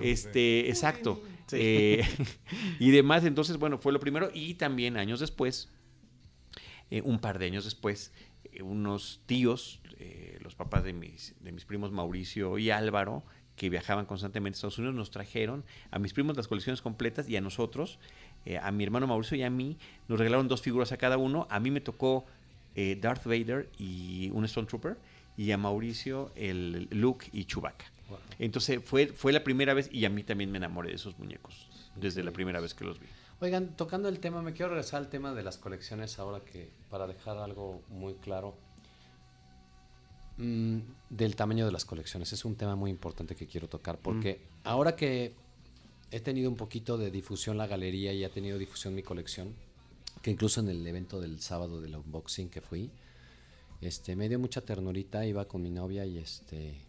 este, 0.00 0.68
exacto. 0.68 1.22
Eh, 1.52 2.04
y 2.80 2.90
demás, 2.90 3.24
entonces, 3.24 3.56
bueno, 3.56 3.78
fue 3.78 3.92
lo 3.92 4.00
primero. 4.00 4.30
Y 4.32 4.54
también 4.54 4.96
años 4.96 5.20
después, 5.20 5.68
eh, 6.90 7.02
un 7.02 7.18
par 7.18 7.38
de 7.38 7.46
años 7.46 7.64
después, 7.64 8.12
eh, 8.44 8.62
unos 8.62 9.20
tíos, 9.26 9.80
los 10.40 10.54
papás 10.54 10.84
de 10.84 10.92
mis, 10.92 11.34
de 11.40 11.50
mis 11.50 11.64
primos 11.64 11.90
Mauricio 11.90 12.58
y 12.58 12.70
Álvaro, 12.70 13.24
que 13.56 13.70
viajaban 13.70 14.06
constantemente 14.06 14.54
a 14.54 14.58
Estados 14.58 14.78
Unidos, 14.78 14.94
nos 14.94 15.10
trajeron 15.10 15.64
a 15.90 15.98
mis 15.98 16.12
primos 16.12 16.36
las 16.36 16.46
colecciones 16.46 16.82
completas 16.82 17.28
y 17.28 17.36
a 17.36 17.40
nosotros 17.40 17.98
eh, 18.46 18.58
a 18.62 18.70
mi 18.70 18.84
hermano 18.84 19.06
Mauricio 19.06 19.36
y 19.36 19.42
a 19.42 19.50
mí, 19.50 19.76
nos 20.08 20.18
regalaron 20.18 20.48
dos 20.48 20.62
figuras 20.62 20.92
a 20.92 20.96
cada 20.96 21.18
uno. 21.18 21.46
A 21.50 21.60
mí 21.60 21.70
me 21.70 21.80
tocó 21.80 22.24
eh, 22.76 22.96
Darth 23.00 23.24
Vader 23.24 23.68
y 23.78 24.30
un 24.32 24.46
Stormtrooper, 24.46 24.96
y 25.36 25.50
a 25.50 25.58
Mauricio 25.58 26.30
el 26.36 26.88
Luke 26.90 27.28
y 27.32 27.44
Chewbacca. 27.44 27.86
Entonces 28.38 28.80
fue, 28.84 29.08
fue 29.08 29.32
la 29.32 29.42
primera 29.42 29.74
vez 29.74 29.88
y 29.92 30.04
a 30.04 30.10
mí 30.10 30.22
también 30.22 30.50
me 30.52 30.58
enamoré 30.58 30.90
de 30.90 30.94
esos 30.94 31.18
muñecos 31.18 31.68
desde 31.96 32.22
la 32.22 32.30
primera 32.30 32.60
vez 32.60 32.72
que 32.72 32.84
los 32.84 33.00
vi. 33.00 33.06
Oigan, 33.40 33.76
tocando 33.76 34.08
el 34.08 34.20
tema, 34.20 34.42
me 34.42 34.52
quiero 34.52 34.70
regresar 34.70 35.00
al 35.00 35.08
tema 35.08 35.34
de 35.34 35.42
las 35.42 35.58
colecciones 35.58 36.18
ahora 36.18 36.40
que, 36.40 36.70
para 36.88 37.06
dejar 37.06 37.36
algo 37.38 37.82
muy 37.88 38.14
claro, 38.14 38.56
mm, 40.38 40.78
del 41.10 41.36
tamaño 41.36 41.66
de 41.66 41.72
las 41.72 41.84
colecciones. 41.84 42.32
Es 42.32 42.44
un 42.44 42.56
tema 42.56 42.76
muy 42.76 42.90
importante 42.90 43.34
que 43.34 43.46
quiero 43.46 43.68
tocar 43.68 43.98
porque 43.98 44.34
mm. 44.34 44.68
ahora 44.68 44.96
que 44.96 45.34
he 46.10 46.20
tenido 46.20 46.48
un 46.48 46.56
poquito 46.56 46.98
de 46.98 47.10
difusión 47.10 47.58
la 47.58 47.66
galería 47.66 48.12
y 48.12 48.24
ha 48.24 48.30
tenido 48.30 48.58
difusión 48.58 48.94
mi 48.94 49.02
colección, 49.02 49.54
que 50.22 50.30
incluso 50.30 50.60
en 50.60 50.68
el 50.68 50.86
evento 50.86 51.20
del 51.20 51.40
sábado 51.40 51.80
del 51.80 51.96
unboxing 51.96 52.48
que 52.48 52.60
fui, 52.60 52.90
este, 53.80 54.16
me 54.16 54.28
dio 54.28 54.38
mucha 54.38 54.60
ternurita, 54.60 55.26
iba 55.26 55.46
con 55.46 55.62
mi 55.62 55.70
novia 55.70 56.04
y 56.06 56.18
este... 56.18 56.85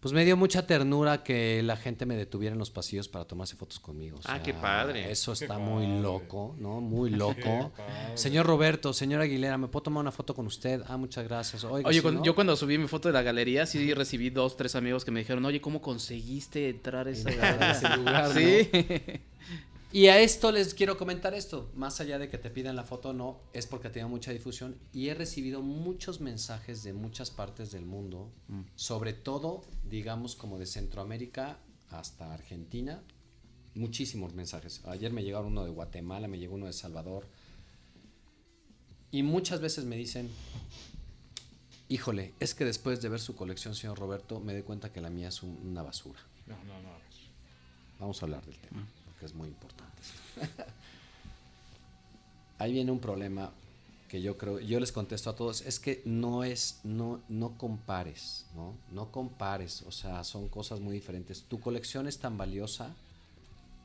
Pues 0.00 0.12
me 0.12 0.24
dio 0.24 0.36
mucha 0.36 0.66
ternura 0.66 1.24
que 1.24 1.62
la 1.62 1.76
gente 1.76 2.06
me 2.06 2.16
detuviera 2.16 2.52
en 2.52 2.58
los 2.58 2.70
pasillos 2.70 3.08
para 3.08 3.24
tomarse 3.24 3.56
fotos 3.56 3.80
conmigo. 3.80 4.18
ah, 4.26 4.40
qué 4.42 4.52
padre. 4.54 5.10
Eso 5.10 5.32
está 5.32 5.58
muy 5.58 6.00
loco, 6.00 6.54
¿no? 6.58 6.80
Muy 6.80 7.10
loco. 7.22 7.72
Señor 8.14 8.46
Roberto, 8.46 8.92
señor 8.92 9.20
Aguilera, 9.22 9.58
¿me 9.58 9.68
puedo 9.68 9.84
tomar 9.84 10.02
una 10.02 10.12
foto 10.12 10.34
con 10.34 10.46
usted? 10.46 10.82
Ah, 10.86 10.96
muchas 10.96 11.24
gracias. 11.24 11.64
oye, 11.64 12.02
yo 12.22 12.34
cuando 12.34 12.56
subí 12.56 12.78
mi 12.78 12.88
foto 12.88 13.08
de 13.08 13.14
la 13.14 13.22
galería, 13.22 13.66
sí 13.66 13.94
recibí 13.94 14.30
dos, 14.30 14.56
tres 14.56 14.76
amigos 14.76 15.04
que 15.04 15.10
me 15.10 15.20
dijeron, 15.20 15.44
oye, 15.44 15.60
¿cómo 15.60 15.80
conseguiste 15.80 16.68
entrar 16.68 17.08
a 17.08 17.10
ese 17.12 17.32
lugar? 17.96 18.30
Sí. 18.36 18.68
Y 19.96 20.08
a 20.08 20.20
esto 20.20 20.52
les 20.52 20.74
quiero 20.74 20.98
comentar 20.98 21.32
esto, 21.32 21.70
más 21.74 22.02
allá 22.02 22.18
de 22.18 22.28
que 22.28 22.36
te 22.36 22.50
pidan 22.50 22.76
la 22.76 22.84
foto 22.84 23.14
no, 23.14 23.40
es 23.54 23.66
porque 23.66 23.88
tenía 23.88 24.06
mucha 24.06 24.30
difusión 24.30 24.76
y 24.92 25.08
he 25.08 25.14
recibido 25.14 25.62
muchos 25.62 26.20
mensajes 26.20 26.82
de 26.82 26.92
muchas 26.92 27.30
partes 27.30 27.72
del 27.72 27.86
mundo, 27.86 28.30
mm. 28.48 28.60
sobre 28.74 29.14
todo, 29.14 29.62
digamos, 29.88 30.36
como 30.36 30.58
de 30.58 30.66
Centroamérica 30.66 31.60
hasta 31.88 32.34
Argentina, 32.34 33.02
muchísimos 33.74 34.34
mensajes. 34.34 34.82
Ayer 34.84 35.14
me 35.14 35.24
llegaron 35.24 35.46
uno 35.46 35.64
de 35.64 35.70
Guatemala, 35.70 36.28
me 36.28 36.38
llegó 36.38 36.56
uno 36.56 36.66
de 36.66 36.74
Salvador, 36.74 37.26
y 39.10 39.22
muchas 39.22 39.62
veces 39.62 39.86
me 39.86 39.96
dicen, 39.96 40.28
híjole, 41.88 42.34
es 42.38 42.54
que 42.54 42.66
después 42.66 43.00
de 43.00 43.08
ver 43.08 43.20
su 43.20 43.34
colección, 43.34 43.74
señor 43.74 43.98
Roberto, 43.98 44.40
me 44.40 44.52
doy 44.52 44.62
cuenta 44.62 44.92
que 44.92 45.00
la 45.00 45.08
mía 45.08 45.28
es 45.28 45.42
una 45.42 45.82
basura. 45.82 46.20
No, 46.46 46.56
no, 46.64 46.82
no. 46.82 46.90
Vamos 47.98 48.20
a 48.22 48.26
hablar 48.26 48.44
del 48.44 48.58
tema. 48.58 48.82
Mm 48.82 49.05
que 49.18 49.26
es 49.26 49.34
muy 49.34 49.48
importante. 49.48 50.02
Ahí 52.58 52.72
viene 52.72 52.90
un 52.90 53.00
problema 53.00 53.50
que 54.08 54.22
yo 54.22 54.38
creo, 54.38 54.60
yo 54.60 54.78
les 54.80 54.92
contesto 54.92 55.30
a 55.30 55.36
todos, 55.36 55.62
es 55.62 55.80
que 55.80 56.02
no 56.04 56.44
es, 56.44 56.80
no, 56.84 57.20
no 57.28 57.58
compares, 57.58 58.46
¿no? 58.54 58.74
No 58.92 59.10
compares, 59.10 59.82
o 59.82 59.92
sea, 59.92 60.22
son 60.24 60.48
cosas 60.48 60.80
muy 60.80 60.94
diferentes. 60.94 61.42
Tu 61.42 61.60
colección 61.60 62.06
es 62.06 62.18
tan 62.18 62.38
valiosa, 62.38 62.94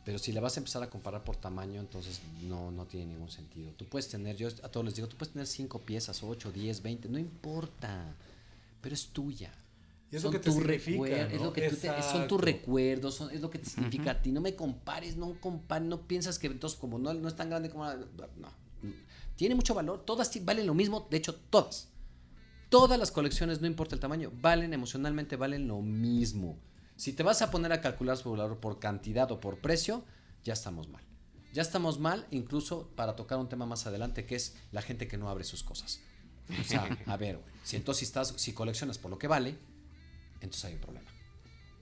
pero 0.06 0.20
si 0.20 0.32
la 0.32 0.42
vas 0.42 0.58
a 0.58 0.60
empezar 0.60 0.84
a 0.84 0.90
comparar 0.90 1.24
por 1.24 1.36
tamaño, 1.36 1.80
entonces 1.80 2.22
no, 2.44 2.72
no 2.72 2.86
tiene 2.86 3.08
ningún 3.08 3.32
sentido. 3.32 3.72
Tú 3.78 3.86
puedes 3.86 4.10
tener, 4.10 4.36
yo 4.36 4.48
a 4.48 4.70
todos 4.70 4.86
les 4.86 4.96
digo, 4.96 5.08
tú 5.08 5.18
puedes 5.18 5.34
tener 5.34 5.48
5 5.48 5.80
piezas, 5.80 6.24
8, 6.24 6.52
10, 6.52 6.82
20, 6.82 7.10
no 7.10 7.18
importa, 7.18 8.14
pero 8.82 8.94
es 8.96 9.08
tuya. 9.08 9.52
Y 10.12 10.18
es 10.18 10.24
lo 10.24 10.32
que 10.32 10.40
te 10.40 10.52
significa, 10.52 11.28
es 11.32 11.42
lo 11.42 11.54
que 11.54 11.70
son 11.70 12.28
tus 12.28 12.42
recuerdos, 12.42 13.16
son, 13.16 13.32
es 13.32 13.40
lo 13.40 13.50
que 13.50 13.60
te 13.60 13.70
significa 13.70 14.12
a 14.12 14.22
ti. 14.22 14.32
No 14.32 14.42
me 14.42 14.56
compares, 14.56 15.16
no 15.16 15.40
compares, 15.40 15.88
no 15.88 16.06
piensas 16.06 16.38
que 16.38 16.48
entonces 16.48 16.78
como 16.78 17.00
no, 17.00 17.14
no 17.14 17.28
es 17.30 17.36
tan 17.36 17.50
grande 17.50 17.70
como... 17.70 17.86
No, 17.86 18.62
tiene 19.38 19.56
mucho 19.56 19.74
valor, 19.74 20.04
todas 20.06 20.32
valen 20.44 20.68
lo 20.68 20.74
mismo, 20.74 21.08
de 21.10 21.18
hecho 21.18 21.34
todas. 21.36 21.90
Todas 22.70 23.00
las 23.00 23.12
colecciones, 23.12 23.60
no 23.62 23.68
importa 23.68 23.96
el 23.96 24.02
tamaño, 24.02 24.32
valen 24.34 24.74
emocionalmente, 24.74 25.36
valen 25.36 25.68
lo 25.68 25.82
mismo. 25.82 26.60
Si 26.96 27.14
te 27.14 27.24
vas 27.24 27.42
a 27.42 27.50
poner 27.50 27.72
a 27.72 27.82
calcular 27.82 28.18
su 28.18 28.32
valor 28.32 28.60
por 28.60 28.80
cantidad 28.80 29.32
o 29.32 29.40
por 29.40 29.60
precio, 29.60 30.04
ya 30.44 30.54
estamos 30.54 30.90
mal. 30.90 31.04
Ya 31.54 31.62
estamos 31.62 32.00
mal 32.00 32.28
incluso 32.32 32.92
para 32.96 33.16
tocar 33.16 33.40
un 33.40 33.50
tema 33.50 33.66
más 33.66 33.88
adelante 33.88 34.26
que 34.26 34.36
es 34.36 34.56
la 34.72 34.82
gente 34.82 35.08
que 35.08 35.18
no 35.18 35.30
abre 35.30 35.44
sus 35.44 35.64
cosas. 35.64 36.02
O 36.60 36.64
sea, 36.64 36.88
a 37.06 37.18
ver, 37.18 37.40
si 37.64 37.78
entonces 37.78 38.04
estás, 38.04 38.34
si 38.38 38.54
coleccionas 38.54 38.98
por 38.98 39.10
lo 39.10 39.18
que 39.18 39.28
vale, 39.28 39.58
entonces 40.42 40.66
hay 40.66 40.74
un 40.74 40.82
problema. 40.82 41.12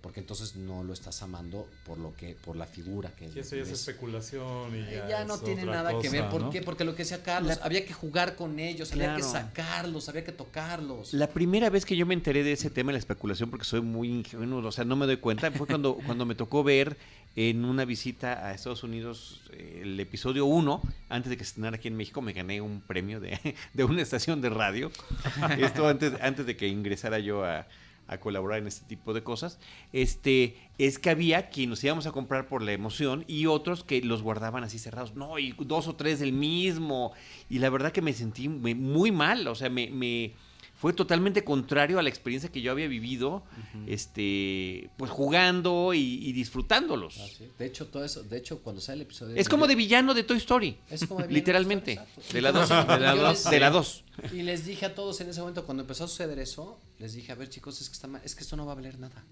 Porque 0.02 0.22
entonces 0.22 0.56
no 0.56 0.82
lo 0.82 0.94
estás 0.94 1.22
amando 1.24 1.68
por 1.86 1.98
lo 1.98 2.16
que, 2.16 2.34
por 2.34 2.56
la 2.56 2.66
figura 2.66 3.12
que 3.18 3.26
eso 3.26 3.58
ya 3.58 3.64
es 3.64 3.70
especulación 3.70 4.74
y 4.74 4.86
ya, 4.86 5.10
ya 5.10 5.26
no 5.26 5.38
tiene 5.40 5.66
nada 5.66 6.00
que 6.00 6.08
ver. 6.08 6.30
¿Por 6.30 6.50
qué? 6.50 6.62
Porque 6.62 6.86
lo 6.86 6.94
que 6.96 7.04
decía 7.04 7.22
Carlos, 7.22 7.60
había 7.62 7.86
que 7.86 7.92
jugar 7.92 8.38
con 8.38 8.60
ellos, 8.60 8.94
había 8.94 9.18
que 9.18 9.24
sacarlos, 9.24 10.08
había 10.08 10.24
que 10.24 10.32
tocarlos. 10.32 11.14
La 11.14 11.28
primera 11.28 11.70
vez 11.70 11.86
que 11.86 11.98
yo 11.98 12.06
me 12.06 12.14
enteré 12.14 12.44
de 12.44 12.54
ese 12.54 12.70
tema 12.70 12.90
de 12.90 12.94
la 12.94 13.00
especulación, 13.00 13.50
porque 13.50 13.66
soy 13.66 13.82
muy 13.82 14.08
ingenuo, 14.08 14.66
o 14.66 14.72
sea, 14.72 14.86
no 14.86 14.96
me 14.96 15.06
doy 15.06 15.18
cuenta, 15.18 15.52
fue 15.52 15.68
cuando, 15.68 15.96
cuando 16.06 16.26
me 16.26 16.36
tocó 16.36 16.64
ver 16.64 16.96
en 17.36 17.66
una 17.66 17.84
visita 17.84 18.48
a 18.48 18.54
Estados 18.54 18.84
Unidos 18.84 19.42
eh, 19.52 19.82
el 19.84 20.00
episodio 20.00 20.46
1, 20.46 20.82
antes 21.10 21.30
de 21.30 21.36
que 21.36 21.44
se 21.44 21.50
estrenara 21.50 21.76
aquí 21.76 21.90
en 21.90 21.98
México, 21.98 22.22
me 22.22 22.32
gané 22.32 22.62
un 22.62 22.80
premio 22.80 23.20
de, 23.20 23.38
de 23.74 23.84
una 23.84 24.02
estación 24.02 24.40
de 24.40 24.50
radio. 24.50 24.92
Esto 25.60 25.90
antes, 25.90 26.14
antes 26.22 26.46
de 26.46 26.56
que 26.56 26.70
ingresara 26.70 27.20
yo 27.20 27.44
a 27.44 27.68
a 28.10 28.20
colaborar 28.20 28.60
en 28.60 28.68
este 28.68 28.86
tipo 28.86 29.14
de 29.14 29.24
cosas, 29.24 29.60
este, 29.94 30.58
es 30.78 31.00
que 31.00 31.12
había 31.12 31.50
quien 31.50 31.70
nos 31.70 31.84
íbamos 31.84 32.08
a 32.08 32.12
comprar 32.12 32.48
por 32.48 32.62
la 32.62 32.74
emoción 32.74 33.24
y 33.28 33.46
otros 33.46 33.84
que 33.84 34.02
los 34.02 34.24
guardaban 34.24 34.64
así 34.64 34.80
cerrados. 34.80 35.16
No, 35.16 35.40
y 35.40 35.56
dos 35.58 35.88
o 35.88 35.96
tres 35.96 36.20
del 36.20 36.34
mismo. 36.34 37.14
Y 37.50 37.60
la 37.60 37.70
verdad 37.70 37.92
que 37.92 38.02
me 38.02 38.14
sentí 38.14 38.50
muy 38.50 39.12
mal, 39.12 39.48
o 39.48 39.56
sea, 39.56 39.70
me, 39.70 39.90
me 39.92 40.34
fue 40.80 40.94
totalmente 40.94 41.44
contrario 41.44 42.00
a 42.00 42.02
la 42.02 42.08
experiencia 42.08 42.50
que 42.50 42.62
yo 42.62 42.72
había 42.72 42.88
vivido, 42.88 43.44
este, 43.86 44.90
pues 44.96 45.12
jugando 45.12 45.94
y, 45.94 46.32
disfrutándolos. 46.32 47.18
Ah, 47.20 47.44
de 47.58 47.66
hecho, 47.66 47.88
todo 47.88 48.06
eso, 48.06 48.24
de 48.24 48.38
hecho, 48.38 48.64
cuando 48.64 48.82
sale 48.82 48.96
el 48.96 49.02
episodio. 49.02 49.36
Es 49.36 49.50
como 49.50 49.68
de 49.68 49.76
villano 49.76 50.14
de 50.14 50.24
Toy 50.24 50.38
Story. 50.38 50.78
Es 50.90 51.06
como 51.06 51.22
de 51.22 51.28
Literalmente. 51.28 52.00
De 52.32 52.42
la 52.42 52.54
2. 52.54 52.70
De 53.52 53.60
la 53.60 53.70
2. 53.70 54.04
Y 54.32 54.44
les 54.44 54.66
dije 54.66 54.86
a 54.86 54.96
todos 54.96 55.20
en 55.20 55.30
ese 55.30 55.42
momento, 55.42 55.66
cuando 55.66 55.84
empezó 55.84 56.06
a 56.06 56.08
suceder 56.08 56.40
eso, 56.40 56.80
les 57.00 57.14
dije, 57.14 57.32
a 57.32 57.36
ver 57.36 57.50
chicos, 57.50 57.82
es 57.82 57.90
que, 57.90 57.94
está 57.94 58.10
es 58.24 58.36
que 58.36 58.44
esto 58.44 58.56
no 58.56 58.66
va 58.66 58.74
a 58.74 58.76
valer 58.76 59.00
nada. 59.00 59.24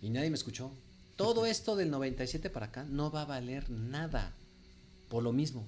Y 0.00 0.10
nadie 0.10 0.30
me 0.30 0.36
escuchó. 0.36 0.70
Todo 1.16 1.46
esto 1.46 1.76
del 1.76 1.90
97 1.90 2.50
para 2.50 2.66
acá 2.66 2.84
no 2.84 3.10
va 3.10 3.22
a 3.22 3.26
valer 3.26 3.68
nada. 3.68 4.32
Por 5.08 5.22
lo 5.22 5.32
mismo. 5.32 5.66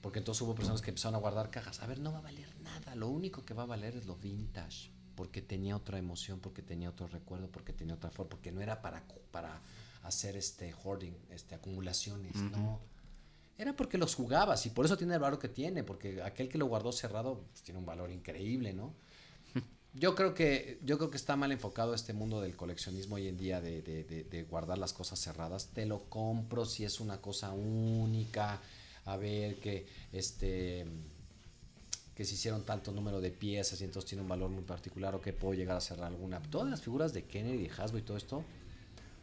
Porque 0.00 0.18
entonces 0.18 0.42
hubo 0.42 0.54
personas 0.54 0.82
que 0.82 0.90
empezaron 0.90 1.16
a 1.16 1.18
guardar 1.18 1.50
cajas. 1.50 1.82
A 1.82 1.86
ver, 1.86 1.98
no 1.98 2.12
va 2.12 2.18
a 2.18 2.22
valer 2.22 2.48
nada. 2.62 2.94
Lo 2.94 3.08
único 3.08 3.44
que 3.44 3.54
va 3.54 3.64
a 3.64 3.66
valer 3.66 3.96
es 3.96 4.06
lo 4.06 4.16
vintage. 4.16 4.90
Porque 5.14 5.42
tenía 5.42 5.76
otra 5.76 5.98
emoción, 5.98 6.40
porque 6.40 6.62
tenía 6.62 6.90
otro 6.90 7.06
recuerdo, 7.06 7.48
porque 7.48 7.72
tenía 7.72 7.94
otra 7.94 8.10
forma, 8.10 8.30
porque 8.30 8.52
no 8.52 8.60
era 8.60 8.82
para, 8.82 9.02
para 9.30 9.60
hacer 10.02 10.36
este 10.36 10.72
hoarding, 10.72 11.16
este, 11.30 11.54
acumulaciones, 11.54 12.36
no. 12.36 12.80
Era 13.58 13.74
porque 13.74 13.96
los 13.96 14.14
jugabas 14.14 14.66
y 14.66 14.70
por 14.70 14.84
eso 14.84 14.96
tiene 14.96 15.14
el 15.14 15.20
valor 15.20 15.38
que 15.38 15.48
tiene, 15.48 15.82
porque 15.82 16.22
aquel 16.22 16.48
que 16.48 16.58
lo 16.58 16.66
guardó 16.66 16.92
cerrado 16.92 17.40
pues, 17.50 17.62
tiene 17.62 17.80
un 17.80 17.86
valor 17.86 18.10
increíble, 18.10 18.74
¿no? 18.74 18.94
Yo 19.98 20.14
creo 20.14 20.34
que 20.34 20.78
yo 20.84 20.98
creo 20.98 21.10
que 21.10 21.16
está 21.16 21.36
mal 21.36 21.52
enfocado 21.52 21.94
este 21.94 22.12
mundo 22.12 22.42
del 22.42 22.54
coleccionismo 22.54 23.16
hoy 23.16 23.28
en 23.28 23.38
día 23.38 23.62
de, 23.62 23.80
de, 23.80 24.04
de 24.04 24.42
guardar 24.42 24.76
las 24.76 24.92
cosas 24.92 25.18
cerradas. 25.18 25.68
Te 25.68 25.86
lo 25.86 26.04
compro 26.10 26.66
si 26.66 26.84
es 26.84 27.00
una 27.00 27.22
cosa 27.22 27.52
única, 27.52 28.60
a 29.06 29.16
ver 29.16 29.58
que 29.58 29.86
este 30.12 30.84
que 32.14 32.24
se 32.24 32.34
hicieron 32.34 32.64
tanto 32.64 32.92
número 32.92 33.20
de 33.20 33.30
piezas 33.30 33.80
y 33.80 33.84
entonces 33.84 34.08
tiene 34.08 34.22
un 34.22 34.28
valor 34.28 34.50
muy 34.50 34.64
particular 34.64 35.14
o 35.14 35.20
que 35.20 35.32
puedo 35.32 35.54
llegar 35.54 35.76
a 35.76 35.80
cerrar 35.80 36.06
alguna. 36.06 36.40
Todas 36.40 36.68
las 36.68 36.82
figuras 36.82 37.12
de 37.12 37.24
Kennedy, 37.24 37.68
Hasbro 37.76 37.98
y 37.98 38.02
todo 38.02 38.16
esto 38.16 38.42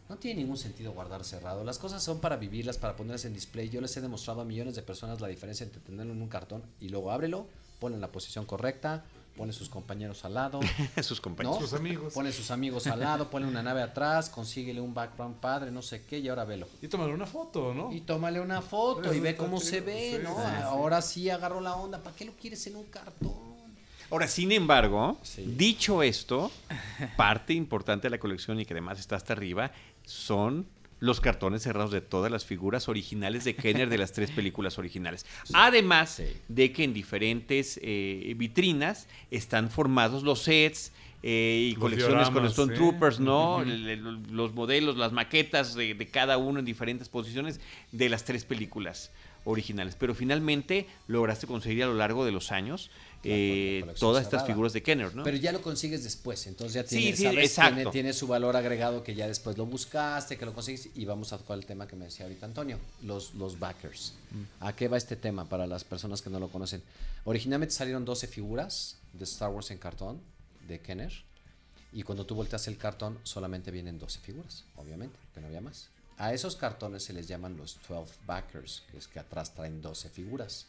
no 0.10 0.18
tiene 0.18 0.42
ningún 0.42 0.58
sentido 0.58 0.92
guardar 0.92 1.24
cerrado. 1.24 1.64
Las 1.64 1.80
cosas 1.80 2.04
son 2.04 2.20
para 2.20 2.38
vivirlas, 2.38 2.78
para 2.78 2.96
ponerlas 2.96 3.26
en 3.26 3.34
display. 3.34 3.70
Yo 3.70 3.82
les 3.82 3.96
he 3.98 4.02
demostrado 4.02 4.42
a 4.42 4.46
millones 4.46 4.76
de 4.76 4.82
personas 4.82 5.22
la 5.22 5.28
diferencia 5.28 5.64
entre 5.64 5.82
tenerlo 5.82 6.14
en 6.14 6.22
un 6.22 6.30
cartón 6.30 6.64
y 6.80 6.90
luego 6.90 7.12
ábrelo, 7.12 7.48
ponlo 7.80 7.96
en 7.96 8.02
la 8.02 8.12
posición 8.12 8.46
correcta, 8.46 9.06
pone 9.36 9.54
sus 9.54 9.70
compañeros 9.70 10.24
al 10.26 10.36
lado. 10.36 10.60
sus 11.02 11.20
compañeros. 11.20 11.60
Sus 11.60 11.74
amigos. 11.74 12.14
Pone 12.14 12.32
sus 12.32 12.52
amigos 12.52 12.88
al 12.88 13.00
lado, 13.00 13.30
pone 13.30 13.48
una 13.48 13.64
nave 13.64 13.82
atrás, 13.82 14.30
consíguele 14.30 14.80
un 14.80 14.94
background 14.94 15.38
padre, 15.38 15.72
no 15.72 15.82
sé 15.82 16.06
qué, 16.06 16.20
y 16.20 16.30
ahora 16.30 16.46
velo. 16.46 16.68
Y 16.82 16.88
tómale 16.88 17.14
una 17.14 17.26
foto, 17.26 17.74
¿no? 17.74 17.92
Y 17.92 18.02
tómale 18.02 18.40
una 18.40 18.62
foto 18.62 19.14
y 19.14 19.20
ve 19.20 19.36
cómo 19.36 19.60
se 19.60 19.82
ve, 19.82 20.20
¿no? 20.24 20.38
ahora 20.38 21.02
sí 21.02 21.30
agarró 21.30 21.62
la 21.62 21.76
onda. 21.76 22.02
¿Para 22.02 22.16
qué 22.16 22.26
lo 22.26 22.34
quieres 22.34 22.66
en 22.68 22.76
un 22.76 22.86
cartón? 22.86 23.54
Ahora, 24.12 24.28
sin 24.28 24.52
embargo, 24.52 25.18
dicho 25.38 26.04
esto, 26.04 26.52
parte 27.18 27.54
importante 27.54 28.08
de 28.08 28.12
la 28.12 28.20
colección 28.20 28.60
y 28.60 28.66
que 28.66 28.74
además 28.74 29.00
está 29.00 29.16
hasta 29.16 29.34
arriba 29.34 29.72
son 30.06 30.68
los 31.04 31.20
cartones 31.20 31.64
cerrados 31.64 31.92
de 31.92 32.00
todas 32.00 32.32
las 32.32 32.46
figuras 32.46 32.88
originales 32.88 33.44
de 33.44 33.58
Kenner 33.58 33.90
de 33.90 33.98
las 33.98 34.14
tres 34.14 34.32
películas 34.32 34.80
originales. 34.80 35.26
Además 35.52 36.22
de 36.48 36.72
que 36.72 36.86
en 36.86 36.94
diferentes 36.94 37.78
eh, 37.84 38.34
vitrinas 38.38 39.10
están 39.30 39.70
formados 39.70 40.24
los 40.24 40.44
sets 40.44 40.94
eh, 41.22 41.72
y 41.72 41.76
colecciones 41.76 42.30
con 42.30 42.46
Stone 42.46 42.76
Troopers, 42.76 43.20
¿no? 43.20 43.66
los 44.32 44.54
modelos, 44.54 44.96
las 44.96 45.12
maquetas 45.12 45.76
de, 45.76 45.94
de, 45.94 46.08
cada 46.08 46.38
uno 46.38 46.60
en 46.60 46.66
diferentes 46.66 47.10
posiciones 47.10 47.60
de 47.92 48.08
las 48.08 48.24
tres 48.24 48.46
películas 48.46 49.12
originales. 49.46 49.96
Pero 49.98 50.16
finalmente 50.16 50.88
lograste 51.08 51.48
conseguir 51.48 51.84
a 51.84 51.88
lo 51.88 51.96
largo 51.96 52.26
de 52.26 52.32
los 52.32 52.52
años 52.52 52.90
eh, 53.24 53.86
todas 54.00 54.24
estas 54.24 54.46
figuras 54.46 54.74
de 54.74 54.84
Kenner, 54.84 55.16
¿no? 55.16 55.24
Pero 55.24 55.38
ya 55.38 55.52
lo 55.52 55.62
consigues 55.62 56.04
después, 56.04 56.46
entonces 56.48 56.74
ya 56.74 56.84
tiene, 56.84 57.48
sabes, 57.48 57.90
tiene, 57.92 58.12
su 58.12 58.28
valor 58.28 58.58
agregado 58.58 59.02
que 59.02 59.16
ya 59.16 59.28
después 59.28 59.58
lo 59.58 59.66
buscaste, 59.66 60.38
que 60.38 60.46
lo 60.46 60.54
conseguiste 60.54 60.92
y 60.96 61.06
vamos 61.06 61.32
a 61.32 61.38
tocar 61.38 61.58
el 61.58 61.66
tema 61.66 61.88
que 61.88 61.96
me 61.96 62.06
decía 62.06 62.26
ahorita 62.26 62.46
Antonio, 62.46 62.78
los, 63.04 63.34
los 63.36 63.60
backers. 63.60 64.14
Mm. 64.32 64.66
¿A 64.66 64.76
qué 64.76 64.90
va 64.90 64.98
este 64.98 65.16
tema 65.16 65.48
para 65.48 65.66
las 65.68 65.86
personas 65.86 66.22
que 66.22 66.30
no 66.30 66.40
lo 66.40 66.50
conocen? 66.50 66.82
Originalmente 67.24 67.74
salieron 67.74 68.04
12 68.04 68.28
figuras 68.28 68.98
de 69.14 69.24
Star 69.24 69.50
Wars 69.50 69.72
en 69.72 69.78
cartón 69.78 70.20
de 70.68 70.80
Kenner 70.80 71.14
y 71.94 72.04
cuando 72.04 72.26
tú 72.26 72.36
volteas 72.36 72.68
el 72.68 72.78
cartón 72.78 73.20
solamente 73.24 73.72
vienen 73.72 74.00
12 74.00 74.20
figuras, 74.20 74.66
obviamente, 74.76 75.18
que 75.34 75.40
no 75.40 75.48
había 75.48 75.62
más. 75.62 75.90
A 76.18 76.34
esos 76.34 76.56
cartones 76.56 77.04
se 77.04 77.14
les 77.14 77.28
llaman 77.28 77.58
los 77.58 77.80
12 77.88 78.14
backers, 78.26 78.84
que 78.92 78.98
es 78.98 79.08
que 79.08 79.20
atrás 79.20 79.54
traen 79.54 79.82
12 79.82 80.10
figuras. 80.10 80.68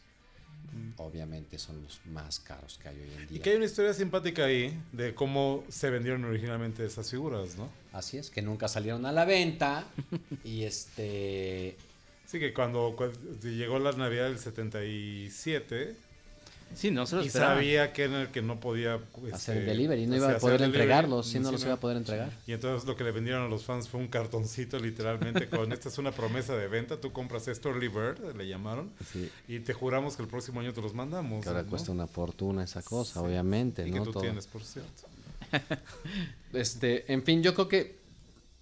obviamente 0.97 1.59
son 1.59 1.81
los 1.83 1.99
más 2.07 2.39
caros 2.39 2.79
que 2.81 2.89
hay 2.89 2.95
hoy 2.95 3.09
en 3.21 3.27
día. 3.27 3.37
Y 3.37 3.39
que 3.39 3.51
hay 3.51 3.55
una 3.57 3.65
historia 3.65 3.93
simpática 3.93 4.45
ahí 4.45 4.77
de 4.91 5.13
cómo 5.13 5.63
se 5.69 5.89
vendieron 5.89 6.25
originalmente 6.25 6.85
esas 6.85 7.09
figuras, 7.09 7.55
¿no? 7.55 7.69
Así 7.93 8.17
es, 8.17 8.29
que 8.29 8.41
nunca 8.41 8.67
salieron 8.67 9.05
a 9.05 9.11
la 9.11 9.25
venta 9.25 9.85
y 10.43 10.63
este... 10.63 11.77
Sí, 12.25 12.39
que 12.39 12.53
cuando, 12.53 12.95
cuando 12.97 13.17
llegó 13.41 13.77
la 13.77 13.91
Navidad 13.91 14.25
del 14.25 14.39
77, 14.39 15.95
Sí, 16.73 16.91
no 16.91 17.05
se 17.05 17.15
lo 17.15 17.23
y 17.23 17.29
sabía 17.29 17.93
que 17.93 18.03
era 18.03 18.23
el 18.23 18.27
que 18.29 18.41
no 18.41 18.59
podía 18.59 18.99
hacer 19.31 19.57
el 19.57 19.63
este, 19.63 19.71
delivery, 19.71 20.07
no 20.07 20.17
iba 20.17 20.31
a 20.31 20.37
poder 20.37 20.61
entregarlos, 20.61 21.27
sí, 21.27 21.39
no 21.39 21.51
los 21.51 21.63
iba 21.63 21.73
a 21.73 21.79
poder 21.79 21.97
entregar. 21.97 22.31
Y 22.45 22.51
entonces 22.51 22.85
lo 22.85 22.97
que 22.97 23.05
le 23.05 23.11
vendieron 23.11 23.43
a 23.43 23.47
los 23.47 23.63
fans 23.63 23.87
fue 23.87 24.01
un 24.01 24.07
cartoncito 24.07 24.77
literalmente 24.77 25.47
con 25.49 25.71
esta 25.71 25.87
es 25.87 25.97
una 25.97 26.11
promesa 26.11 26.55
de 26.55 26.67
venta, 26.67 26.99
tú 26.99 27.13
compras 27.13 27.47
esto 27.47 27.69
Early 27.69 27.87
Bird, 27.87 28.35
le 28.35 28.47
llamaron, 28.47 28.91
y 29.47 29.59
te 29.59 29.73
juramos 29.73 30.17
que 30.17 30.23
el 30.23 30.27
próximo 30.27 30.59
año 30.59 30.73
te 30.73 30.81
los 30.81 30.93
mandamos. 30.93 31.43
Que 31.43 31.49
ahora 31.49 31.63
cuesta 31.63 31.91
una 31.91 32.07
fortuna 32.07 32.63
esa 32.63 32.81
cosa, 32.81 33.21
obviamente, 33.21 33.87
y 33.87 33.91
¿no? 33.91 34.03
que 34.03 34.11
tú 34.11 34.19
tienes, 34.19 34.45
por 34.47 34.63
cierto. 34.63 35.03
este, 36.53 37.11
en 37.11 37.23
fin, 37.23 37.41
yo 37.41 37.53
creo 37.53 37.69
que 37.69 37.99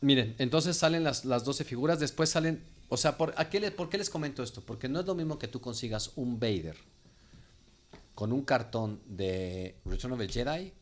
miren, 0.02 0.36
entonces 0.38 0.78
salen 0.78 1.04
las, 1.04 1.26
las 1.26 1.44
12 1.46 1.64
figuras, 1.64 2.00
después 2.00 2.30
salen, 2.30 2.62
o 2.90 2.98
sea, 2.98 3.18
¿por, 3.18 3.34
a 3.38 3.50
qué 3.50 3.72
¿por 3.72 3.90
qué 3.90 3.98
les 3.98 4.12
comento 4.12 4.44
esto? 4.44 4.62
Porque 4.62 4.88
no 4.88 5.00
es 5.00 5.06
lo 5.08 5.16
mismo 5.16 5.40
que 5.40 5.48
tú 5.48 5.62
consigas 5.62 6.12
un 6.16 6.40
Vader 6.40 6.76
con 8.16 8.32
un 8.32 8.44
cartón 8.44 9.02
de 9.06 9.78
Return 9.86 10.14
of 10.14 10.20
the 10.20 10.28
Jedi, 10.28 10.74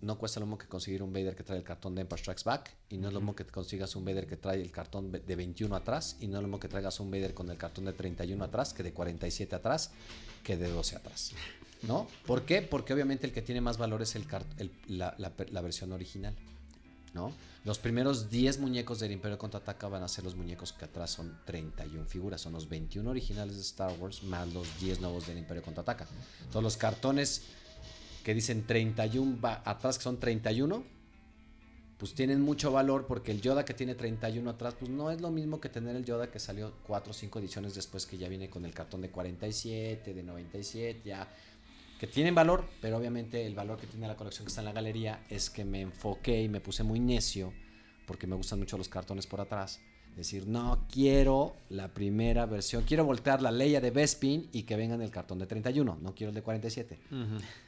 no 0.00 0.18
cuesta 0.18 0.40
lo 0.40 0.46
mismo 0.46 0.58
que 0.58 0.66
conseguir 0.66 1.02
un 1.02 1.12
Vader 1.12 1.36
que 1.36 1.42
trae 1.42 1.58
el 1.58 1.64
cartón 1.64 1.94
de 1.94 2.02
Empire 2.02 2.20
Strikes 2.20 2.42
Back, 2.44 2.74
y 2.88 2.98
no 2.98 3.08
es 3.08 3.14
lo 3.14 3.20
mismo 3.20 3.34
que 3.34 3.44
consigas 3.44 3.94
un 3.96 4.04
Vader 4.04 4.26
que 4.26 4.36
trae 4.36 4.60
el 4.60 4.70
cartón 4.70 5.12
de 5.12 5.36
21 5.36 5.74
atrás, 5.74 6.16
y 6.20 6.26
no 6.26 6.36
es 6.36 6.42
lo 6.42 6.48
mismo 6.48 6.60
que 6.60 6.68
traigas 6.68 7.00
un 7.00 7.10
Vader 7.10 7.34
con 7.34 7.50
el 7.50 7.56
cartón 7.56 7.84
de 7.84 7.92
31 7.92 8.44
atrás, 8.44 8.72
que 8.72 8.82
de 8.82 8.92
47 8.92 9.54
atrás, 9.54 9.90
que 10.42 10.56
de 10.56 10.70
12 10.70 10.96
atrás. 10.96 11.32
¿No? 11.82 12.08
¿Por 12.26 12.44
qué? 12.44 12.62
Porque 12.62 12.92
obviamente 12.92 13.26
el 13.26 13.32
que 13.32 13.42
tiene 13.42 13.60
más 13.60 13.78
valor 13.78 14.02
es 14.02 14.16
el, 14.16 14.26
la, 14.88 15.14
la 15.16 15.60
versión 15.60 15.92
original. 15.92 16.34
¿No? 17.14 17.32
Los 17.64 17.78
primeros 17.78 18.30
10 18.30 18.60
muñecos 18.60 19.00
del 19.00 19.12
Imperio 19.12 19.36
Contraataca 19.36 19.88
van 19.88 20.02
a 20.02 20.08
ser 20.08 20.24
los 20.24 20.36
muñecos 20.36 20.72
que 20.72 20.84
atrás 20.84 21.10
son 21.10 21.38
31 21.44 22.06
figuras, 22.06 22.40
son 22.40 22.52
los 22.52 22.68
21 22.68 23.10
originales 23.10 23.56
de 23.56 23.62
Star 23.62 23.92
Wars 23.98 24.22
más 24.22 24.52
los 24.52 24.80
10 24.80 25.00
nuevos 25.00 25.26
del 25.26 25.38
Imperio 25.38 25.62
Contraataca. 25.62 26.06
Todos 26.50 26.62
los 26.62 26.76
cartones 26.76 27.42
que 28.24 28.34
dicen 28.34 28.66
31 28.66 29.38
atrás, 29.64 29.98
que 29.98 30.04
son 30.04 30.18
31, 30.18 30.84
pues 31.98 32.14
tienen 32.14 32.40
mucho 32.40 32.70
valor 32.70 33.06
porque 33.06 33.32
el 33.32 33.40
Yoda 33.40 33.64
que 33.64 33.74
tiene 33.74 33.94
31 33.94 34.48
atrás, 34.48 34.74
pues 34.78 34.90
no 34.90 35.10
es 35.10 35.20
lo 35.20 35.30
mismo 35.30 35.60
que 35.60 35.68
tener 35.68 35.96
el 35.96 36.04
Yoda 36.04 36.30
que 36.30 36.38
salió 36.38 36.72
4 36.86 37.10
o 37.10 37.14
5 37.14 37.38
ediciones 37.40 37.74
después 37.74 38.06
que 38.06 38.16
ya 38.16 38.28
viene 38.28 38.48
con 38.48 38.64
el 38.64 38.72
cartón 38.72 39.02
de 39.02 39.10
47, 39.10 40.14
de 40.14 40.22
97, 40.22 41.02
ya 41.04 41.28
que 41.98 42.06
tienen 42.06 42.34
valor, 42.34 42.68
pero 42.80 42.96
obviamente 42.96 43.44
el 43.44 43.54
valor 43.54 43.78
que 43.78 43.86
tiene 43.86 44.06
la 44.06 44.16
colección 44.16 44.44
que 44.44 44.50
está 44.50 44.60
en 44.60 44.66
la 44.66 44.72
galería 44.72 45.24
es 45.28 45.50
que 45.50 45.64
me 45.64 45.80
enfoqué 45.80 46.42
y 46.42 46.48
me 46.48 46.60
puse 46.60 46.84
muy 46.84 47.00
necio, 47.00 47.52
porque 48.06 48.26
me 48.26 48.36
gustan 48.36 48.60
mucho 48.60 48.78
los 48.78 48.88
cartones 48.88 49.26
por 49.26 49.40
atrás, 49.40 49.80
decir, 50.18 50.46
no 50.46 50.84
quiero 50.90 51.56
la 51.70 51.88
primera 51.88 52.46
versión, 52.46 52.82
quiero 52.84 53.04
voltear 53.04 53.42
la 53.42 53.50
Leia 53.50 53.80
de 53.80 53.90
Bespin 53.90 54.48
y 54.52 54.62
que 54.62 54.76
venga 54.76 54.94
en 54.94 55.02
el 55.02 55.10
cartón 55.10 55.38
de 55.38 55.46
31, 55.46 55.98
no 56.00 56.14
quiero 56.14 56.30
el 56.30 56.34
de 56.34 56.42
47. 56.42 56.98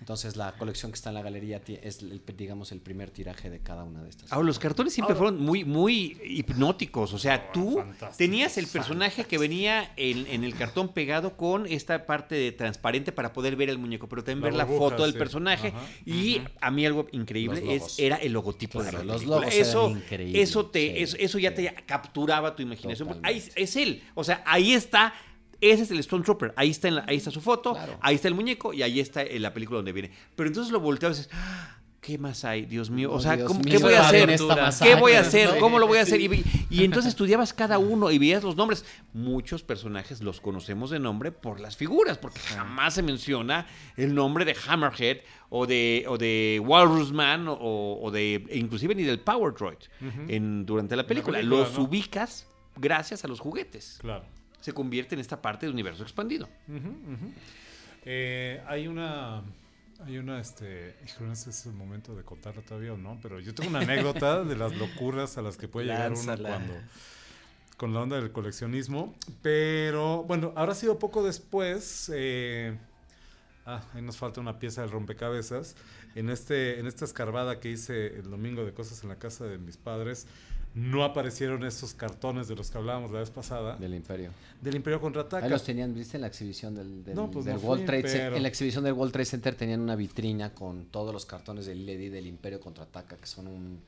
Entonces 0.01 0.37
la 0.37 0.53
colección 0.53 0.91
que 0.91 0.97
está 0.97 1.11
en 1.11 1.15
la 1.15 1.23
galería 1.23 1.61
es, 1.83 2.05
digamos, 2.37 2.73
el 2.73 2.81
primer 2.81 3.11
tiraje 3.11 3.51
de 3.51 3.61
cada 3.61 3.85
una 3.85 4.03
de 4.03 4.11
estas. 4.11 4.33
Ahora, 4.33 4.47
los 4.47 4.59
cartones 4.59 4.93
siempre 4.93 5.15
fueron 5.15 5.41
muy, 5.41 5.65
muy 5.65 6.19
hipnóticos, 6.25 7.13
o 7.13 7.19
sea, 7.19 7.53
tú 7.53 7.83
tenías 8.17 8.59
el 8.59 8.67
personaje 8.67 9.25
que 9.25 9.39
venía 9.39 9.93
en, 9.97 10.45
el 10.45 10.55
cartón 10.55 10.89
pegado 10.89 11.37
con 11.37 11.67
esta 11.67 12.07
parte 12.07 12.35
de 12.35 12.53
transparente 12.53 13.13
para 13.13 13.33
poder 13.33 13.57
ver 13.57 13.71
el 13.71 13.79
muñeco, 13.79 14.09
pero 14.09 14.25
también 14.25 14.43
ver 14.43 14.55
la 14.55 14.67
foto 14.67 15.05
del 15.05 15.15
personaje 15.15 15.73
y 16.05 16.41
a 16.61 16.71
mí 16.71 16.85
algo 16.85 17.07
increíble 17.13 17.75
es 17.75 17.99
era 17.99 18.17
el 18.17 18.33
logotipo 18.33 18.83
de 18.83 18.93
la 18.93 19.05
los 19.05 19.25
logos 19.25 19.47
eso, 19.53 19.97
eso 20.11 20.67
te 20.67 21.03
eso, 21.03 21.39
ya 21.39 21.55
te 21.55 21.69
tu 22.55 22.63
imaginación. 22.63 23.21
Ahí 23.23 23.43
es 23.55 23.77
él. 23.77 24.03
O 24.15 24.25
sea, 24.25 24.43
ahí 24.47 24.73
está. 24.73 25.13
Ese 25.61 25.83
es 25.83 25.91
el 25.91 25.99
Stone 25.99 26.25
Trooper. 26.25 26.55
Ahí 26.57 26.71
está, 26.71 26.89
ahí 27.07 27.17
está 27.17 27.31
su 27.31 27.41
foto, 27.41 27.77
ahí 28.01 28.15
está 28.15 28.29
el 28.29 28.35
muñeco 28.35 28.73
y 28.73 28.83
ahí 28.83 28.99
está 28.99 29.23
en 29.23 29.43
la 29.43 29.53
película 29.53 29.77
donde 29.77 29.93
viene. 29.93 30.11
Pero 30.35 30.49
entonces 30.49 30.73
lo 30.73 30.81
volteas 30.81 31.17
y 31.17 31.21
dices, 31.21 31.33
ah, 31.35 31.80
¿qué 32.01 32.19
más 32.19 32.45
hay? 32.45 32.65
Dios 32.65 32.91
mío. 32.91 33.13
O 33.13 33.21
sea, 33.21 33.37
¿qué 33.37 33.79
voy 33.79 33.95
a 33.95 34.09
hacer? 34.09 34.29
¿Qué 34.83 34.95
voy 34.95 35.13
a 35.13 35.21
hacer? 35.21 35.59
¿Cómo 35.59 35.79
lo 35.79 35.87
voy 35.87 35.99
a 35.99 36.03
hacer? 36.03 36.21
Y, 36.21 36.45
y, 36.71 36.85
entonces 36.85 37.11
estudiabas 37.11 37.53
cada 37.53 37.79
uno 37.79 38.11
y 38.11 38.19
veías 38.19 38.43
los 38.43 38.57
nombres. 38.57 38.85
Muchos 39.13 39.63
personajes 39.63 40.23
los 40.23 40.41
conocemos 40.41 40.91
de 40.91 40.99
nombre 40.99 41.33
por 41.33 41.61
las 41.61 41.77
figuras, 41.77 42.19
porque 42.19 42.41
jamás 42.41 42.95
se 42.95 43.03
menciona 43.03 43.67
el 43.97 44.15
nombre 44.15 44.45
de 44.45 44.57
Hammerhead 44.67 45.19
o 45.51 45.67
de, 45.67 46.05
o 46.09 46.17
de 46.17 46.63
Walrusman 46.65 47.49
o, 47.49 47.99
o 48.01 48.11
de 48.11 48.47
inclusive 48.53 48.95
ni 48.95 49.03
del 49.03 49.21
Power 49.21 49.53
Droid 49.53 49.79
en, 50.29 50.65
durante 50.65 50.97
la 50.97 51.07
película. 51.07 51.43
los 51.43 51.77
ubicas 51.77 52.47
gracias 52.77 53.25
a 53.25 53.29
los 53.29 53.41
juguetes. 53.41 53.99
Claro. 54.01 54.25
Se 54.61 54.73
convierte 54.73 55.15
en 55.15 55.21
esta 55.21 55.41
parte 55.41 55.67
del 55.67 55.73
universo 55.73 56.03
expandido. 56.03 56.49
Eh, 58.05 58.63
hay 58.67 58.87
una 58.87 59.43
hay 60.05 60.19
una, 60.19 60.41
este, 60.41 60.97
no 61.21 61.35
sé 61.35 61.45
si 61.45 61.51
es 61.51 61.67
el 61.67 61.73
momento 61.73 62.15
de 62.15 62.25
contarlo 62.25 62.63
todavía 62.63 62.93
o 62.93 62.97
no, 62.97 63.19
pero 63.23 63.41
yo 63.41 63.55
tengo 63.55 63.71
una 63.71 63.81
anécdota 63.81 64.45
de 64.45 64.57
las 64.57 64.77
locuras 64.77 65.39
a 65.39 65.43
las 65.43 65.57
que 65.57 65.69
puede 65.69 65.87
llegar 65.87 66.13
uno 66.13 66.37
cuando, 66.39 66.75
con 67.77 67.95
la 67.95 68.01
onda 68.01 68.17
del 68.17 68.33
coleccionismo, 68.33 69.15
pero 69.43 70.25
bueno, 70.25 70.53
ahora 70.57 70.73
ha 70.73 70.75
sido 70.75 70.99
poco 70.99 71.23
después, 71.23 72.11
eh, 72.15 72.77
Ah, 73.67 73.83
ahí 73.95 74.03
nos 74.03 74.17
falta 74.17 74.41
una 74.41 74.59
pieza 74.59 74.81
del 74.81 74.91
rompecabezas. 74.91 75.77
En, 76.15 76.29
este, 76.29 76.81
en 76.81 76.87
esta 76.87 77.05
escarbada 77.05 77.61
que 77.61 77.71
hice 77.71 78.19
el 78.19 78.31
domingo 78.31 78.65
de 78.65 78.73
cosas 78.73 79.03
en 79.03 79.11
la 79.11 79.17
casa 79.17 79.45
de 79.45 79.59
mis 79.59 79.77
padres, 79.77 80.27
no 80.75 81.05
aparecieron 81.05 81.65
esos 81.65 81.95
cartones 81.95 82.49
de 82.49 82.55
los 82.55 82.71
que 82.71 82.79
hablábamos 82.79 83.11
la 83.11 83.21
vez 83.21 83.31
pasada. 83.31 83.77
Del 83.77 83.95
Imperio. 83.95 84.31
Del 84.61 84.77
Imperio 84.77 85.01
Contraataca. 85.01 85.45
Ahí 85.45 85.51
los 85.51 85.65
tenían, 85.65 85.95
¿viste? 85.95 86.17
En 86.17 86.23
la 86.23 86.27
exhibición 86.29 86.75
del, 86.75 87.03
pues 87.33 87.47
World 87.63 87.87
Trade 87.87 88.09
Center. 88.09 88.35
En 88.35 88.43
la 88.43 88.49
exhibición 88.49 88.85
del 88.85 88.93
World 88.93 89.13
Trade 89.13 89.27
Center 89.27 89.55
tenían 89.55 89.81
una 89.81 89.97
vitrina 89.97 90.55
con 90.55 90.87
todos 90.87 91.13
los 91.13 91.27
cartones 91.27 91.67
del 91.67 91.85
Lady 91.85 92.09
del 92.09 92.27
Imperio 92.27 92.61
Contraataca, 92.61 93.17
que 93.17 93.27
son 93.27 93.47
un 93.49 93.81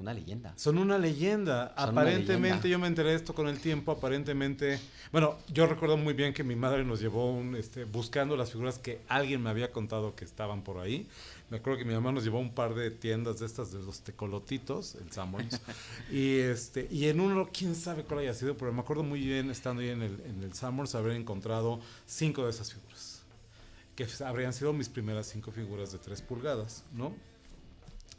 una 0.00 0.14
leyenda. 0.14 0.52
Son 0.56 0.78
una 0.78 0.98
leyenda. 0.98 1.74
aparentemente, 1.76 2.68
yo 2.68 2.78
me 2.78 2.86
enteré 2.86 3.10
de 3.10 3.16
esto 3.16 3.34
con 3.34 3.48
el 3.48 3.58
tiempo. 3.58 3.92
Aparentemente, 3.92 4.80
bueno, 5.12 5.36
yo 5.52 5.66
recuerdo 5.66 5.96
muy 5.96 6.14
bien 6.14 6.32
que 6.32 6.42
mi 6.42 6.56
madre 6.56 6.84
nos 6.84 7.00
llevó 7.00 7.30
un, 7.30 7.54
este, 7.54 7.84
buscando 7.84 8.36
las 8.36 8.50
figuras 8.50 8.78
que 8.78 9.00
alguien 9.08 9.42
me 9.42 9.50
había 9.50 9.70
contado 9.70 10.14
que 10.14 10.24
estaban 10.24 10.62
por 10.62 10.78
ahí. 10.78 11.06
Me 11.50 11.56
acuerdo 11.56 11.80
que 11.80 11.84
mi 11.84 11.94
mamá 11.94 12.12
nos 12.12 12.22
llevó 12.22 12.38
un 12.38 12.54
par 12.54 12.74
de 12.76 12.92
tiendas 12.92 13.40
de 13.40 13.46
estas 13.46 13.72
de 13.72 13.82
los 13.82 14.02
tecolotitos, 14.02 14.94
el 14.94 15.10
Sammons. 15.10 15.60
y 16.10 16.38
este, 16.38 16.86
y 16.92 17.08
en 17.08 17.20
uno, 17.20 17.48
quién 17.52 17.74
sabe 17.74 18.04
cuál 18.04 18.20
haya 18.20 18.34
sido, 18.34 18.56
pero 18.56 18.72
me 18.72 18.80
acuerdo 18.80 19.02
muy 19.02 19.20
bien 19.20 19.50
estando 19.50 19.82
ahí 19.82 19.88
en 19.88 20.02
el, 20.02 20.20
en 20.20 20.44
el 20.44 20.54
Sammons 20.54 20.94
haber 20.94 21.16
encontrado 21.16 21.80
cinco 22.06 22.44
de 22.44 22.50
esas 22.50 22.72
figuras. 22.72 23.22
Que 23.96 24.06
habrían 24.24 24.52
sido 24.52 24.72
mis 24.72 24.88
primeras 24.88 25.26
cinco 25.26 25.50
figuras 25.50 25.90
de 25.90 25.98
tres 25.98 26.22
pulgadas, 26.22 26.84
¿no? 26.94 27.12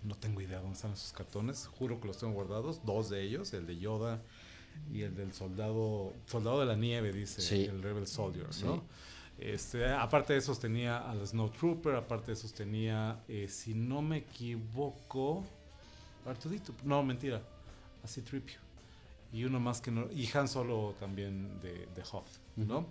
No 0.04 0.16
tengo 0.16 0.42
idea 0.42 0.60
dónde 0.60 0.76
están 0.76 0.92
esos 0.92 1.14
cartones. 1.14 1.68
Juro 1.68 2.02
que 2.02 2.08
los 2.08 2.18
tengo 2.18 2.34
guardados. 2.34 2.86
Dos 2.86 3.10
de 3.10 3.24
ellos, 3.24 3.54
el 3.54 3.66
de 3.66 3.78
Yoda 3.78 4.22
y 4.92 5.04
el 5.04 5.16
del 5.16 5.34
soldado, 5.34 6.14
soldado 6.26 6.60
de 6.60 6.66
la 6.66 6.76
nieve, 6.76 7.14
dice 7.14 7.66
el 7.66 7.82
Rebel 7.82 8.08
Soldier, 8.08 8.48
¿no? 8.66 8.84
Este, 9.42 9.92
aparte 9.92 10.34
de 10.34 10.40
esos 10.40 10.60
tenía 10.60 11.00
al 11.10 11.26
Snow 11.26 11.50
Trooper, 11.50 11.96
aparte 11.96 12.28
de 12.28 12.34
esos 12.34 12.54
tenía, 12.54 13.24
eh, 13.28 13.48
si 13.50 13.74
no 13.74 14.04
me 14.04 14.18
equivoco, 14.18 15.44
Artudito, 16.28 16.76
no, 16.84 17.02
mentira, 17.02 17.42
así 18.04 18.22
Tripio. 18.22 18.60
Y 19.34 19.44
uno 19.44 19.60
más 19.60 19.82
que 19.82 19.90
no, 19.90 20.12
y 20.12 20.30
Han 20.38 20.48
Solo 20.48 20.94
también 21.00 21.60
de, 21.60 21.88
de 21.96 22.04
Hoth, 22.12 22.28
¿no? 22.56 22.86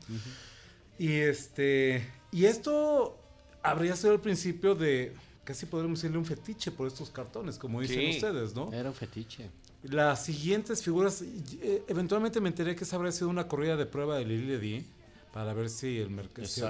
Y 0.99 1.13
este, 1.13 2.05
y 2.33 2.47
esto 2.47 3.17
habría 3.63 3.95
sido 3.95 4.15
el 4.15 4.21
principio 4.21 4.75
de, 4.75 5.15
casi 5.45 5.67
podríamos 5.67 6.01
decirle 6.01 6.19
un 6.19 6.27
fetiche 6.27 6.73
por 6.73 6.89
estos 6.89 7.11
cartones, 7.11 7.59
como 7.59 7.81
dicen 7.81 8.11
ustedes, 8.11 8.57
¿no? 8.57 8.73
Era 8.73 8.89
un 8.89 8.95
fetiche. 8.97 9.49
Las 9.85 10.25
siguientes 10.25 10.83
figuras, 10.83 11.23
eh, 11.23 11.85
eventualmente 11.87 12.41
me 12.41 12.49
enteré 12.49 12.75
que 12.75 12.83
esa 12.83 12.97
habría 12.97 13.13
sido 13.13 13.29
una 13.29 13.47
corrida 13.47 13.77
de 13.77 13.87
prueba 13.87 14.17
de 14.17 14.25
Lily 14.25 14.85
para 15.33 15.55
ver 15.55 15.69
si 15.69 15.99
el, 15.99 16.11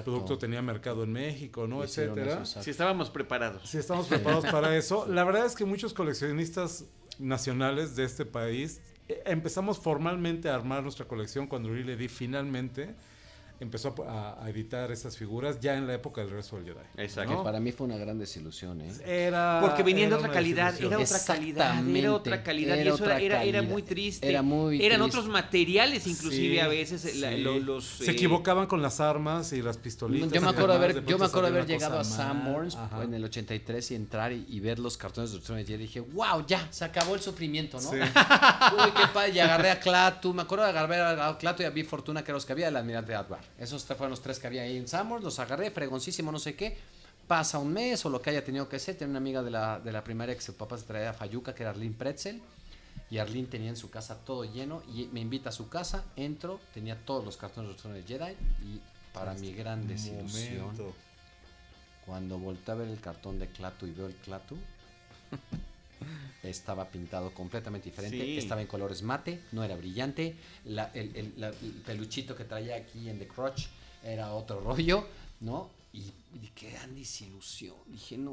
producto 0.05 0.37
tenía 0.39 0.61
mercado 0.61 1.05
en 1.05 1.13
México, 1.13 1.67
¿no? 1.67 1.83
Etcétera. 1.83 2.45
si 2.45 2.71
estábamos 2.71 3.11
preparados. 3.11 3.69
Si 3.69 3.79
estamos 3.79 4.07
preparados 4.07 4.45
para 4.47 4.77
eso. 4.77 5.07
La 5.09 5.25
verdad 5.25 5.47
es 5.47 5.55
que 5.55 5.65
muchos 5.65 5.95
coleccionistas 5.95 6.85
nacionales 7.19 7.97
de 7.97 8.05
este 8.05 8.27
país 8.27 8.81
eh, 9.09 9.23
empezamos 9.27 9.79
formalmente 9.79 10.51
a 10.51 10.55
armar 10.55 10.83
nuestra 10.83 11.07
colección 11.07 11.47
cuando 11.47 11.71
Lily 11.71 11.85
Ledy 11.85 12.09
finalmente 12.09 12.95
empezó 13.61 13.95
a, 14.09 14.49
editar 14.49 14.91
esas 14.91 15.17
figuras 15.17 15.61
ya 15.61 15.77
en 15.77 15.87
la 15.87 15.95
época 15.95 16.23
del 16.23 16.31
resto 16.31 16.57
del 16.57 16.65
Jedi. 16.65 16.87
Exacto. 16.97 17.39
Que 17.39 17.45
para 17.45 17.61
mí 17.61 17.73
fue 17.73 17.87
una 17.87 17.99
gran 17.99 18.19
desilusión, 18.19 18.81
¿eh? 18.81 18.93
Era, 19.05 19.59
Porque 19.61 19.83
venía 19.83 20.09
de 20.09 20.15
otra 20.15 20.31
calidad, 20.31 20.75
era 20.81 20.99
otra 20.99 21.25
calidad, 21.25 21.87
era 21.87 22.15
otra 22.15 22.43
calidad, 22.43 22.79
era 22.79 22.91
y 22.91 22.95
eso 22.95 23.05
era, 23.05 23.45
era, 23.45 23.63
muy 23.63 23.83
triste. 23.83 24.29
Era 24.29 24.43
muy 24.43 24.83
Eran 24.85 25.03
otros 25.03 25.29
materiales 25.29 26.07
inclusive 26.07 26.61
a 26.63 26.69
veces. 26.69 27.15
los, 27.41 27.85
Se 27.85 28.11
eh, 28.11 28.15
equivocaban 28.15 28.67
con 28.67 28.81
las 28.81 28.99
armas 29.01 29.53
y 29.53 29.63
las 29.63 29.77
pistolitas. 29.77 30.33
Yo 30.33 30.41
me 30.41 30.49
acuerdo 30.49 30.73
haber, 30.73 31.05
yo 31.05 31.19
me 31.19 31.27
acuerdo 31.27 31.49
haber 31.49 31.67
llegado 31.67 31.99
a 31.99 32.05
Sanborns 32.05 32.77
en 33.03 33.15
el 33.15 33.25
83 33.25 33.91
y 33.91 33.95
entrar 33.95 34.33
y, 34.33 34.61
ver 34.61 34.79
los 34.79 34.99
cartones 34.99 35.31
de 35.31 35.39
Ultron 35.39 35.59
y 35.59 35.65
dije, 35.65 36.01
wow, 36.01 36.45
ya, 36.47 36.69
se 36.71 36.85
acabó 36.85 37.15
el 37.15 37.21
sufrimiento, 37.21 37.81
¿no? 37.81 37.91
Uy, 37.91 38.91
qué 38.95 39.07
padre, 39.13 39.33
y 39.33 39.39
agarré 39.39 39.71
a 39.71 39.81
Clatu, 39.81 40.35
me 40.35 40.43
acuerdo 40.43 40.65
de 40.65 40.71
agarrar 40.71 41.19
a 41.19 41.39
Clatu 41.39 41.63
y 41.63 41.67
a 41.67 41.71
Vi 41.71 41.83
Fortuna, 41.83 42.23
que 42.23 42.31
era 42.31 42.37
los 42.37 42.45
que 42.45 42.53
había, 42.53 42.69
el 42.69 42.77
almirante 42.77 43.15
Advar. 43.15 43.50
Esos 43.59 43.85
fueron 43.85 44.11
los 44.11 44.23
tres 44.23 44.39
que 44.39 44.47
había 44.47 44.63
ahí 44.63 44.77
en 44.77 44.89
Summers, 44.89 45.23
los 45.23 45.39
agarré, 45.39 45.71
fregoncísimo, 45.71 46.33
no 46.33 46.39
sé 46.39 46.55
qué. 46.55 46.77
Pasa 47.27 47.59
un 47.59 47.73
mes 47.73 48.05
o 48.05 48.11
lo 48.11 48.21
que 48.21 48.31
haya 48.31 48.45
tenido 48.45 48.69
que 48.69 48.79
ser. 48.79 48.97
Tiene 48.97 49.11
una 49.11 49.19
amiga 49.19 49.43
de 49.43 49.51
la, 49.51 49.79
de 49.79 49.93
la 49.93 50.03
primaria 50.03 50.35
que 50.35 50.41
su 50.41 50.55
papá 50.55 50.79
se 50.79 50.85
traía 50.85 51.11
a 51.11 51.13
Fayuca, 51.13 51.55
que 51.55 51.63
era 51.63 51.71
Arlene 51.71 51.95
Pretzel. 51.97 52.41
Y 53.11 53.19
Arlene 53.19 53.49
tenía 53.49 53.69
en 53.69 53.77
su 53.77 53.91
casa 53.91 54.17
todo 54.25 54.45
lleno 54.45 54.83
y 54.95 55.07
me 55.13 55.21
invita 55.21 55.51
a 55.51 55.53
su 55.53 55.69
casa, 55.69 56.05
entro, 56.17 56.61
tenía 56.73 56.97
todos 57.05 57.25
los 57.25 57.37
cartones 57.37 57.77
de 57.83 58.03
Jedi 58.05 58.33
y 58.63 58.81
para 59.13 59.35
mi 59.35 59.53
gran 59.53 59.89
desilusión, 59.89 60.77
cuando 62.07 62.39
volteé 62.39 62.73
a 62.73 62.77
ver 62.77 62.89
el 62.89 63.01
cartón 63.01 63.41
de 63.41 63.49
Clatu 63.49 63.87
y 63.87 63.93
veo 63.93 64.07
el 64.07 64.15
Clatu, 64.15 64.57
estaba 66.43 66.89
pintado 66.89 67.33
completamente 67.33 67.91
diferente, 67.91 68.39
estaba 68.39 68.61
en 68.61 68.67
colores 68.67 69.03
mate, 69.03 69.41
no 69.53 69.63
era 69.63 69.77
brillante, 69.77 70.37
el, 70.65 71.55
peluchito 71.85 72.35
que 72.35 72.45
traía 72.45 72.77
aquí 72.77 73.09
en 73.09 73.19
The 73.19 73.29
Crotch 73.29 73.67
era 74.03 74.33
otro 74.33 74.61
rollo, 74.65 75.07
¿no? 75.41 75.71
Y, 75.93 76.03
qué 76.55 76.71
gran 76.71 76.95
desilusión, 76.95 77.77
dije, 77.87 78.17
no, 78.17 78.33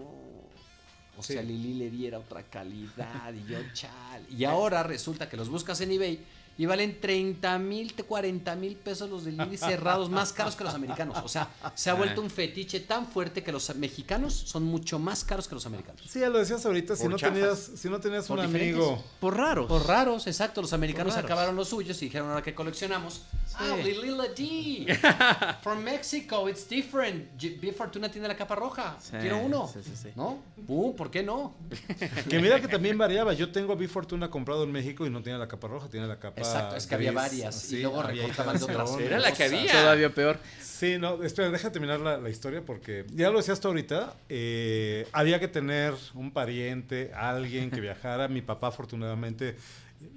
o 1.18 1.24
sea, 1.24 1.42
Lili 1.42 1.74
le 1.74 1.90
diera 1.90 2.20
otra 2.20 2.44
calidad 2.44 3.34
y 3.34 3.50
yo, 3.50 3.58
chal. 3.74 4.26
Y 4.30 4.44
ahora 4.44 4.84
resulta 4.84 5.28
que 5.30 5.38
los 5.38 5.50
buscas 5.50 5.82
en 5.82 5.92
eBay 5.92 6.20
y 6.58 6.66
valen 6.66 7.00
30 7.00 7.60
mil, 7.60 7.94
40 7.94 8.56
mil 8.56 8.76
pesos 8.76 9.10
los 9.10 9.26
de 9.26 9.32
Lili 9.38 9.58
cerrados, 9.58 10.10
más 10.10 10.34
caros 10.34 10.56
que 10.56 10.64
los 10.64 10.74
americanos. 10.74 11.18
O 11.24 11.28
sea, 11.28 11.50
se 11.76 11.90
ha 11.90 11.94
vuelto 11.94 12.22
un 12.22 12.30
fetiche 12.30 12.80
tan 12.80 13.08
fuerte 13.08 13.44
que 13.44 13.52
los 13.52 13.74
mexicanos 13.76 14.34
son 14.34 14.64
mucho 14.64 15.00
más 15.00 15.24
caros 15.24 15.48
que 15.48 15.56
los 15.56 15.66
americanos. 15.66 16.02
Sí, 16.08 16.20
ya 16.20 16.30
lo 16.30 16.40
decías 16.40 16.66
ahorita, 16.66 16.96
si 16.96 17.08
no, 17.08 17.18
tenías, 17.18 17.60
si 17.76 17.90
no 17.90 18.00
tenías 18.00 18.30
un 18.30 18.40
amigo. 18.40 19.04
Por 19.20 19.38
raros. 19.38 19.68
Por 19.68 19.86
raros, 19.86 20.28
exacto. 20.28 20.62
Los 20.62 20.74
americanos 20.74 21.16
acabaron 21.16 21.56
los 21.56 21.70
suyos 21.70 22.02
y 22.02 22.06
dijeron 22.06 22.30
ahora 22.30 22.42
que 22.42 22.56
coleccionamos. 22.56 23.22
Ah, 23.60 23.76
Lili 23.76 24.16
D. 24.36 25.00
From 25.62 25.84
Mexico, 25.84 26.48
it's 26.50 26.68
different. 26.68 27.26
B 27.40 27.72
Fortuna 27.72 28.10
tiene 28.10 28.28
la 28.28 28.36
capa 28.36 28.56
roja. 28.56 28.98
Quiero 29.20 29.40
uno. 29.40 29.72
¿No? 30.16 30.40
Uh, 30.68 30.96
¿Por 30.96 31.10
qué 31.10 31.24
no? 31.24 31.54
que 32.30 32.40
mira 32.40 32.60
que 32.60 32.68
también 32.68 32.98
variaba. 32.98 33.34
Yo 33.34 33.52
tengo 33.52 33.74
a 33.74 33.76
B 33.76 33.88
Fortuna 33.88 34.30
comprado 34.30 34.64
en 34.64 34.72
México 34.72 35.06
y 35.06 35.10
no 35.10 35.22
tiene 35.22 35.40
la 35.40 35.48
capa 35.48 35.68
roja, 35.68 35.88
tiene 35.90 36.08
la 36.08 36.20
capa 36.20 36.42
Exacto, 36.48 36.76
es 36.76 36.88
que 36.88 36.96
había 36.96 37.12
varias. 37.12 37.72
y 37.72 37.82
luego 37.82 38.04
recortaban 38.04 38.58
de 38.58 38.64
otras. 38.64 38.98
Era 39.00 39.20
la 39.20 39.34
que 39.34 39.44
había. 39.44 39.72
Todavía 39.72 40.10
peor. 40.10 40.40
Sí, 40.62 40.98
no, 41.00 41.24
espera, 41.24 41.50
deja 41.50 41.72
terminar 41.72 42.00
la, 42.00 42.30
historia 42.30 42.62
porque 42.64 43.06
ya 43.12 43.32
lo 43.32 43.38
decías 43.38 43.60
tú 43.60 43.70
ahorita. 43.70 44.16
Eh, 44.30 45.08
había 45.12 45.40
que 45.40 45.48
tener 45.48 45.96
un 46.14 46.32
pariente, 46.32 47.12
alguien 47.16 47.72
que 47.72 47.82
viajara. 47.82 48.28
Mi 48.28 48.42
papá, 48.42 48.68
afortunadamente, 48.68 49.56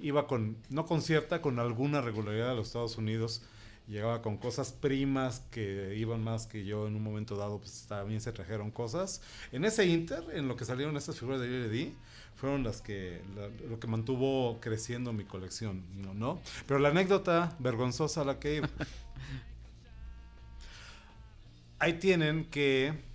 iba 0.01 0.27
con, 0.27 0.57
no 0.69 0.85
con 0.85 1.01
cierta, 1.01 1.41
con 1.41 1.59
alguna 1.59 2.01
regularidad 2.01 2.51
a 2.51 2.53
los 2.53 2.67
Estados 2.67 2.97
Unidos. 2.97 3.41
Llegaba 3.87 4.21
con 4.21 4.37
cosas 4.37 4.71
primas 4.71 5.41
que 5.51 5.95
iban 5.97 6.23
más 6.23 6.47
que 6.47 6.63
yo 6.63 6.87
en 6.87 6.95
un 6.95 7.03
momento 7.03 7.35
dado, 7.35 7.59
pues 7.59 7.85
también 7.89 8.21
se 8.21 8.31
trajeron 8.31 8.71
cosas. 8.71 9.21
En 9.51 9.65
ese 9.65 9.85
inter, 9.85 10.23
en 10.33 10.47
lo 10.47 10.55
que 10.55 10.65
salieron 10.65 10.95
estas 10.95 11.19
figuras 11.19 11.41
de 11.41 11.47
LD, 11.47 11.93
fueron 12.35 12.63
las 12.63 12.81
que 12.81 13.21
lo 13.69 13.79
que 13.79 13.87
mantuvo 13.87 14.59
creciendo 14.61 15.13
mi 15.13 15.25
colección, 15.25 15.83
¿no? 16.15 16.39
Pero 16.67 16.79
la 16.79 16.89
anécdota 16.89 17.55
vergonzosa 17.59 18.21
a 18.21 18.25
la 18.25 18.39
que 18.39 18.61
ahí 21.79 21.93
tienen 21.93 22.45
que 22.45 23.10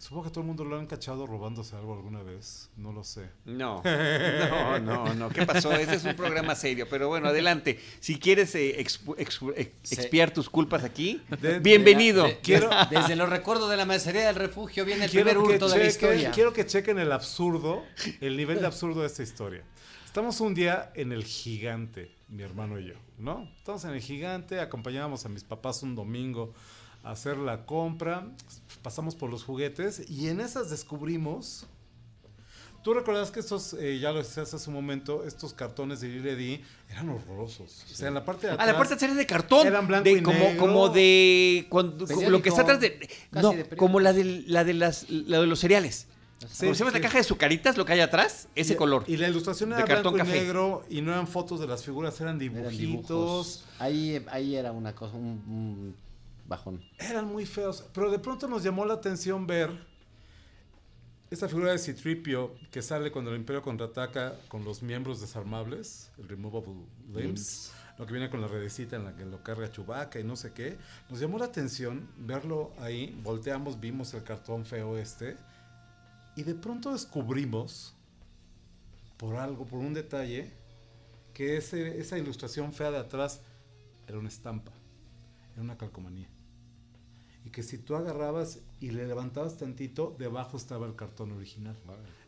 Supongo 0.00 0.24
que 0.24 0.30
todo 0.30 0.40
el 0.40 0.46
mundo 0.46 0.64
lo 0.64 0.78
han 0.78 0.86
cachado 0.86 1.26
robándose 1.26 1.76
algo 1.76 1.92
alguna 1.92 2.22
vez. 2.22 2.70
No 2.78 2.90
lo 2.90 3.04
sé. 3.04 3.28
No, 3.44 3.82
no, 3.84 4.78
no, 4.78 5.14
no. 5.14 5.28
¿Qué 5.28 5.44
pasó? 5.44 5.72
Este 5.72 5.96
es 5.96 6.04
un 6.04 6.16
programa 6.16 6.54
serio. 6.54 6.86
Pero 6.88 7.08
bueno, 7.08 7.28
adelante. 7.28 7.78
Si 8.00 8.18
quieres 8.18 8.54
eh, 8.54 8.80
expiar 8.80 10.30
tus 10.30 10.48
culpas 10.48 10.84
aquí, 10.84 11.20
bienvenido. 11.60 12.26
quiero, 12.42 12.70
desde 12.90 13.14
los 13.14 13.28
recuerdos 13.28 13.68
de 13.68 13.76
la 13.76 13.84
maestría 13.84 14.26
del 14.26 14.36
refugio 14.36 14.86
viene 14.86 15.04
el 15.04 15.10
primer 15.10 15.36
hurto 15.36 15.68
de 15.68 15.78
la 15.78 15.86
historia. 15.86 16.30
Quiero 16.30 16.54
que 16.54 16.64
chequen 16.64 16.98
el 16.98 17.12
absurdo, 17.12 17.84
el 18.22 18.38
nivel 18.38 18.60
de 18.60 18.66
absurdo 18.68 19.02
de 19.02 19.06
esta 19.06 19.22
historia. 19.22 19.64
Estamos 20.06 20.40
un 20.40 20.54
día 20.54 20.92
en 20.94 21.12
el 21.12 21.24
gigante, 21.24 22.10
mi 22.28 22.42
hermano 22.42 22.80
y 22.80 22.86
yo, 22.86 22.94
¿no? 23.18 23.46
Estamos 23.58 23.84
en 23.84 23.90
el 23.90 24.00
gigante, 24.00 24.60
acompañábamos 24.60 25.26
a 25.26 25.28
mis 25.28 25.44
papás 25.44 25.82
un 25.82 25.94
domingo 25.94 26.54
hacer 27.02 27.36
la 27.38 27.66
compra, 27.66 28.28
pasamos 28.82 29.14
por 29.14 29.30
los 29.30 29.44
juguetes 29.44 30.08
y 30.08 30.28
en 30.28 30.40
esas 30.40 30.70
descubrimos... 30.70 31.66
Tú 32.82 32.94
recordás 32.94 33.30
que 33.30 33.40
estos, 33.40 33.74
eh, 33.74 33.98
ya 33.98 34.10
lo 34.10 34.20
decías 34.20 34.54
hace 34.54 34.70
un 34.70 34.74
momento, 34.74 35.22
estos 35.26 35.52
cartones 35.52 36.00
de 36.00 36.08
Lily 36.08 36.64
eran 36.88 37.10
horrorosos. 37.10 37.84
O 37.92 37.94
sea, 37.94 38.08
en 38.08 38.14
la 38.14 38.24
parte 38.24 38.46
de 38.46 38.54
atrás. 38.54 38.66
Ah, 38.66 38.72
la 38.72 38.78
parte 38.78 38.94
de 38.94 39.04
atrás 39.04 39.16
de 39.18 39.26
cartón. 39.26 39.66
Eran 39.66 39.86
blanco 39.86 40.08
y 40.08 40.22
como, 40.22 40.38
negro. 40.38 40.58
Como 40.58 40.88
de. 40.88 41.68
lo 42.30 42.40
que 42.40 42.48
está 42.48 42.62
atrás 42.62 42.80
de. 42.80 43.06
No, 43.32 43.52
como 43.76 44.00
la 44.00 44.14
de, 44.14 44.44
la 44.46 44.64
de, 44.64 44.72
las, 44.72 45.10
la 45.10 45.40
de 45.40 45.46
los 45.46 45.60
cereales. 45.60 46.06
Sí, 46.48 46.74
se 46.74 46.84
la 46.86 47.00
caja 47.02 47.18
de 47.18 47.24
sucaritas, 47.24 47.76
lo 47.76 47.84
que 47.84 47.92
hay 47.92 48.00
atrás, 48.00 48.48
ese 48.54 48.76
color. 48.76 49.04
Y 49.06 49.18
la 49.18 49.28
ilustración 49.28 49.72
era 49.72 49.84
de 49.84 50.00
blanco 50.00 50.16
y 50.16 50.22
negro 50.22 50.82
y 50.88 51.02
no 51.02 51.12
eran 51.12 51.28
fotos 51.28 51.60
de 51.60 51.66
las 51.66 51.84
figuras, 51.84 52.18
eran 52.22 52.38
dibujitos. 52.38 53.66
Ahí, 53.78 54.24
ahí 54.30 54.56
era 54.56 54.72
una 54.72 54.94
cosa, 54.94 55.16
un 55.16 55.94
bajón. 56.50 56.82
Eran 56.98 57.26
muy 57.26 57.46
feos, 57.46 57.88
pero 57.94 58.10
de 58.10 58.18
pronto 58.18 58.46
nos 58.46 58.62
llamó 58.62 58.84
la 58.84 58.94
atención 58.94 59.46
ver 59.46 59.70
esta 61.30 61.48
figura 61.48 61.70
de 61.70 61.78
Citripio 61.78 62.56
que 62.72 62.82
sale 62.82 63.12
cuando 63.12 63.30
el 63.30 63.36
Imperio 63.36 63.62
contraataca 63.62 64.34
con 64.48 64.64
los 64.64 64.82
miembros 64.82 65.20
desarmables, 65.20 66.10
el 66.18 66.28
Removable 66.28 66.74
Limbs, 67.14 67.72
lo 67.98 68.04
que 68.04 68.12
viene 68.12 68.28
con 68.28 68.40
la 68.40 68.48
redecita 68.48 68.96
en 68.96 69.04
la 69.04 69.14
que 69.14 69.24
lo 69.24 69.42
carga 69.44 69.70
Chubaca 69.70 70.18
y 70.18 70.24
no 70.24 70.34
sé 70.34 70.52
qué. 70.52 70.76
Nos 71.08 71.20
llamó 71.20 71.38
la 71.38 71.44
atención 71.44 72.08
verlo 72.18 72.72
ahí, 72.80 73.16
volteamos, 73.22 73.78
vimos 73.78 74.12
el 74.14 74.24
cartón 74.24 74.64
feo 74.64 74.98
este 74.98 75.36
y 76.34 76.42
de 76.42 76.56
pronto 76.56 76.92
descubrimos 76.92 77.94
por 79.16 79.36
algo, 79.36 79.66
por 79.66 79.78
un 79.78 79.94
detalle, 79.94 80.50
que 81.32 81.58
ese, 81.58 82.00
esa 82.00 82.18
ilustración 82.18 82.72
fea 82.72 82.90
de 82.90 82.98
atrás 82.98 83.40
era 84.08 84.18
una 84.18 84.28
estampa, 84.28 84.72
era 85.52 85.62
una 85.62 85.78
calcomanía 85.78 86.28
y 87.44 87.50
que 87.50 87.62
si 87.62 87.78
tú 87.78 87.94
agarrabas 87.94 88.60
y 88.80 88.90
le 88.90 89.06
levantabas 89.06 89.56
tantito, 89.56 90.14
debajo 90.18 90.56
estaba 90.56 90.86
el 90.86 90.94
cartón 90.94 91.32
original, 91.32 91.76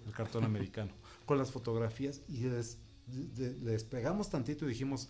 el 0.06 0.12
cartón 0.12 0.44
americano, 0.44 0.92
con 1.26 1.38
las 1.38 1.50
fotografías 1.50 2.20
y 2.28 2.40
le 2.40 3.70
despegamos 3.70 4.30
tantito 4.30 4.64
y 4.64 4.68
dijimos, 4.68 5.08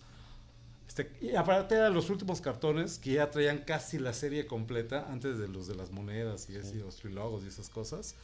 este, 0.87 1.11
y 1.21 1.35
aparte 1.35 1.75
eran 1.75 1.93
los 1.93 2.09
últimos 2.09 2.41
cartones 2.41 2.99
que 2.99 3.13
ya 3.13 3.31
traían 3.31 3.59
casi 3.59 3.97
la 3.97 4.13
serie 4.13 4.45
completa 4.45 5.07
antes 5.09 5.37
de 5.37 5.47
los 5.47 5.67
de 5.67 5.75
las 5.75 5.91
monedas 5.91 6.49
y, 6.49 6.53
y 6.53 6.79
los 6.79 6.97
trilogos 6.97 7.43
y 7.43 7.47
esas 7.47 7.69
cosas. 7.69 8.15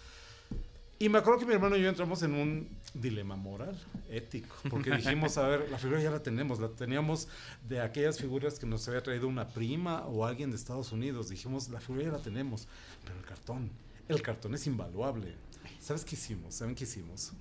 Y 1.01 1.07
me 1.07 1.17
acuerdo 1.19 1.39
que 1.39 1.45
mi 1.45 1.53
hermano 1.53 1.77
y 1.77 1.81
yo 1.81 1.87
entramos 1.87 2.21
en 2.23 2.33
un 2.33 2.67
dilema 2.93 3.37
moral, 3.37 3.79
ético, 4.09 4.53
porque 4.69 4.91
dijimos, 4.91 5.37
a 5.37 5.47
ver, 5.47 5.69
la 5.71 5.77
figura 5.77 6.01
ya 6.01 6.11
la 6.11 6.21
tenemos, 6.21 6.59
la 6.59 6.67
teníamos 6.67 7.29
de 7.69 7.79
aquellas 7.79 8.19
figuras 8.19 8.59
que 8.59 8.65
nos 8.65 8.85
había 8.89 9.01
traído 9.01 9.29
una 9.29 9.47
prima 9.47 10.05
o 10.07 10.25
alguien 10.25 10.49
de 10.49 10.57
Estados 10.57 10.91
Unidos. 10.91 11.29
Dijimos, 11.29 11.69
la 11.69 11.79
figura 11.79 12.03
ya 12.03 12.11
la 12.11 12.21
tenemos, 12.21 12.67
pero 13.05 13.17
el 13.17 13.23
cartón, 13.23 13.71
el 14.09 14.21
cartón 14.21 14.55
es 14.55 14.67
invaluable. 14.67 15.35
¿Sabes 15.79 16.03
qué 16.03 16.15
hicimos? 16.15 16.55
¿Saben 16.55 16.75
qué 16.75 16.83
hicimos? 16.83 17.31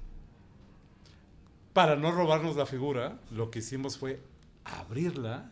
Para 1.73 1.97
no 1.97 2.13
robarnos 2.13 2.55
la 2.55 2.65
figura, 2.65 3.19
lo 3.33 3.51
que 3.51 3.59
hicimos 3.59 3.99
fue 3.99 4.21
abrirla, 4.65 5.51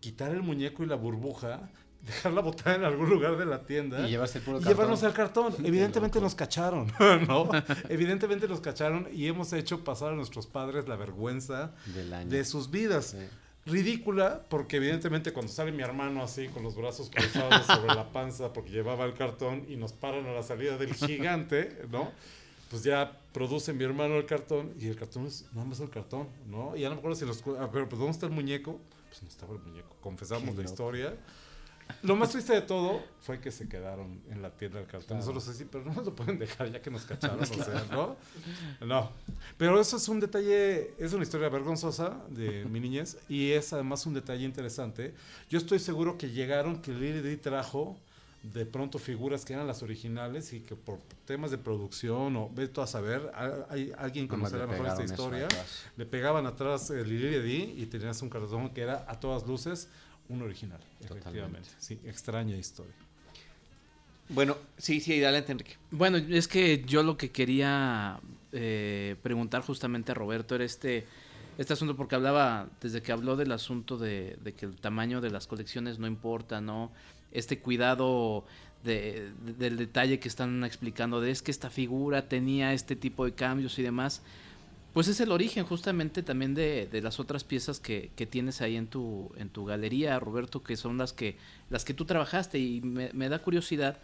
quitar 0.00 0.30
el 0.32 0.42
muñeco 0.42 0.82
y 0.84 0.86
la 0.86 0.96
burbuja, 0.96 1.70
dejarla 2.02 2.40
botada 2.40 2.76
en 2.76 2.84
algún 2.84 3.08
lugar 3.08 3.36
de 3.36 3.46
la 3.46 3.64
tienda 3.64 4.06
y, 4.06 4.10
llevarse 4.10 4.38
el 4.38 4.44
puro 4.44 4.60
llevarnos 4.60 5.02
el 5.02 5.12
cartón. 5.12 5.54
Evidentemente 5.64 6.20
nos 6.20 6.34
cacharon, 6.34 6.92
¿no? 7.28 7.50
Evidentemente 7.88 8.48
nos 8.48 8.60
cacharon 8.60 9.08
y 9.12 9.26
hemos 9.26 9.52
hecho 9.52 9.84
pasar 9.84 10.12
a 10.12 10.16
nuestros 10.16 10.46
padres 10.46 10.88
la 10.88 10.96
vergüenza 10.96 11.72
de 12.26 12.44
sus 12.44 12.70
vidas. 12.70 13.16
Ridícula, 13.66 14.46
porque 14.48 14.78
evidentemente 14.78 15.32
cuando 15.32 15.52
sale 15.52 15.72
mi 15.72 15.82
hermano 15.82 16.22
así 16.22 16.48
con 16.48 16.62
los 16.62 16.74
brazos 16.74 17.10
cruzados 17.10 17.66
sobre 17.66 17.94
la 17.94 18.10
panza 18.12 18.52
porque 18.54 18.70
llevaba 18.70 19.04
el 19.04 19.12
cartón 19.12 19.66
y 19.68 19.76
nos 19.76 19.92
paran 19.92 20.24
a 20.24 20.32
la 20.32 20.42
salida 20.42 20.78
del 20.78 20.94
gigante, 20.94 21.82
¿no? 21.90 22.10
Pues 22.70 22.82
ya 22.82 23.18
produce 23.32 23.74
mi 23.74 23.84
hermano 23.84 24.16
el 24.16 24.24
cartón 24.24 24.72
y 24.78 24.88
el 24.88 24.96
cartón 24.96 25.26
es 25.26 25.44
nada 25.52 25.66
más 25.66 25.80
el 25.80 25.90
cartón, 25.90 26.28
¿no? 26.46 26.76
Y 26.76 26.80
ya 26.80 26.88
no 26.88 26.94
me 26.94 27.00
acuerdo 27.00 27.16
si 27.16 27.26
los... 27.26 27.42
Ah, 27.60 27.68
pero 27.70 27.88
pues 27.88 27.98
¿dónde 27.98 28.12
está 28.12 28.26
el 28.26 28.32
muñeco? 28.32 28.78
Pues 29.08 29.22
no 29.22 29.28
estaba 29.28 29.52
el 29.52 29.60
muñeco. 29.60 29.96
Confesamos 30.00 30.56
la 30.56 30.64
historia 30.64 31.14
Lo 32.02 32.16
más 32.16 32.30
triste 32.30 32.52
de 32.52 32.62
todo 32.62 33.02
fue 33.20 33.40
que 33.40 33.50
se 33.50 33.68
quedaron 33.68 34.20
en 34.30 34.42
la 34.42 34.50
tienda 34.50 34.78
del 34.78 34.86
cartel. 34.86 35.16
Nosotros 35.16 35.48
así, 35.48 35.64
pero 35.64 35.84
no 35.84 35.92
nos 35.92 36.06
lo 36.06 36.14
pueden 36.14 36.38
dejar 36.38 36.70
ya 36.70 36.80
que 36.80 36.90
nos 36.90 37.04
cacharon, 37.04 37.40
o 37.40 37.46
sea, 37.64 37.86
¿no? 37.90 38.16
No. 38.80 39.10
Pero 39.56 39.80
eso 39.80 39.96
es 39.96 40.08
un 40.08 40.20
detalle, 40.20 40.94
es 40.98 41.12
una 41.12 41.22
historia 41.22 41.48
vergonzosa 41.48 42.16
de 42.28 42.64
mi 42.70 42.80
niñez 42.80 43.18
y 43.28 43.52
es 43.52 43.72
además 43.72 44.06
un 44.06 44.14
detalle 44.14 44.44
interesante. 44.44 45.14
Yo 45.48 45.58
estoy 45.58 45.78
seguro 45.78 46.18
que 46.18 46.30
llegaron, 46.30 46.80
que 46.80 46.92
Lily 46.92 47.36
trajo 47.36 47.96
de 48.42 48.64
pronto 48.64 48.98
figuras 48.98 49.44
que 49.44 49.52
eran 49.52 49.66
las 49.66 49.82
originales 49.82 50.52
y 50.52 50.60
que 50.60 50.76
por 50.76 50.98
temas 51.26 51.50
de 51.50 51.58
producción 51.58 52.36
o 52.36 52.50
ve 52.54 52.70
a 52.76 52.86
saber, 52.86 53.32
hay 53.68 53.92
alguien 53.98 54.28
conocerá 54.28 54.66
mejor 54.66 54.86
esta 54.86 55.02
historia, 55.02 55.48
le 55.96 56.06
pegaban 56.06 56.46
atrás 56.46 56.90
el 56.90 57.08
Lily 57.08 57.74
y 57.76 57.86
tenías 57.86 58.22
un 58.22 58.30
cartón 58.30 58.70
que 58.70 58.82
era 58.82 59.04
a 59.08 59.18
todas 59.18 59.46
luces 59.46 59.88
un 60.28 60.42
original, 60.42 60.80
efectivamente. 61.00 61.68
Sí, 61.78 61.98
extraña 62.04 62.56
historia. 62.56 62.94
Bueno, 64.28 64.56
sí, 64.76 65.00
sí, 65.00 65.22
adelante, 65.22 65.52
Enrique. 65.52 65.76
Bueno, 65.90 66.18
es 66.18 66.48
que 66.48 66.84
yo 66.86 67.02
lo 67.02 67.16
que 67.16 67.30
quería 67.30 68.20
eh, 68.52 69.16
preguntar 69.22 69.62
justamente 69.62 70.12
a 70.12 70.14
Roberto 70.14 70.54
era 70.54 70.64
este, 70.64 71.06
este 71.56 71.72
asunto, 71.72 71.96
porque 71.96 72.14
hablaba, 72.14 72.68
desde 72.80 73.00
que 73.00 73.12
habló 73.12 73.36
del 73.36 73.52
asunto 73.52 73.96
de, 73.96 74.38
que 74.56 74.66
el 74.66 74.76
tamaño 74.76 75.20
de 75.20 75.30
las 75.30 75.46
colecciones 75.46 75.98
no 75.98 76.06
importa, 76.06 76.60
¿no? 76.60 76.92
Este 77.32 77.60
cuidado 77.60 78.44
de, 78.84 79.32
del 79.58 79.78
detalle 79.78 80.18
que 80.18 80.28
están 80.28 80.62
explicando, 80.62 81.20
de 81.22 81.30
es 81.30 81.40
que 81.40 81.50
esta 81.50 81.70
figura 81.70 82.28
tenía 82.28 82.74
este 82.74 82.96
tipo 82.96 83.24
de 83.24 83.32
cambios 83.32 83.78
y 83.78 83.82
demás 83.82 84.22
pues 84.92 85.08
es 85.08 85.20
el 85.20 85.32
origen 85.32 85.64
justamente 85.64 86.22
también 86.22 86.54
de, 86.54 86.88
las 87.02 87.20
otras 87.20 87.44
piezas 87.44 87.78
que, 87.78 88.10
tienes 88.30 88.60
ahí 88.60 88.76
en 88.76 88.86
tu, 88.86 89.30
en 89.36 89.50
tu 89.50 89.64
galería, 89.64 90.18
Roberto, 90.18 90.62
que 90.62 90.76
son 90.76 90.98
las 90.98 91.12
que, 91.12 91.36
las 91.70 91.84
que 91.84 91.94
tú 91.94 92.04
trabajaste 92.04 92.58
y 92.58 92.80
me, 92.80 93.28
da 93.28 93.38
curiosidad 93.40 93.98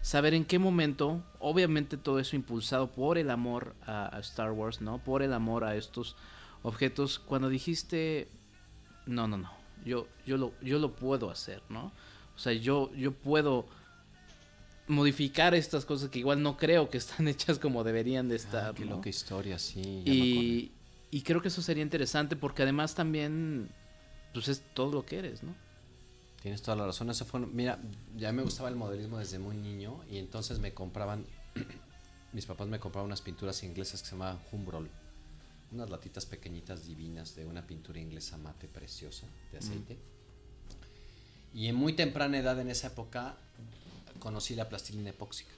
saber 0.00 0.34
en 0.34 0.44
qué 0.44 0.58
momento, 0.58 1.22
obviamente 1.40 1.96
todo 1.96 2.20
eso 2.20 2.36
impulsado 2.36 2.92
por 2.92 3.18
el 3.18 3.30
amor 3.30 3.74
a, 3.84 4.16
Star 4.20 4.52
Wars, 4.52 4.80
¿no? 4.80 4.98
Por 4.98 5.22
el 5.22 5.32
amor 5.32 5.64
a 5.64 5.74
estos 5.76 6.16
objetos, 6.62 7.18
cuando 7.18 7.48
dijiste, 7.48 8.28
no, 9.06 9.26
no, 9.26 9.38
no, 9.38 9.52
yo, 9.84 10.06
yo, 10.24 10.36
lo, 10.36 10.52
yo 10.62 10.78
lo 10.78 10.94
puedo 10.94 11.30
hacer, 11.30 11.62
¿no? 11.68 11.92
O 12.36 12.38
sea, 12.38 12.52
yo, 12.52 12.94
yo 12.94 13.12
puedo 13.12 13.66
modificar 14.88 15.54
estas 15.54 15.84
cosas 15.84 16.08
que 16.08 16.18
igual 16.18 16.42
no 16.42 16.56
creo 16.56 16.90
que 16.90 16.98
están 16.98 17.28
hechas 17.28 17.58
como 17.58 17.84
deberían 17.84 18.28
de 18.28 18.34
ah, 18.34 18.36
estar. 18.36 18.74
qué 18.74 18.84
loca 18.84 19.08
historia, 19.08 19.58
sí. 19.58 20.02
Y, 20.04 20.72
y, 21.10 21.22
creo 21.22 21.40
que 21.40 21.48
eso 21.48 21.62
sería 21.62 21.82
interesante 21.82 22.36
porque 22.36 22.62
además 22.62 22.94
también, 22.94 23.68
pues 24.32 24.48
es 24.48 24.62
todo 24.74 24.92
lo 24.92 25.06
que 25.06 25.18
eres, 25.18 25.42
¿no? 25.42 25.54
Tienes 26.42 26.62
toda 26.62 26.76
la 26.76 26.86
razón. 26.86 27.10
Eso 27.10 27.24
fue, 27.24 27.40
mira, 27.40 27.78
ya 28.16 28.32
me 28.32 28.42
gustaba 28.42 28.68
el 28.68 28.76
modelismo 28.76 29.18
desde 29.18 29.38
muy 29.38 29.56
niño 29.56 30.00
y 30.10 30.18
entonces 30.18 30.58
me 30.58 30.72
compraban, 30.72 31.26
mis 32.32 32.46
papás 32.46 32.68
me 32.68 32.78
compraban 32.78 33.06
unas 33.06 33.22
pinturas 33.22 33.62
inglesas 33.62 34.02
que 34.02 34.08
se 34.08 34.12
llamaban 34.12 34.40
Humbrol. 34.52 34.88
Unas 35.70 35.90
latitas 35.90 36.24
pequeñitas 36.24 36.86
divinas 36.86 37.34
de 37.36 37.44
una 37.44 37.66
pintura 37.66 38.00
inglesa 38.00 38.38
mate 38.38 38.68
preciosa 38.68 39.26
de 39.52 39.58
aceite. 39.58 39.98
Y 41.52 41.66
en 41.66 41.74
muy 41.74 41.92
temprana 41.92 42.38
edad 42.38 42.58
en 42.58 42.70
esa 42.70 42.86
época 42.86 43.36
conocí 44.18 44.54
la 44.54 44.68
plastilina 44.68 45.10
epóxica. 45.10 45.52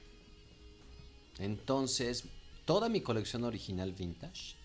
Entonces, 1.38 2.24
toda 2.64 2.88
mi 2.88 3.00
colección 3.00 3.44
original 3.44 3.92
vintage, 3.92 4.56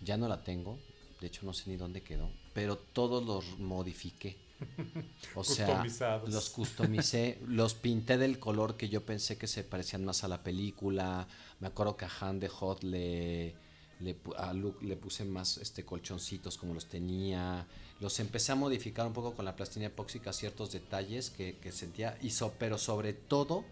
ya 0.00 0.16
no 0.16 0.28
la 0.28 0.42
tengo, 0.42 0.78
de 1.20 1.28
hecho 1.28 1.46
no 1.46 1.52
sé 1.52 1.70
ni 1.70 1.76
dónde 1.76 2.02
quedó, 2.02 2.30
pero 2.52 2.76
todos 2.76 3.24
los 3.24 3.58
modifiqué. 3.58 4.36
O 5.34 5.42
sea, 5.42 5.84
los 6.26 6.50
customicé, 6.50 7.38
los 7.46 7.74
pinté 7.74 8.18
del 8.18 8.38
color 8.38 8.76
que 8.76 8.88
yo 8.88 9.04
pensé 9.04 9.36
que 9.36 9.48
se 9.48 9.64
parecían 9.64 10.04
más 10.04 10.22
a 10.22 10.28
la 10.28 10.44
película. 10.44 11.26
Me 11.58 11.66
acuerdo 11.66 11.96
que 11.96 12.04
a 12.04 12.10
Han 12.20 12.38
de 12.38 12.48
Hot 12.48 12.84
le, 12.84 13.56
le, 14.00 14.16
a 14.36 14.52
Luke 14.52 14.84
le 14.84 14.96
puse 14.96 15.24
más 15.24 15.58
este 15.58 15.84
colchoncitos 15.84 16.56
como 16.56 16.74
los 16.74 16.86
tenía. 16.86 17.66
Los 18.00 18.18
empecé 18.20 18.52
a 18.52 18.54
modificar 18.54 19.06
un 19.06 19.12
poco 19.12 19.34
con 19.34 19.44
la 19.44 19.56
plastilina 19.56 19.88
epóxica, 19.88 20.32
ciertos 20.32 20.72
detalles 20.72 21.30
que, 21.30 21.56
sentía, 21.72 22.18
hizo, 22.22 22.52
pero 22.58 22.78
sobre 22.78 23.12
todo 23.12 23.64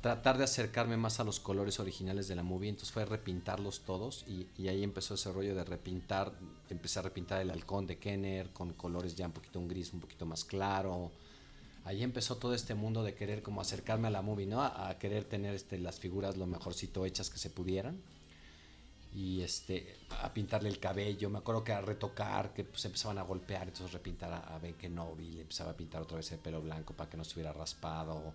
tratar 0.00 0.36
de 0.36 0.44
acercarme 0.44 0.96
más 0.96 1.20
a 1.20 1.24
los 1.24 1.38
colores 1.38 1.78
originales 1.78 2.26
de 2.26 2.34
la 2.34 2.42
movie. 2.42 2.70
Entonces 2.70 2.92
fue 2.92 3.04
repintarlos 3.04 3.80
todos 3.80 4.24
y, 4.26 4.46
ahí 4.66 4.82
empezó 4.82 5.14
ese 5.14 5.32
rollo 5.32 5.54
de 5.54 5.64
repintar. 5.64 6.32
Empecé 6.68 6.98
a 6.98 7.02
repintar 7.02 7.40
el 7.40 7.50
halcón 7.50 7.86
de 7.86 7.98
Kenner 7.98 8.50
con 8.50 8.72
colores 8.72 9.14
ya 9.14 9.26
un 9.26 9.32
poquito 9.32 9.60
un 9.60 9.68
gris, 9.68 9.92
un 9.92 10.00
poquito 10.00 10.26
más 10.26 10.44
claro. 10.44 11.12
Ahí 11.84 12.02
empezó 12.02 12.36
todo 12.36 12.54
este 12.54 12.74
mundo 12.74 13.02
de 13.02 13.14
querer 13.14 13.42
como 13.42 13.60
acercarme 13.60 14.06
a 14.06 14.10
la 14.10 14.22
movie, 14.22 14.46
¿no? 14.46 14.62
A, 14.62 14.96
querer 15.00 15.24
tener 15.24 15.54
este, 15.54 15.78
las 15.78 15.98
figuras 15.98 16.36
lo 16.36 16.46
mejorcito 16.46 17.04
hechas 17.04 17.28
que 17.28 17.38
se 17.38 17.50
pudieran 17.50 18.00
y 19.14 19.42
este 19.42 19.96
a 20.22 20.32
pintarle 20.32 20.68
el 20.68 20.78
cabello, 20.78 21.28
me 21.28 21.38
acuerdo 21.38 21.62
que 21.64 21.72
a 21.72 21.80
retocar, 21.80 22.52
que 22.54 22.64
pues 22.64 22.84
empezaban 22.84 23.18
a 23.18 23.22
golpear, 23.22 23.68
entonces 23.68 23.92
repintar 23.92 24.32
a, 24.32 24.54
a 24.54 24.58
Ben 24.58 24.74
Kenobi, 24.74 25.32
le 25.32 25.40
empezaba 25.42 25.72
a 25.72 25.76
pintar 25.76 26.02
otra 26.02 26.16
vez 26.16 26.32
el 26.32 26.38
pelo 26.38 26.62
blanco 26.62 26.94
para 26.94 27.10
que 27.10 27.16
no 27.16 27.22
estuviera 27.22 27.52
raspado. 27.52 28.34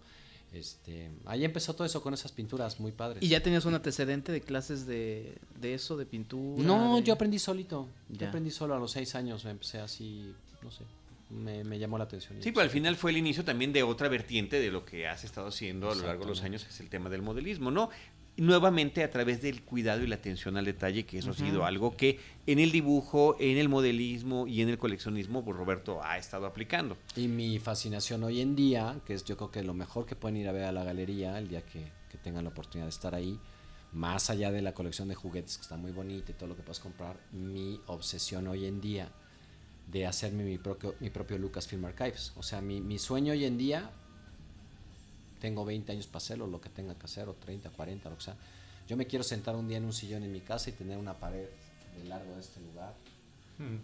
Este, 0.54 1.10
ahí 1.26 1.44
empezó 1.44 1.74
todo 1.74 1.86
eso 1.86 2.02
con 2.02 2.14
esas 2.14 2.32
pinturas 2.32 2.80
muy 2.80 2.92
padres. 2.92 3.22
¿Y 3.22 3.28
ya 3.28 3.42
tenías 3.44 3.66
un 3.66 3.74
antecedente 3.74 4.32
de 4.32 4.42
clases 4.42 4.86
de, 4.86 5.38
de 5.60 5.74
eso, 5.74 5.98
de 5.98 6.06
pintura? 6.06 6.64
No, 6.64 7.00
yo 7.00 7.14
aprendí 7.14 7.38
solito. 7.38 7.88
Yo 8.10 8.28
aprendí 8.28 8.52
solo 8.52 8.76
a 8.76 8.80
los 8.80 8.92
seis 8.92 9.16
años, 9.16 9.44
me 9.44 9.52
empecé 9.52 9.80
así, 9.80 10.34
no 10.64 10.72
sé, 10.72 10.84
me, 11.30 11.64
me, 11.64 11.78
llamó 11.78 11.98
la 11.98 12.06
atención. 12.06 12.42
Sí, 12.42 12.52
pero 12.52 12.62
al 12.62 12.70
final 12.70 12.96
fue 12.96 13.12
el 13.12 13.18
inicio 13.18 13.44
también 13.44 13.74
de 13.74 13.84
otra 13.84 14.08
vertiente 14.08 14.60
de 14.60 14.72
lo 14.72 14.86
que 14.86 15.08
has 15.08 15.26
estado 15.26 15.48
haciendo 15.48 15.92
a 15.92 15.96
lo 15.96 16.08
largo 16.08 16.24
de 16.24 16.30
los 16.30 16.44
años, 16.44 16.64
que 16.64 16.70
es 16.70 16.80
el 16.80 16.90
tema 16.90 17.10
del 17.10 17.22
modelismo, 17.22 17.70
¿no? 17.70 17.90
Nuevamente 18.38 19.04
a 19.04 19.10
través 19.10 19.42
del 19.42 19.64
cuidado 19.64 20.04
y 20.04 20.08
la 20.08 20.16
atención 20.16 20.58
al 20.58 20.66
detalle, 20.66 21.06
que 21.06 21.18
eso 21.18 21.32
ha 21.32 21.34
sido 21.34 21.66
algo 21.66 21.98
que 21.98 22.20
en 22.46 22.60
el 22.60 22.72
dibujo, 22.72 23.36
en 23.40 23.58
el 23.58 23.68
modelismo 23.68 24.48
y 24.48 24.62
en 24.62 24.70
el 24.70 24.78
coleccionismo, 24.78 25.44
pues 25.44 25.58
Roberto 25.58 26.00
ha 26.04 26.18
estado 26.18 26.46
aplicando. 26.46 26.98
Y 27.16 27.28
mi 27.28 27.58
fascinación 27.60 28.24
hoy 28.24 28.42
en 28.42 28.56
día, 28.56 29.00
que 29.06 29.14
es 29.14 29.26
yo 29.26 29.38
creo 29.38 29.52
que 29.52 29.64
lo 29.64 29.74
mejor 29.74 30.06
que 30.06 30.16
pueden 30.16 30.38
ir 30.38 30.48
a 30.48 30.52
ver 30.52 30.66
a 30.66 30.72
la 30.72 30.84
galería 30.84 31.38
el 31.38 31.48
día 31.48 31.62
que, 31.62 31.96
tengan 32.24 32.44
la 32.44 32.50
oportunidad 32.50 32.88
de 32.88 32.90
estar 32.90 33.14
ahí, 33.14 33.40
más 33.94 34.32
allá 34.32 34.52
de 34.52 34.64
la 34.64 34.74
colección 34.74 35.08
de 35.08 35.14
juguetes 35.14 35.58
que 35.58 35.62
está 35.62 35.78
muy 35.78 35.92
bonita 35.92 36.32
y 36.32 36.34
todo 36.34 36.50
lo 36.50 36.56
que 36.56 36.64
puedes 36.64 36.80
comprar, 36.80 37.20
mi 37.32 37.80
obsesión 37.86 38.48
hoy 38.48 38.66
en 38.66 38.82
día 38.82 39.12
de 39.86 40.08
hacerme 40.08 40.44
mi 40.44 40.58
propio, 40.58 40.96
mi 41.00 41.12
propio 41.12 41.38
Lucasfilm 41.38 41.86
Archives. 41.86 42.34
O 42.36 42.42
sea, 42.42 42.60
mi, 42.60 42.82
mi 42.82 42.98
sueño 42.98 43.34
hoy 43.34 43.46
en 43.46 43.58
día 43.58 43.92
tengo 45.40 45.66
20 45.66 45.92
años 45.92 46.08
para 46.08 46.18
hacerlo, 46.18 46.48
lo 46.48 46.62
que 46.62 46.70
tenga 46.70 46.96
que 46.96 47.06
hacer, 47.06 47.28
o 47.30 47.34
30, 47.34 47.70
40, 47.70 48.10
lo 48.10 48.18
que 48.18 48.24
sea. 48.24 48.38
Yo 48.88 48.96
me 48.96 49.06
quiero 49.06 49.24
sentar 49.24 49.56
un 49.56 49.68
día 49.68 49.78
en 49.78 49.86
un 49.86 49.94
sillón 49.94 50.24
en 50.24 50.32
mi 50.32 50.42
casa 50.42 50.70
y 50.70 50.74
tener 50.74 50.98
una 50.98 51.20
pared 51.20 51.48
de 51.98 52.04
largo 52.06 52.34
de 52.36 52.42
este 52.42 52.60
lugar. 52.62 52.94
Hmm. 53.58 53.78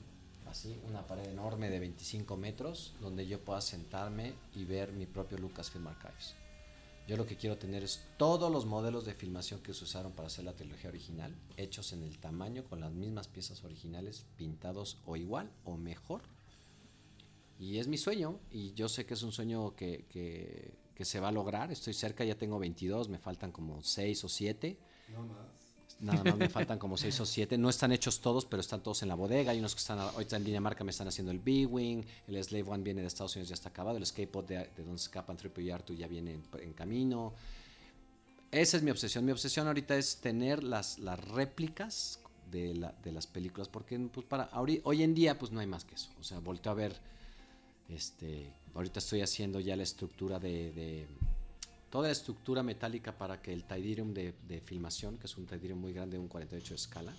Así, 0.49 0.79
una 0.87 1.05
pared 1.05 1.25
enorme 1.25 1.69
de 1.69 1.79
25 1.79 2.37
metros 2.37 2.93
donde 3.01 3.25
yo 3.25 3.39
pueda 3.39 3.59
sentarme 3.61 4.33
y 4.55 4.65
ver 4.65 4.91
mi 4.91 5.05
propio 5.05 5.37
Lucasfilm 5.37 5.87
Archives. 5.87 6.35
Yo 7.07 7.17
lo 7.17 7.25
que 7.25 7.35
quiero 7.35 7.57
tener 7.57 7.83
es 7.83 8.01
todos 8.17 8.49
los 8.49 8.65
modelos 8.65 9.05
de 9.05 9.13
filmación 9.13 9.61
que 9.61 9.73
se 9.73 9.83
usaron 9.83 10.13
para 10.13 10.27
hacer 10.27 10.45
la 10.45 10.53
trilogía 10.53 10.89
original, 10.89 11.35
hechos 11.57 11.91
en 11.91 12.03
el 12.03 12.17
tamaño, 12.17 12.63
con 12.63 12.79
las 12.79 12.93
mismas 12.93 13.27
piezas 13.27 13.63
originales, 13.65 14.25
pintados 14.37 14.97
o 15.05 15.17
igual 15.17 15.51
o 15.65 15.75
mejor. 15.75 16.21
Y 17.59 17.79
es 17.79 17.87
mi 17.87 17.97
sueño, 17.97 18.39
y 18.51 18.73
yo 18.73 18.87
sé 18.87 19.05
que 19.05 19.15
es 19.15 19.23
un 19.23 19.33
sueño 19.33 19.75
que, 19.75 20.05
que 20.09 20.71
que 20.95 21.05
se 21.05 21.19
va 21.19 21.29
a 21.29 21.31
lograr. 21.31 21.71
Estoy 21.71 21.93
cerca, 21.93 22.23
ya 22.23 22.35
tengo 22.35 22.59
22, 22.59 23.09
me 23.09 23.17
faltan 23.17 23.51
como 23.51 23.81
6 23.81 24.23
o 24.23 24.29
7. 24.29 24.77
No 25.13 25.23
más. 25.23 25.63
Nada 25.99 26.23
más 26.23 26.37
me 26.37 26.49
faltan 26.49 26.79
como 26.79 26.97
6 26.97 27.19
o 27.21 27.25
7. 27.25 27.57
No 27.57 27.69
están 27.69 27.91
hechos 27.91 28.19
todos, 28.19 28.45
pero 28.45 28.61
están 28.61 28.81
todos 28.81 29.03
en 29.03 29.09
la 29.09 29.15
bodega. 29.15 29.51
Hay 29.51 29.59
unos 29.59 29.73
que 29.73 29.79
están 29.79 29.99
ahorita 29.99 30.35
en 30.35 30.43
Dinamarca, 30.43 30.83
me 30.83 30.91
están 30.91 31.07
haciendo 31.07 31.31
el 31.31 31.39
B-Wing. 31.39 32.03
El 32.27 32.43
Slave 32.43 32.69
One 32.69 32.83
viene 32.83 33.01
de 33.01 33.07
Estados 33.07 33.35
Unidos, 33.35 33.49
ya 33.49 33.55
está 33.55 33.69
acabado. 33.69 33.97
El 33.97 34.05
Skateboard 34.05 34.45
de, 34.45 34.57
de 34.57 34.83
donde 34.83 34.95
escapan 34.95 35.37
Triple 35.37 35.63
y 35.63 35.71
Artu 35.71 35.93
ya 35.93 36.07
viene 36.07 36.39
en, 36.59 36.73
camino. 36.73 37.33
Esa 38.51 38.77
es 38.77 38.83
mi 38.83 38.91
obsesión. 38.91 39.25
Mi 39.25 39.31
obsesión 39.31 39.67
ahorita 39.67 39.95
es 39.95 40.17
tener 40.17 40.63
las, 40.63 40.99
las 40.99 41.19
réplicas 41.19 42.19
de, 42.51 42.75
la, 42.75 42.93
de 43.03 43.11
las 43.11 43.25
películas, 43.25 43.67
porque 43.67 43.97
pues 43.99 44.25
para, 44.25 44.49
hoy 44.53 45.03
en 45.03 45.13
día 45.13 45.39
pues 45.39 45.51
no 45.51 45.59
hay 45.59 45.67
más 45.67 45.85
que 45.85 45.95
eso. 45.95 46.09
O 46.19 46.23
sea, 46.23 46.39
volteo 46.39 46.71
a 46.71 46.75
ver 46.75 47.13
este, 47.93 48.51
ahorita 48.73 48.99
estoy 48.99 49.21
haciendo 49.21 49.59
ya 49.59 49.75
la 49.75 49.83
estructura 49.83 50.39
de, 50.39 51.07
toda 51.89 52.07
la 52.07 52.11
estructura 52.11 52.63
metálica 52.63 53.17
para 53.17 53.41
que 53.41 53.53
el 53.53 53.63
Tidirium 53.65 54.13
de, 54.13 54.61
filmación, 54.65 55.17
que 55.17 55.27
es 55.27 55.37
un 55.37 55.45
Tidirium 55.45 55.79
muy 55.79 55.93
grande, 55.93 56.17
un 56.17 56.27
48 56.27 56.69
de 56.69 56.75
escala, 56.75 57.13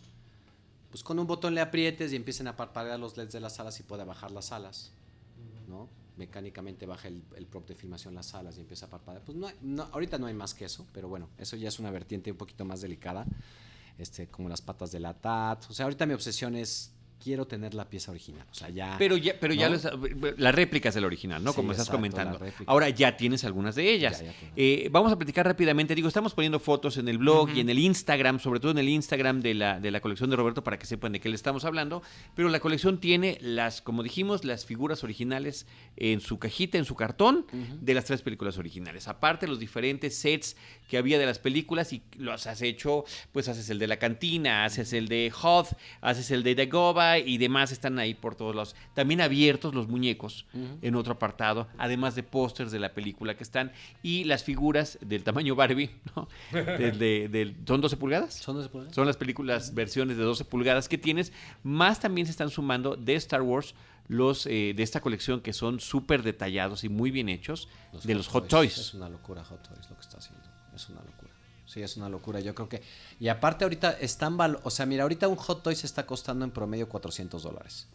pues 0.90 1.02
con 1.02 1.18
un 1.18 1.26
botón 1.26 1.54
le 1.54 1.60
aprietes 1.60 2.12
y 2.12 2.16
empiecen 2.16 2.46
a 2.48 2.56
parpadear 2.56 2.98
los 2.98 3.16
LEDs 3.16 3.32
de 3.32 3.40
las 3.40 3.58
alas 3.60 3.78
y 3.80 3.82
pueda 3.82 4.04
bajar 4.04 4.30
las 4.30 4.52
alas, 4.52 4.92
¿no? 5.68 5.88
Mecánicamente 6.16 6.86
baja 6.86 7.08
el, 7.08 7.46
prop 7.50 7.66
de 7.66 7.74
filmación 7.74 8.14
las 8.14 8.34
alas 8.34 8.56
y 8.56 8.60
empieza 8.60 8.86
a 8.86 8.90
parpadear. 8.90 9.24
Pues 9.24 9.36
no, 9.36 9.82
ahorita 9.90 10.18
no 10.18 10.26
hay 10.26 10.34
más 10.34 10.54
que 10.54 10.64
eso, 10.64 10.86
pero 10.92 11.08
bueno, 11.08 11.28
eso 11.38 11.56
ya 11.56 11.68
es 11.68 11.80
una 11.80 11.90
vertiente 11.90 12.30
un 12.30 12.36
poquito 12.36 12.64
más 12.64 12.80
delicada, 12.80 13.26
este, 13.98 14.28
como 14.28 14.48
las 14.48 14.62
patas 14.62 14.92
de 14.92 15.00
la 15.00 15.14
TAT. 15.14 15.70
O 15.70 15.74
sea, 15.74 15.86
ahorita 15.86 16.06
mi 16.06 16.14
obsesión 16.14 16.54
es 16.54 16.92
quiero 17.24 17.46
tener 17.46 17.72
la 17.72 17.88
pieza 17.88 18.10
original. 18.10 18.46
O 18.50 18.54
sea, 18.54 18.68
ya. 18.68 18.96
Pero 18.98 19.16
ya, 19.16 19.34
pero 19.40 19.54
ya 19.54 19.70
las 19.70 20.54
réplicas 20.54 20.94
del 20.94 21.06
original, 21.06 21.42
¿no? 21.42 21.54
Como 21.54 21.72
estás 21.72 21.88
comentando. 21.88 22.38
Ahora 22.66 22.90
ya 22.90 23.16
tienes 23.16 23.44
algunas 23.44 23.74
de 23.74 23.90
ellas. 23.90 24.22
Eh, 24.54 24.88
vamos 24.92 25.10
a 25.10 25.16
platicar 25.16 25.46
rápidamente. 25.46 25.94
Digo, 25.94 26.06
estamos 26.06 26.34
poniendo 26.34 26.60
fotos 26.60 26.98
en 26.98 27.08
el 27.08 27.16
blog 27.16 27.48
y 27.54 27.60
en 27.60 27.70
el 27.70 27.78
Instagram, 27.78 28.38
sobre 28.38 28.60
todo 28.60 28.72
en 28.72 28.78
el 28.78 28.88
Instagram 28.90 29.40
de 29.40 29.54
la, 29.54 29.80
de 29.80 29.90
la 29.90 30.00
colección 30.00 30.28
de 30.28 30.36
Roberto 30.36 30.62
para 30.62 30.78
que 30.78 30.84
sepan 30.84 31.12
de 31.12 31.20
qué 31.20 31.30
le 31.30 31.34
estamos 31.34 31.64
hablando. 31.64 32.02
Pero 32.34 32.50
la 32.50 32.60
colección 32.60 33.00
tiene 33.00 33.38
las, 33.40 33.80
como 33.80 34.02
dijimos, 34.02 34.44
las 34.44 34.66
figuras 34.66 35.02
originales 35.02 35.66
en 35.96 36.20
su 36.20 36.38
cajita, 36.38 36.76
en 36.76 36.84
su 36.84 36.94
cartón, 36.94 37.46
de 37.80 37.94
las 37.94 38.04
tres 38.04 38.20
películas 38.20 38.58
originales. 38.58 39.08
Aparte, 39.08 39.48
los 39.48 39.58
diferentes 39.58 40.14
sets 40.16 40.56
que 40.88 40.98
había 40.98 41.18
de 41.18 41.24
las 41.24 41.38
películas 41.38 41.92
y 41.94 42.02
los 42.18 42.46
has 42.46 42.60
hecho, 42.60 43.04
pues 43.32 43.48
haces 43.48 43.70
el 43.70 43.78
de 43.78 43.86
la 43.86 43.96
cantina, 43.96 44.64
haces 44.64 44.92
el 44.92 45.08
de 45.08 45.32
Hoth, 45.42 45.68
haces 46.02 46.30
el 46.30 46.42
de 46.42 46.54
Y 47.18 47.38
demás 47.38 47.72
están 47.72 47.98
ahí 47.98 48.14
por 48.14 48.34
todos 48.34 48.54
lados. 48.54 48.76
También 48.94 49.20
abiertos 49.20 49.74
los 49.74 49.88
muñecos 49.88 50.46
en 50.82 50.94
otro 50.94 51.14
apartado, 51.14 51.68
además 51.78 52.14
de 52.14 52.22
pósters 52.22 52.70
de 52.72 52.78
la 52.78 52.94
película 52.94 53.36
que 53.36 53.42
están 53.42 53.72
y 54.02 54.24
las 54.24 54.44
figuras 54.44 54.98
del 55.00 55.24
tamaño 55.24 55.54
Barbie, 55.54 55.90
¿no? 56.16 56.28
¿Son 57.66 57.80
12 57.80 57.96
pulgadas? 57.96 58.34
Son 58.34 58.56
12 58.56 58.68
pulgadas. 58.68 58.94
Son 58.94 59.06
las 59.06 59.16
películas, 59.16 59.74
versiones 59.74 60.16
de 60.16 60.22
12 60.24 60.44
pulgadas 60.44 60.88
que 60.88 60.98
tienes. 60.98 61.32
Más 61.62 62.00
también 62.00 62.26
se 62.26 62.30
están 62.30 62.50
sumando 62.50 62.96
de 62.96 63.14
Star 63.14 63.42
Wars 63.42 63.74
los 64.08 64.46
eh, 64.46 64.74
de 64.76 64.82
esta 64.82 65.00
colección 65.00 65.40
que 65.40 65.52
son 65.52 65.80
súper 65.80 66.22
detallados 66.22 66.84
y 66.84 66.88
muy 66.88 67.10
bien 67.10 67.28
hechos 67.28 67.68
de 68.02 68.14
los 68.14 68.28
Hot 68.28 68.48
Toys. 68.48 68.76
Es 68.76 68.94
una 68.94 69.08
locura 69.08 69.44
Hot 69.44 69.66
Toys 69.66 69.88
lo 69.88 69.96
que 69.96 70.02
está 70.02 70.18
haciendo. 70.18 70.44
Es 70.74 70.88
una 70.88 71.00
locura. 71.00 71.32
Sí, 71.66 71.82
es 71.82 71.96
una 71.96 72.08
locura. 72.08 72.40
Yo 72.40 72.54
creo 72.54 72.68
que. 72.68 72.82
Y 73.20 73.28
aparte, 73.28 73.64
ahorita 73.64 73.92
están. 73.92 74.36
O 74.62 74.70
sea, 74.70 74.86
mira, 74.86 75.02
ahorita 75.02 75.28
un 75.28 75.36
Hot 75.36 75.62
Toys 75.62 75.84
está 75.84 76.06
costando 76.06 76.44
en 76.44 76.50
promedio 76.50 76.88
400 76.88 77.42
dólares. 77.42 77.86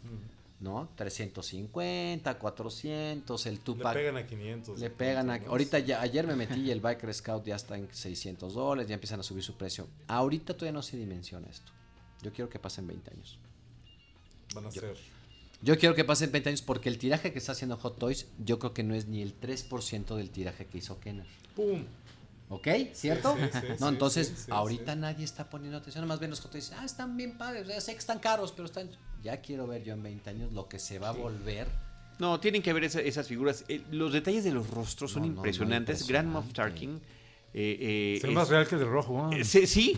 ¿No? 0.58 0.90
350, 0.96 2.38
400, 2.38 3.46
el 3.46 3.60
Tupac. 3.60 3.94
Le 3.94 4.00
pegan 4.00 4.16
a 4.18 4.26
500. 4.26 4.78
Le 4.78 4.90
pegan 4.90 5.30
a. 5.30 5.34
Ahorita 5.46 5.78
ya. 5.78 6.00
Ayer 6.00 6.26
me 6.26 6.36
metí 6.36 6.60
y 6.60 6.70
el 6.70 6.80
Biker 6.82 7.14
Scout 7.14 7.44
ya 7.46 7.56
está 7.56 7.76
en 7.76 7.88
600 7.90 8.52
dólares. 8.52 8.88
Ya 8.88 8.94
empiezan 8.94 9.20
a 9.20 9.22
subir 9.22 9.42
su 9.42 9.54
precio. 9.54 9.86
Ahorita 10.08 10.54
todavía 10.54 10.72
no 10.72 10.82
se 10.82 10.96
dimensiona 10.96 11.48
esto. 11.48 11.72
Yo 12.22 12.32
quiero 12.32 12.50
que 12.50 12.58
pasen 12.58 12.86
20 12.86 13.10
años. 13.10 13.38
Van 14.54 14.66
a 14.66 14.70
ser. 14.70 14.96
Yo 15.62 15.78
quiero 15.78 15.94
que 15.94 16.04
pasen 16.04 16.32
20 16.32 16.48
años 16.48 16.62
porque 16.62 16.88
el 16.88 16.98
tiraje 16.98 17.32
que 17.32 17.38
está 17.38 17.52
haciendo 17.52 17.76
Hot 17.76 17.98
Toys, 17.98 18.26
yo 18.42 18.58
creo 18.58 18.72
que 18.72 18.82
no 18.82 18.94
es 18.94 19.06
ni 19.06 19.20
el 19.20 19.38
3% 19.38 20.16
del 20.16 20.30
tiraje 20.30 20.66
que 20.66 20.78
hizo 20.78 20.98
Kenner. 21.00 21.26
¡Pum! 21.54 21.84
¿Ok? 22.50 22.68
¿Cierto? 22.92 23.36
no, 23.80 23.88
entonces, 23.88 24.46
ahorita 24.50 24.94
nadie 24.96 25.24
está 25.24 25.48
poniendo 25.48 25.78
atención. 25.78 26.06
Más 26.06 26.18
bien 26.18 26.30
los 26.30 26.40
Hot 26.40 26.50
Toys, 26.50 26.72
ah, 26.76 26.84
están 26.84 27.16
bien 27.16 27.38
padres. 27.38 27.82
sé 27.82 27.92
que 27.92 27.98
están 27.98 28.18
caros, 28.18 28.52
pero 28.52 28.66
están. 28.66 28.90
Ya 29.22 29.40
quiero 29.40 29.66
ver 29.66 29.82
yo 29.84 29.94
en 29.94 30.02
20 30.02 30.30
años 30.30 30.52
lo 30.52 30.68
que 30.68 30.78
se 30.78 30.98
va 30.98 31.08
a 31.08 31.12
volver. 31.12 31.68
No, 32.18 32.38
tienen 32.38 32.60
que 32.60 32.72
ver 32.72 32.84
esas 32.84 33.26
figuras. 33.26 33.64
Eh, 33.68 33.82
los 33.90 34.12
detalles 34.12 34.44
de 34.44 34.52
los 34.52 34.68
rostros 34.68 35.12
son 35.12 35.24
impresionantes. 35.24 36.06
Grand 36.06 36.28
Moff 36.28 36.52
Tarkin 36.52 37.00
eh, 37.52 37.78
eh, 37.80 38.20
es 38.22 38.30
más 38.30 38.48
real 38.48 38.68
que 38.68 38.76
el 38.76 38.86
rojo 38.86 39.28
eh, 39.32 39.44
sí, 39.44 39.66
sí, 39.66 39.96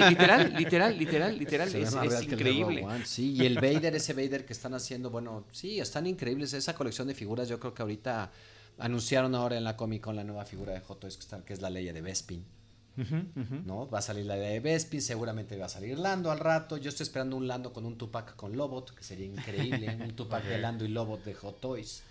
literal, 0.00 0.54
literal, 0.56 0.98
literal, 0.98 1.38
literal. 1.38 1.74
Es, 1.74 2.22
increíble. 2.22 2.86
sí, 3.04 3.32
y 3.32 3.44
el 3.44 3.56
Vader, 3.56 3.96
ese 3.96 4.14
Vader 4.14 4.46
que 4.46 4.54
están 4.54 4.72
haciendo, 4.72 5.10
bueno, 5.10 5.44
sí, 5.50 5.78
están 5.78 6.06
increíbles. 6.06 6.54
Esa 6.54 6.74
colección 6.74 7.06
de 7.06 7.14
figuras, 7.14 7.48
yo 7.48 7.60
creo 7.60 7.74
que 7.74 7.82
ahorita 7.82 8.30
anunciaron 8.78 9.34
ahora 9.34 9.56
en 9.56 9.64
la 9.64 9.76
Comic 9.76 10.02
Con 10.02 10.16
la 10.16 10.24
nueva 10.24 10.44
figura 10.44 10.72
de 10.72 10.80
Hot 10.80 11.00
Toys, 11.00 11.16
que 11.16 11.52
es 11.52 11.60
la 11.60 11.70
ley 11.70 11.90
de 11.90 12.00
Bespin. 12.00 12.44
¿No? 13.64 13.88
Va 13.90 13.98
a 13.98 14.02
salir 14.02 14.24
la 14.24 14.36
de 14.36 14.58
Bespin, 14.60 15.02
seguramente 15.02 15.56
va 15.56 15.66
a 15.66 15.68
salir 15.68 15.98
Lando 15.98 16.30
al 16.30 16.38
rato. 16.38 16.78
Yo 16.78 16.88
estoy 16.88 17.04
esperando 17.04 17.36
un 17.36 17.46
Lando 17.46 17.72
con 17.72 17.84
un 17.84 17.98
Tupac 17.98 18.36
con 18.36 18.56
Lobot, 18.56 18.94
que 18.94 19.02
sería 19.04 19.26
increíble. 19.26 19.98
un 20.02 20.16
Tupac 20.16 20.44
de 20.44 20.58
Lando 20.58 20.84
y 20.84 20.88
Lobot 20.88 21.22
de 21.24 21.34
Hot 21.34 21.60
Toys. 21.60 22.02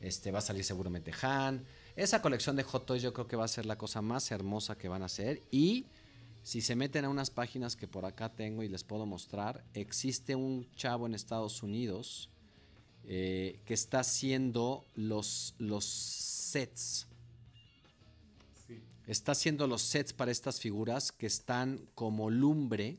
Este, 0.00 0.30
va 0.30 0.40
a 0.40 0.42
salir 0.42 0.64
seguramente 0.64 1.12
Han. 1.22 1.64
Esa 1.94 2.20
colección 2.20 2.56
de 2.56 2.62
Hot 2.64 2.86
Toys 2.86 3.02
yo 3.02 3.12
creo 3.12 3.26
que 3.26 3.36
va 3.36 3.44
a 3.44 3.48
ser 3.48 3.66
la 3.66 3.78
cosa 3.78 4.02
más 4.02 4.30
hermosa 4.30 4.76
que 4.76 4.88
van 4.88 5.02
a 5.02 5.06
hacer. 5.06 5.42
Y 5.50 5.86
si 6.42 6.60
se 6.60 6.76
meten 6.76 7.04
a 7.04 7.08
unas 7.08 7.30
páginas 7.30 7.74
que 7.76 7.88
por 7.88 8.04
acá 8.04 8.28
tengo 8.28 8.62
y 8.62 8.68
les 8.68 8.84
puedo 8.84 9.06
mostrar, 9.06 9.64
existe 9.74 10.34
un 10.34 10.70
chavo 10.76 11.06
en 11.06 11.14
Estados 11.14 11.62
Unidos 11.62 12.30
eh, 13.08 13.60
que 13.64 13.74
está 13.74 14.00
haciendo 14.00 14.84
los, 14.96 15.54
los 15.58 15.84
sets. 15.84 17.06
Está 19.06 19.32
haciendo 19.32 19.68
los 19.68 19.82
sets 19.82 20.12
para 20.12 20.32
estas 20.32 20.58
figuras 20.58 21.12
que 21.12 21.26
están 21.26 21.88
como 21.94 22.30
lumbre, 22.30 22.98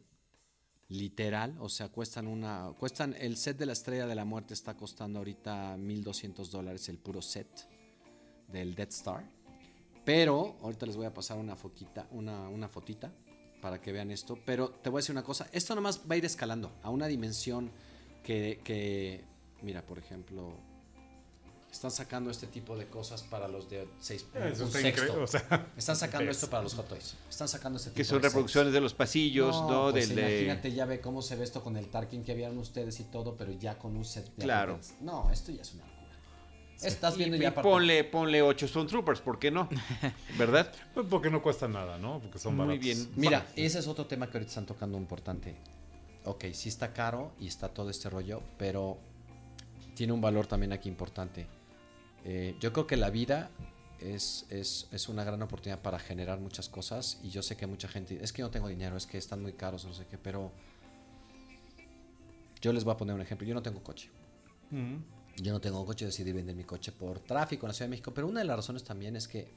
literal, 0.88 1.58
o 1.60 1.68
sea, 1.68 1.90
cuestan 1.90 2.28
una, 2.28 2.72
cuestan, 2.80 3.14
el 3.20 3.36
set 3.36 3.58
de 3.58 3.66
la 3.66 3.74
Estrella 3.74 4.08
de 4.08 4.16
la 4.16 4.24
Muerte 4.24 4.54
está 4.54 4.78
costando 4.78 5.20
ahorita 5.20 5.76
1200 5.76 6.50
dólares 6.50 6.88
el 6.88 6.98
puro 6.98 7.22
set 7.22 7.68
del 8.48 8.76
Death 8.76 8.92
Star. 8.92 9.30
Pero 10.06 10.56
ahorita 10.62 10.86
les 10.86 10.96
voy 10.96 11.06
a 11.06 11.14
pasar 11.14 11.38
una 11.38 11.58
foquita, 11.58 12.08
una, 12.12 12.48
una 12.48 12.70
fotita 12.70 13.12
para 13.62 13.82
que 13.82 13.92
vean 13.92 14.10
esto. 14.12 14.40
Pero 14.46 14.70
te 14.70 14.90
voy 14.90 15.00
a 15.00 15.02
decir 15.02 15.12
una 15.12 15.24
cosa, 15.24 15.50
esto 15.52 15.76
nomás 15.76 16.00
va 16.10 16.16
a 16.16 16.18
ir 16.18 16.24
escalando 16.24 16.72
a 16.82 16.90
una 16.90 17.08
dimensión 17.08 17.70
que, 18.24 18.62
que 18.64 19.26
mira, 19.62 19.82
por 19.86 19.98
ejemplo, 20.00 20.54
están 21.72 21.92
sacando 21.92 22.32
este 22.32 22.48
tipo 22.48 22.78
de 22.78 22.88
cosas 22.88 23.24
para 23.24 23.48
los 23.48 23.70
de 23.70 23.88
6 24.00 24.26
Están 25.78 25.96
sacando 25.96 26.32
esto 26.32 26.50
para 26.50 26.64
los 26.64 26.74
Hot 26.76 26.88
Toys. 26.88 27.16
Están 27.30 27.48
sacando 27.48 27.78
este 27.78 27.90
tipo 27.92 27.98
Que 27.98 28.04
son 28.04 28.22
reproducciones 28.22 28.74
de 28.74 28.82
los 28.82 28.94
pasillos, 28.94 29.56
¿no? 29.64 29.92
Pues 29.92 30.10
imagínate, 30.10 30.72
ya 30.72 30.86
ve 30.86 31.02
cómo 31.02 31.22
se 31.22 31.36
ve 31.36 31.44
esto 31.44 31.64
con 31.64 31.78
el 31.78 31.88
Tarkin 31.90 32.24
que 32.24 32.32
habían 32.32 32.58
ustedes 32.58 33.00
y 33.00 33.04
todo, 33.04 33.36
pero 33.36 33.52
ya 33.52 33.78
con 33.78 33.96
un 33.96 34.06
set 34.06 34.26
de 34.36 34.44
Claro. 34.44 34.80
No, 35.02 35.30
esto 35.32 35.52
ya 35.52 35.62
es 35.62 35.74
una 35.74 35.84
Estás 36.82 37.18
viendo 37.18 37.38
ya 37.38 37.54
ponle, 37.56 38.04
ponle 38.04 38.42
8 38.42 38.66
Stone 38.68 38.88
Troopers, 38.88 39.22
¿por 39.22 39.40
qué 39.40 39.50
no? 39.50 39.68
¿Verdad? 40.38 40.72
Pues 40.94 41.08
porque 41.10 41.30
no 41.30 41.42
cuesta 41.42 41.68
nada, 41.68 41.98
¿no? 41.98 42.20
Porque 42.20 42.38
son 42.38 42.56
Muy 42.56 42.78
bien. 42.78 43.10
Mira, 43.16 43.48
ese 43.56 43.80
es 43.80 43.88
otro 43.88 44.06
tema 44.06 44.30
que 44.30 44.38
ahorita 44.38 44.50
están 44.50 44.66
tocando 44.66 44.98
importante. 44.98 45.56
Ok, 46.26 46.46
sí 46.54 46.70
está 46.70 46.94
caro 46.94 47.32
y 47.40 47.48
está 47.48 47.70
todo 47.70 47.90
este 47.90 48.10
rollo, 48.10 48.42
pero 48.58 49.00
tiene 49.98 50.14
un 50.14 50.22
valor 50.22 50.46
también 50.46 50.72
aquí 50.74 50.88
importante. 50.88 51.48
Eh, 52.24 52.56
yo 52.60 52.72
creo 52.72 52.86
que 52.86 52.98
la 52.98 53.10
vida 53.10 53.50
es, 54.00 54.46
es, 54.52 54.88
es, 54.92 55.10
una 55.10 55.24
gran 55.24 55.42
oportunidad 55.42 55.82
para 55.82 55.98
generar 55.98 56.40
muchas 56.40 56.70
cosas 56.70 57.20
y 57.24 57.32
yo 57.32 57.42
sé 57.42 57.58
que 57.58 57.66
mucha 57.66 57.88
gente, 57.88 58.20
es 58.22 58.32
que 58.32 58.44
no 58.44 58.52
tengo 58.52 58.68
dinero, 58.68 58.96
es 58.96 59.08
que 59.08 59.18
están 59.18 59.42
muy 59.42 59.54
caros, 59.54 59.86
no 59.86 59.94
sé 59.96 60.06
qué, 60.06 60.20
pero 60.20 60.52
yo 62.62 62.72
les 62.74 62.84
voy 62.84 62.94
a 62.94 62.98
poner 62.98 63.16
un 63.16 63.22
ejemplo. 63.22 63.48
Yo 63.48 63.56
no 63.56 63.64
tengo 63.64 63.82
coche. 63.82 64.12
Yo 65.38 65.52
no 65.52 65.60
tengo 65.60 65.84
coche, 65.84 66.06
decidí 66.06 66.32
vender 66.32 66.56
mi 66.56 66.64
coche 66.64 66.92
por 66.92 67.20
tráfico 67.20 67.66
en 67.66 67.70
la 67.70 67.74
Ciudad 67.74 67.88
de 67.88 67.92
México, 67.92 68.14
pero 68.14 68.28
una 68.28 68.42
de 68.42 68.46
las 68.46 68.58
razones 68.58 68.84
también 68.84 69.16
es 69.16 69.28
que, 69.28 69.48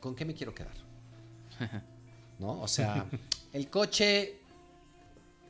¿con 0.00 0.14
qué 0.14 0.24
me 0.24 0.32
quiero 0.32 0.54
quedar? 0.54 0.74
¿No? 2.38 2.62
O 2.62 2.68
sea, 2.68 3.06
el 3.52 3.68
coche, 3.68 4.38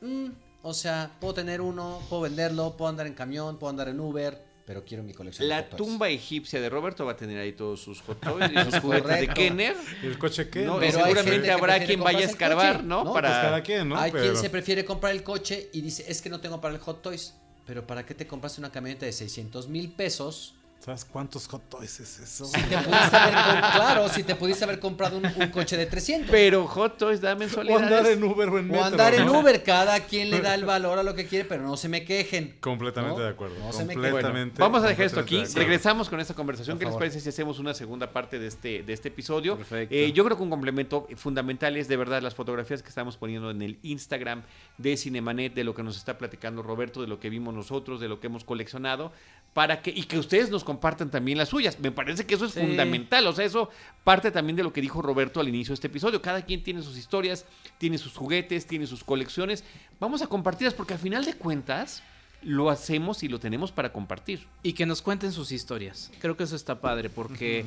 mm, 0.01 0.48
o 0.61 0.73
sea, 0.73 1.11
puedo 1.19 1.33
tener 1.33 1.61
uno, 1.61 2.01
puedo 2.09 2.23
venderlo, 2.23 2.75
puedo 2.75 2.89
andar 2.89 3.07
en 3.07 3.13
camión, 3.13 3.57
puedo 3.57 3.69
andar 3.69 3.87
en 3.89 3.99
Uber, 3.99 4.49
pero 4.69 4.85
quiero 4.85 5.01
mi 5.01 5.13
colección. 5.13 5.49
La 5.49 5.67
tumba 5.67 6.09
egipcia 6.09 6.61
de 6.61 6.69
Roberto 6.69 7.03
va 7.03 7.13
a 7.13 7.17
tener 7.17 7.39
ahí 7.39 7.53
todos 7.53 7.81
sus 7.81 8.01
hot 8.01 8.19
toys 8.19 8.51
y 8.51 8.55
sus 8.71 8.79
juguetes 8.81 9.21
de 9.21 9.27
Kenner. 9.29 9.75
el 10.03 10.19
coche 10.19 10.47
qué? 10.49 10.63
No, 10.63 10.79
seguramente 10.79 11.51
habrá 11.51 11.83
quien 11.83 12.01
vaya 12.01 12.19
a 12.19 12.29
escarbar, 12.29 12.83
¿no? 12.83 13.03
¿no? 13.03 13.13
Para... 13.13 13.29
Pues 13.29 13.41
cada 13.41 13.63
quien, 13.63 13.89
¿no? 13.89 13.97
Hay 13.97 14.11
quien 14.11 14.37
se 14.37 14.49
prefiere 14.51 14.85
comprar 14.85 15.13
el 15.13 15.23
coche 15.23 15.69
y 15.73 15.81
dice, 15.81 16.05
es 16.07 16.21
que 16.21 16.29
no 16.29 16.39
tengo 16.39 16.61
para 16.61 16.75
el 16.75 16.81
hot 16.81 17.01
toys. 17.01 17.33
Pero 17.65 17.87
¿para 17.87 18.05
qué 18.05 18.13
te 18.13 18.27
compraste 18.27 18.61
una 18.61 18.71
camioneta 18.71 19.05
de 19.07 19.11
600 19.11 19.67
mil 19.69 19.91
pesos? 19.91 20.55
¿Sabes 20.79 21.03
cuántos 21.03 21.45
hot 21.47 21.67
toys 21.67 21.99
es 21.99 22.19
eso? 22.19 22.49
claro, 22.51 24.07
si 24.07 24.23
te 24.23 24.33
pudiste 24.35 24.63
haber 24.63 24.79
comprado 24.79 25.17
un, 25.17 25.49
coche 25.49 25.75
de 25.75 25.85
300. 25.85 26.31
Pero 26.31 26.65
hot 26.67 26.97
toys 26.97 27.19
da 27.19 27.35
mensualidades. 27.35 27.83
O 27.83 27.85
andar 27.85 28.05
en 28.07 28.23
Uber 28.23 28.49
o 28.49 28.59
en 28.59 28.67
metro. 28.67 28.81
O 28.81 28.85
andar 28.85 29.13
en 29.13 29.27
Uber. 29.27 29.61
Cada 29.61 29.99
quien 29.99 30.29
le 30.29 30.39
da 30.39 30.55
el 30.55 30.63
valor 30.79 30.97
a 30.97 31.03
lo 31.03 31.13
que 31.15 31.27
quiere, 31.27 31.43
pero 31.43 31.63
no 31.63 31.75
se 31.75 31.89
me 31.89 32.05
quejen. 32.05 32.55
Completamente 32.61 33.21
de 33.21 33.27
acuerdo. 33.27 33.55
No 33.59 33.71
completamente. 33.71 34.61
vamos 34.61 34.81
a 34.81 34.87
dejar 34.87 35.05
esto 35.05 35.19
aquí. 35.19 35.43
Regresamos 35.53 36.07
con 36.07 36.21
esta 36.21 36.33
conversación. 36.33 36.79
¿Qué 36.79 36.85
les 36.85 36.95
parece 36.95 37.19
si 37.19 37.27
hacemos 37.27 37.59
una 37.59 37.73
segunda 37.73 38.11
parte 38.11 38.39
de 38.39 38.47
este, 38.47 38.81
de 38.81 38.93
este 38.93 39.09
episodio? 39.09 39.57
Perfecto. 39.57 39.93
Eh, 39.93 40.13
yo 40.13 40.23
creo 40.23 40.37
que 40.37 40.43
un 40.43 40.49
complemento 40.49 41.07
fundamental 41.17 41.75
es 41.75 41.89
de 41.89 41.97
verdad 41.97 42.21
las 42.21 42.35
fotografías 42.35 42.81
que 42.81 42.89
estamos 42.89 43.17
poniendo 43.17 43.51
en 43.51 43.61
el 43.61 43.79
Instagram 43.83 44.43
de 44.77 44.95
Cinemanet, 44.95 45.53
de 45.53 45.65
lo 45.65 45.75
que 45.75 45.83
nos 45.83 45.97
está 45.97 46.17
platicando 46.17 46.63
Roberto, 46.63 47.01
de 47.01 47.07
lo 47.07 47.19
que 47.19 47.29
vimos 47.29 47.53
nosotros, 47.53 47.99
de 47.99 48.07
lo 48.07 48.21
que 48.21 48.27
hemos 48.27 48.45
coleccionado, 48.45 49.11
para 49.53 49.81
que, 49.81 49.91
y 49.91 50.03
que 50.03 50.17
ustedes 50.17 50.49
nos 50.49 50.63
compartan 50.69 51.09
también 51.09 51.39
las 51.39 51.49
suyas. 51.49 51.79
Me 51.79 51.91
parece 51.91 52.27
que 52.27 52.35
eso 52.35 52.45
es 52.45 52.53
fundamental, 52.53 53.25
o 53.25 53.33
sea, 53.33 53.43
eso 53.43 53.71
parte 54.03 54.29
también 54.29 54.55
de 54.55 54.61
lo 54.61 54.71
que 54.71 54.81
dijo 54.81 55.01
Roberto 55.01 55.39
al 55.39 55.47
inicio 55.47 55.71
de 55.71 55.75
este 55.75 55.87
episodio. 55.87 56.21
Cada 56.21 56.43
quien 56.43 56.61
tiene 56.61 56.83
sus 56.83 56.95
historias, 56.95 57.43
tiene 57.79 57.97
sus 57.97 58.15
juguetes, 58.15 58.67
tiene 58.67 58.85
sus 58.85 59.03
colecciones. 59.03 59.63
Vamos 59.99 60.21
a 60.21 60.27
compartirlas 60.27 60.75
porque 60.75 60.93
al 60.93 60.99
final 60.99 61.25
de 61.25 61.33
cuentas 61.33 62.03
lo 62.43 62.69
hacemos 62.69 63.23
y 63.23 63.29
lo 63.29 63.39
tenemos 63.39 63.71
para 63.71 63.91
compartir. 63.91 64.45
Y 64.61 64.73
que 64.73 64.85
nos 64.85 65.01
cuenten 65.01 65.31
sus 65.31 65.51
historias. 65.51 66.11
Creo 66.19 66.37
que 66.37 66.43
eso 66.43 66.55
está 66.55 66.79
padre 66.81 67.09
porque 67.09 67.65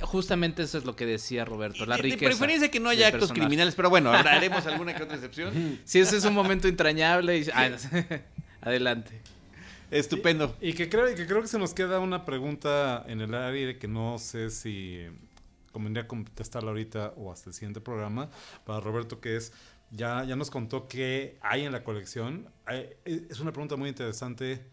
Justamente 0.00 0.64
eso 0.64 0.78
es 0.78 0.84
lo 0.84 0.96
que 0.96 1.06
decía 1.06 1.44
Roberto, 1.44 1.86
la 1.86 1.96
riqueza. 1.96 2.18
De 2.18 2.26
preferencia 2.26 2.70
que 2.72 2.80
no 2.80 2.88
haya 2.88 3.06
actos 3.06 3.30
criminales, 3.30 3.76
pero 3.76 3.88
bueno, 3.88 4.10
haremos 4.10 4.66
alguna 4.66 4.96
que 4.96 5.04
otra 5.04 5.14
excepción. 5.14 5.78
Si 5.84 6.00
ese 6.00 6.16
es 6.16 6.24
un 6.24 6.34
momento 6.34 6.66
entrañable. 6.66 7.38
Y... 7.38 7.46
Adelante. 8.60 9.22
Estupendo. 9.90 10.56
Y, 10.60 10.72
que 10.72 10.88
creo, 10.88 11.06
que 11.14 11.26
creo 11.26 11.42
que 11.42 11.48
se 11.48 11.58
nos 11.58 11.74
queda 11.74 12.00
una 12.00 12.24
pregunta 12.24 13.04
en 13.06 13.20
el 13.20 13.34
aire 13.34 13.78
que 13.78 13.88
no 13.88 14.18
sé 14.18 14.50
si 14.50 15.06
convendría 15.72 16.08
contestarla 16.08 16.70
ahorita 16.70 17.14
o 17.16 17.30
hasta 17.30 17.50
el 17.50 17.54
siguiente 17.54 17.80
programa 17.80 18.30
para 18.64 18.80
Roberto, 18.80 19.20
que 19.20 19.36
es, 19.36 19.52
ya, 19.90 20.24
ya 20.24 20.34
nos 20.34 20.50
contó 20.50 20.88
qué 20.88 21.38
hay 21.42 21.64
en 21.64 21.72
la 21.72 21.84
colección. 21.84 22.48
Eh, 22.70 22.98
es 23.04 23.40
una 23.40 23.52
pregunta 23.52 23.76
muy 23.76 23.88
interesante 23.88 24.64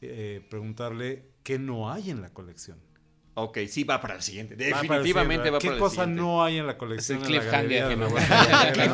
eh, 0.00 0.46
preguntarle 0.48 1.26
qué 1.42 1.58
no 1.58 1.90
hay 1.90 2.10
en 2.10 2.22
la 2.22 2.30
colección. 2.30 2.78
Ok, 3.34 3.58
sí, 3.68 3.84
va 3.84 4.00
para 4.00 4.16
el 4.16 4.22
siguiente. 4.22 4.56
Definitivamente 4.56 5.10
va 5.12 5.24
para 5.24 5.56
el 5.56 5.60
siguiente. 5.60 5.68
¿Qué 5.68 5.78
cosa 5.78 6.06
no 6.06 6.42
hay 6.42 6.58
en 6.58 6.66
la 6.66 6.76
colección? 6.76 7.18
Es 7.18 7.28
el 7.28 7.28
cliffhanger 7.28 7.88
que 7.90 7.96
me 7.96 8.06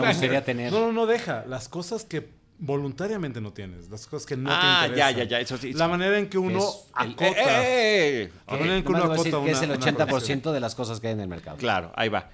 gustaría 0.07 0.45
tener. 0.45 0.73
No, 0.73 0.81
no, 0.81 0.93
no, 0.93 1.07
deja. 1.07 1.45
Las 1.47 1.69
cosas 1.69 2.05
que 2.05 2.29
voluntariamente 2.59 3.41
no 3.41 3.53
tienes, 3.53 3.89
las 3.91 4.07
cosas 4.07 4.27
que 4.27 4.37
no 4.37 4.51
te 4.51 4.55
interesan. 4.55 4.93
Ah, 4.93 4.97
ya, 4.97 5.11
ya, 5.11 5.25
ya, 5.25 5.41
eso 5.41 5.57
sí. 5.57 5.73
La 5.73 5.89
manera 5.89 6.19
en 6.19 6.29
que 6.29 6.39
uno 6.39 6.61
acota. 6.93 7.27
Eh, 7.27 8.23
eh, 8.25 8.33
la 8.47 8.57
manera 8.57 8.77
en 8.77 8.85
que 8.85 8.93
uno 8.93 9.05
acota 9.05 9.45
que 9.45 9.51
es 9.51 9.63
el 9.63 9.71
80% 9.71 10.53
de 10.53 10.61
las 10.61 10.75
cosas 10.75 11.01
que 11.01 11.09
hay 11.09 11.13
en 11.15 11.21
el 11.21 11.29
mercado. 11.29 11.57
Claro, 11.57 11.93
ahí 11.95 12.09
va. 12.09 12.31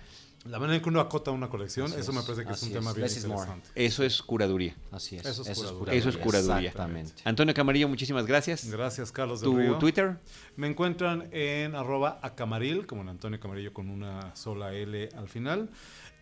La 0.47 0.59
manera 0.59 0.77
en 0.77 0.83
que 0.83 0.89
uno 0.89 1.01
acota 1.01 1.31
una 1.33 1.51
colección, 1.51 1.93
eso 1.99 2.15
me 2.15 2.23
parece 2.23 2.47
que 2.47 2.53
es 2.53 2.63
un 2.63 2.73
tema 2.73 2.95
bien 2.95 3.07
interesante. 3.07 3.69
Eso 3.75 4.03
es 4.03 4.23
curaduría. 4.23 4.75
Así 4.91 5.17
es. 5.17 5.27
Eso 5.27 5.43
es, 5.43 5.59
curaduría. 5.59 5.95
Eso 5.95 6.09
es 6.09 6.17
curaduría. 6.17 6.71
Exactamente. 6.71 7.23
Antonio 7.25 7.53
Camarillo, 7.53 7.89
muchísimas 7.89 8.25
gracias. 8.25 8.71
Gracias, 8.71 9.13
Carlos 9.13 9.43
¿Tu 9.43 9.79
Twitter? 9.79 10.17
Me 10.57 10.67
encuentran 10.67 11.29
en 11.31 11.75
arroba 11.75 12.21
acamaril, 12.23 12.87
como 12.87 13.03
en 13.03 13.11
Antonio 13.11 13.39
Camarillo 13.39 13.75
con 13.75 13.91
una 13.91 14.35
sola 14.35 14.73
L 14.73 15.11
al 15.15 15.29
final. 15.29 15.69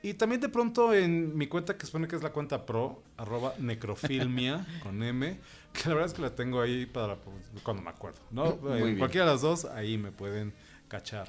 Y 0.02 0.14
también 0.14 0.40
de 0.40 0.48
pronto 0.48 0.94
en 0.94 1.36
mi 1.36 1.48
cuenta, 1.48 1.76
que 1.76 1.84
supone 1.84 2.06
que 2.06 2.14
es 2.14 2.22
la 2.22 2.30
cuenta 2.30 2.64
pro, 2.64 3.02
arroba 3.16 3.54
necrofilmia 3.58 4.64
con 4.82 5.02
M, 5.02 5.38
que 5.72 5.88
la 5.88 5.94
verdad 5.94 6.06
es 6.06 6.14
que 6.14 6.22
la 6.22 6.34
tengo 6.34 6.60
ahí 6.60 6.86
para 6.86 7.18
cuando 7.62 7.82
me 7.82 7.90
acuerdo. 7.90 8.20
¿no? 8.30 8.56
cualquiera 8.58 9.26
de 9.26 9.32
las 9.32 9.42
dos, 9.42 9.64
ahí 9.64 9.98
me 9.98 10.12
pueden 10.12 10.52
cachar. 10.86 11.28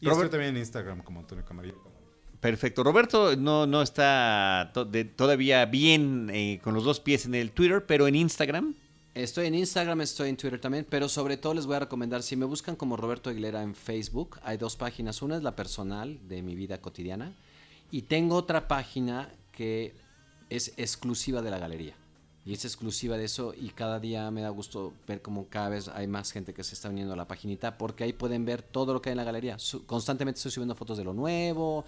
Y 0.00 0.08
estoy 0.08 0.28
también 0.28 0.54
en 0.54 0.58
Instagram 0.58 1.02
como 1.02 1.20
Antonio 1.20 1.44
Camarillo. 1.44 1.82
Perfecto. 2.40 2.84
Roberto 2.84 3.36
no, 3.36 3.66
no 3.66 3.82
está 3.82 4.72
todavía 5.16 5.64
bien 5.66 6.30
eh, 6.32 6.60
con 6.62 6.74
los 6.74 6.84
dos 6.84 7.00
pies 7.00 7.26
en 7.26 7.34
el 7.34 7.50
Twitter, 7.50 7.84
pero 7.84 8.06
en 8.06 8.14
Instagram. 8.14 8.74
Estoy 9.14 9.46
en 9.46 9.56
Instagram, 9.56 10.00
estoy 10.02 10.28
en 10.28 10.36
Twitter 10.36 10.60
también, 10.60 10.86
pero 10.88 11.08
sobre 11.08 11.36
todo 11.36 11.54
les 11.54 11.66
voy 11.66 11.74
a 11.74 11.80
recomendar, 11.80 12.22
si 12.22 12.36
me 12.36 12.44
buscan 12.44 12.76
como 12.76 12.96
Roberto 12.96 13.30
Aguilera 13.30 13.62
en 13.64 13.74
Facebook, 13.74 14.38
hay 14.44 14.56
dos 14.56 14.76
páginas. 14.76 15.22
Una 15.22 15.36
es 15.36 15.42
la 15.42 15.56
personal 15.56 16.20
de 16.28 16.42
mi 16.42 16.54
vida 16.54 16.80
cotidiana 16.80 17.34
y 17.90 18.02
tengo 18.02 18.36
otra 18.36 18.68
página 18.68 19.30
que 19.52 19.94
es 20.50 20.72
exclusiva 20.76 21.42
de 21.42 21.50
la 21.50 21.58
galería. 21.58 21.94
Y 22.44 22.54
es 22.54 22.64
exclusiva 22.64 23.18
de 23.18 23.24
eso 23.26 23.52
y 23.54 23.68
cada 23.70 24.00
día 24.00 24.30
me 24.30 24.40
da 24.40 24.48
gusto 24.48 24.94
ver 25.06 25.20
cómo 25.20 25.48
cada 25.50 25.68
vez 25.68 25.88
hay 25.88 26.06
más 26.06 26.32
gente 26.32 26.54
que 26.54 26.64
se 26.64 26.74
está 26.74 26.88
uniendo 26.88 27.12
a 27.12 27.16
la 27.16 27.28
paginita 27.28 27.76
porque 27.76 28.04
ahí 28.04 28.14
pueden 28.14 28.46
ver 28.46 28.62
todo 28.62 28.94
lo 28.94 29.02
que 29.02 29.10
hay 29.10 29.12
en 29.12 29.18
la 29.18 29.24
galería. 29.24 29.58
constantemente 29.84 30.38
estoy 30.38 30.52
subiendo 30.52 30.74
fotos 30.74 30.96
de 30.96 31.04
lo 31.04 31.12
nuevo 31.12 31.84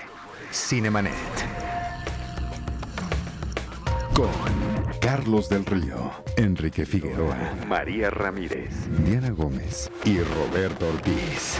Cinemanet. 0.52 1.14
Con 4.16 4.32
Carlos 5.02 5.50
del 5.50 5.66
Río, 5.66 6.10
Enrique 6.38 6.86
Figueroa, 6.86 7.54
María 7.68 8.10
Ramírez, 8.10 8.74
Diana 9.04 9.32
Gómez 9.32 9.92
y 10.06 10.20
Roberto 10.20 10.88
Ortiz. 10.88 11.60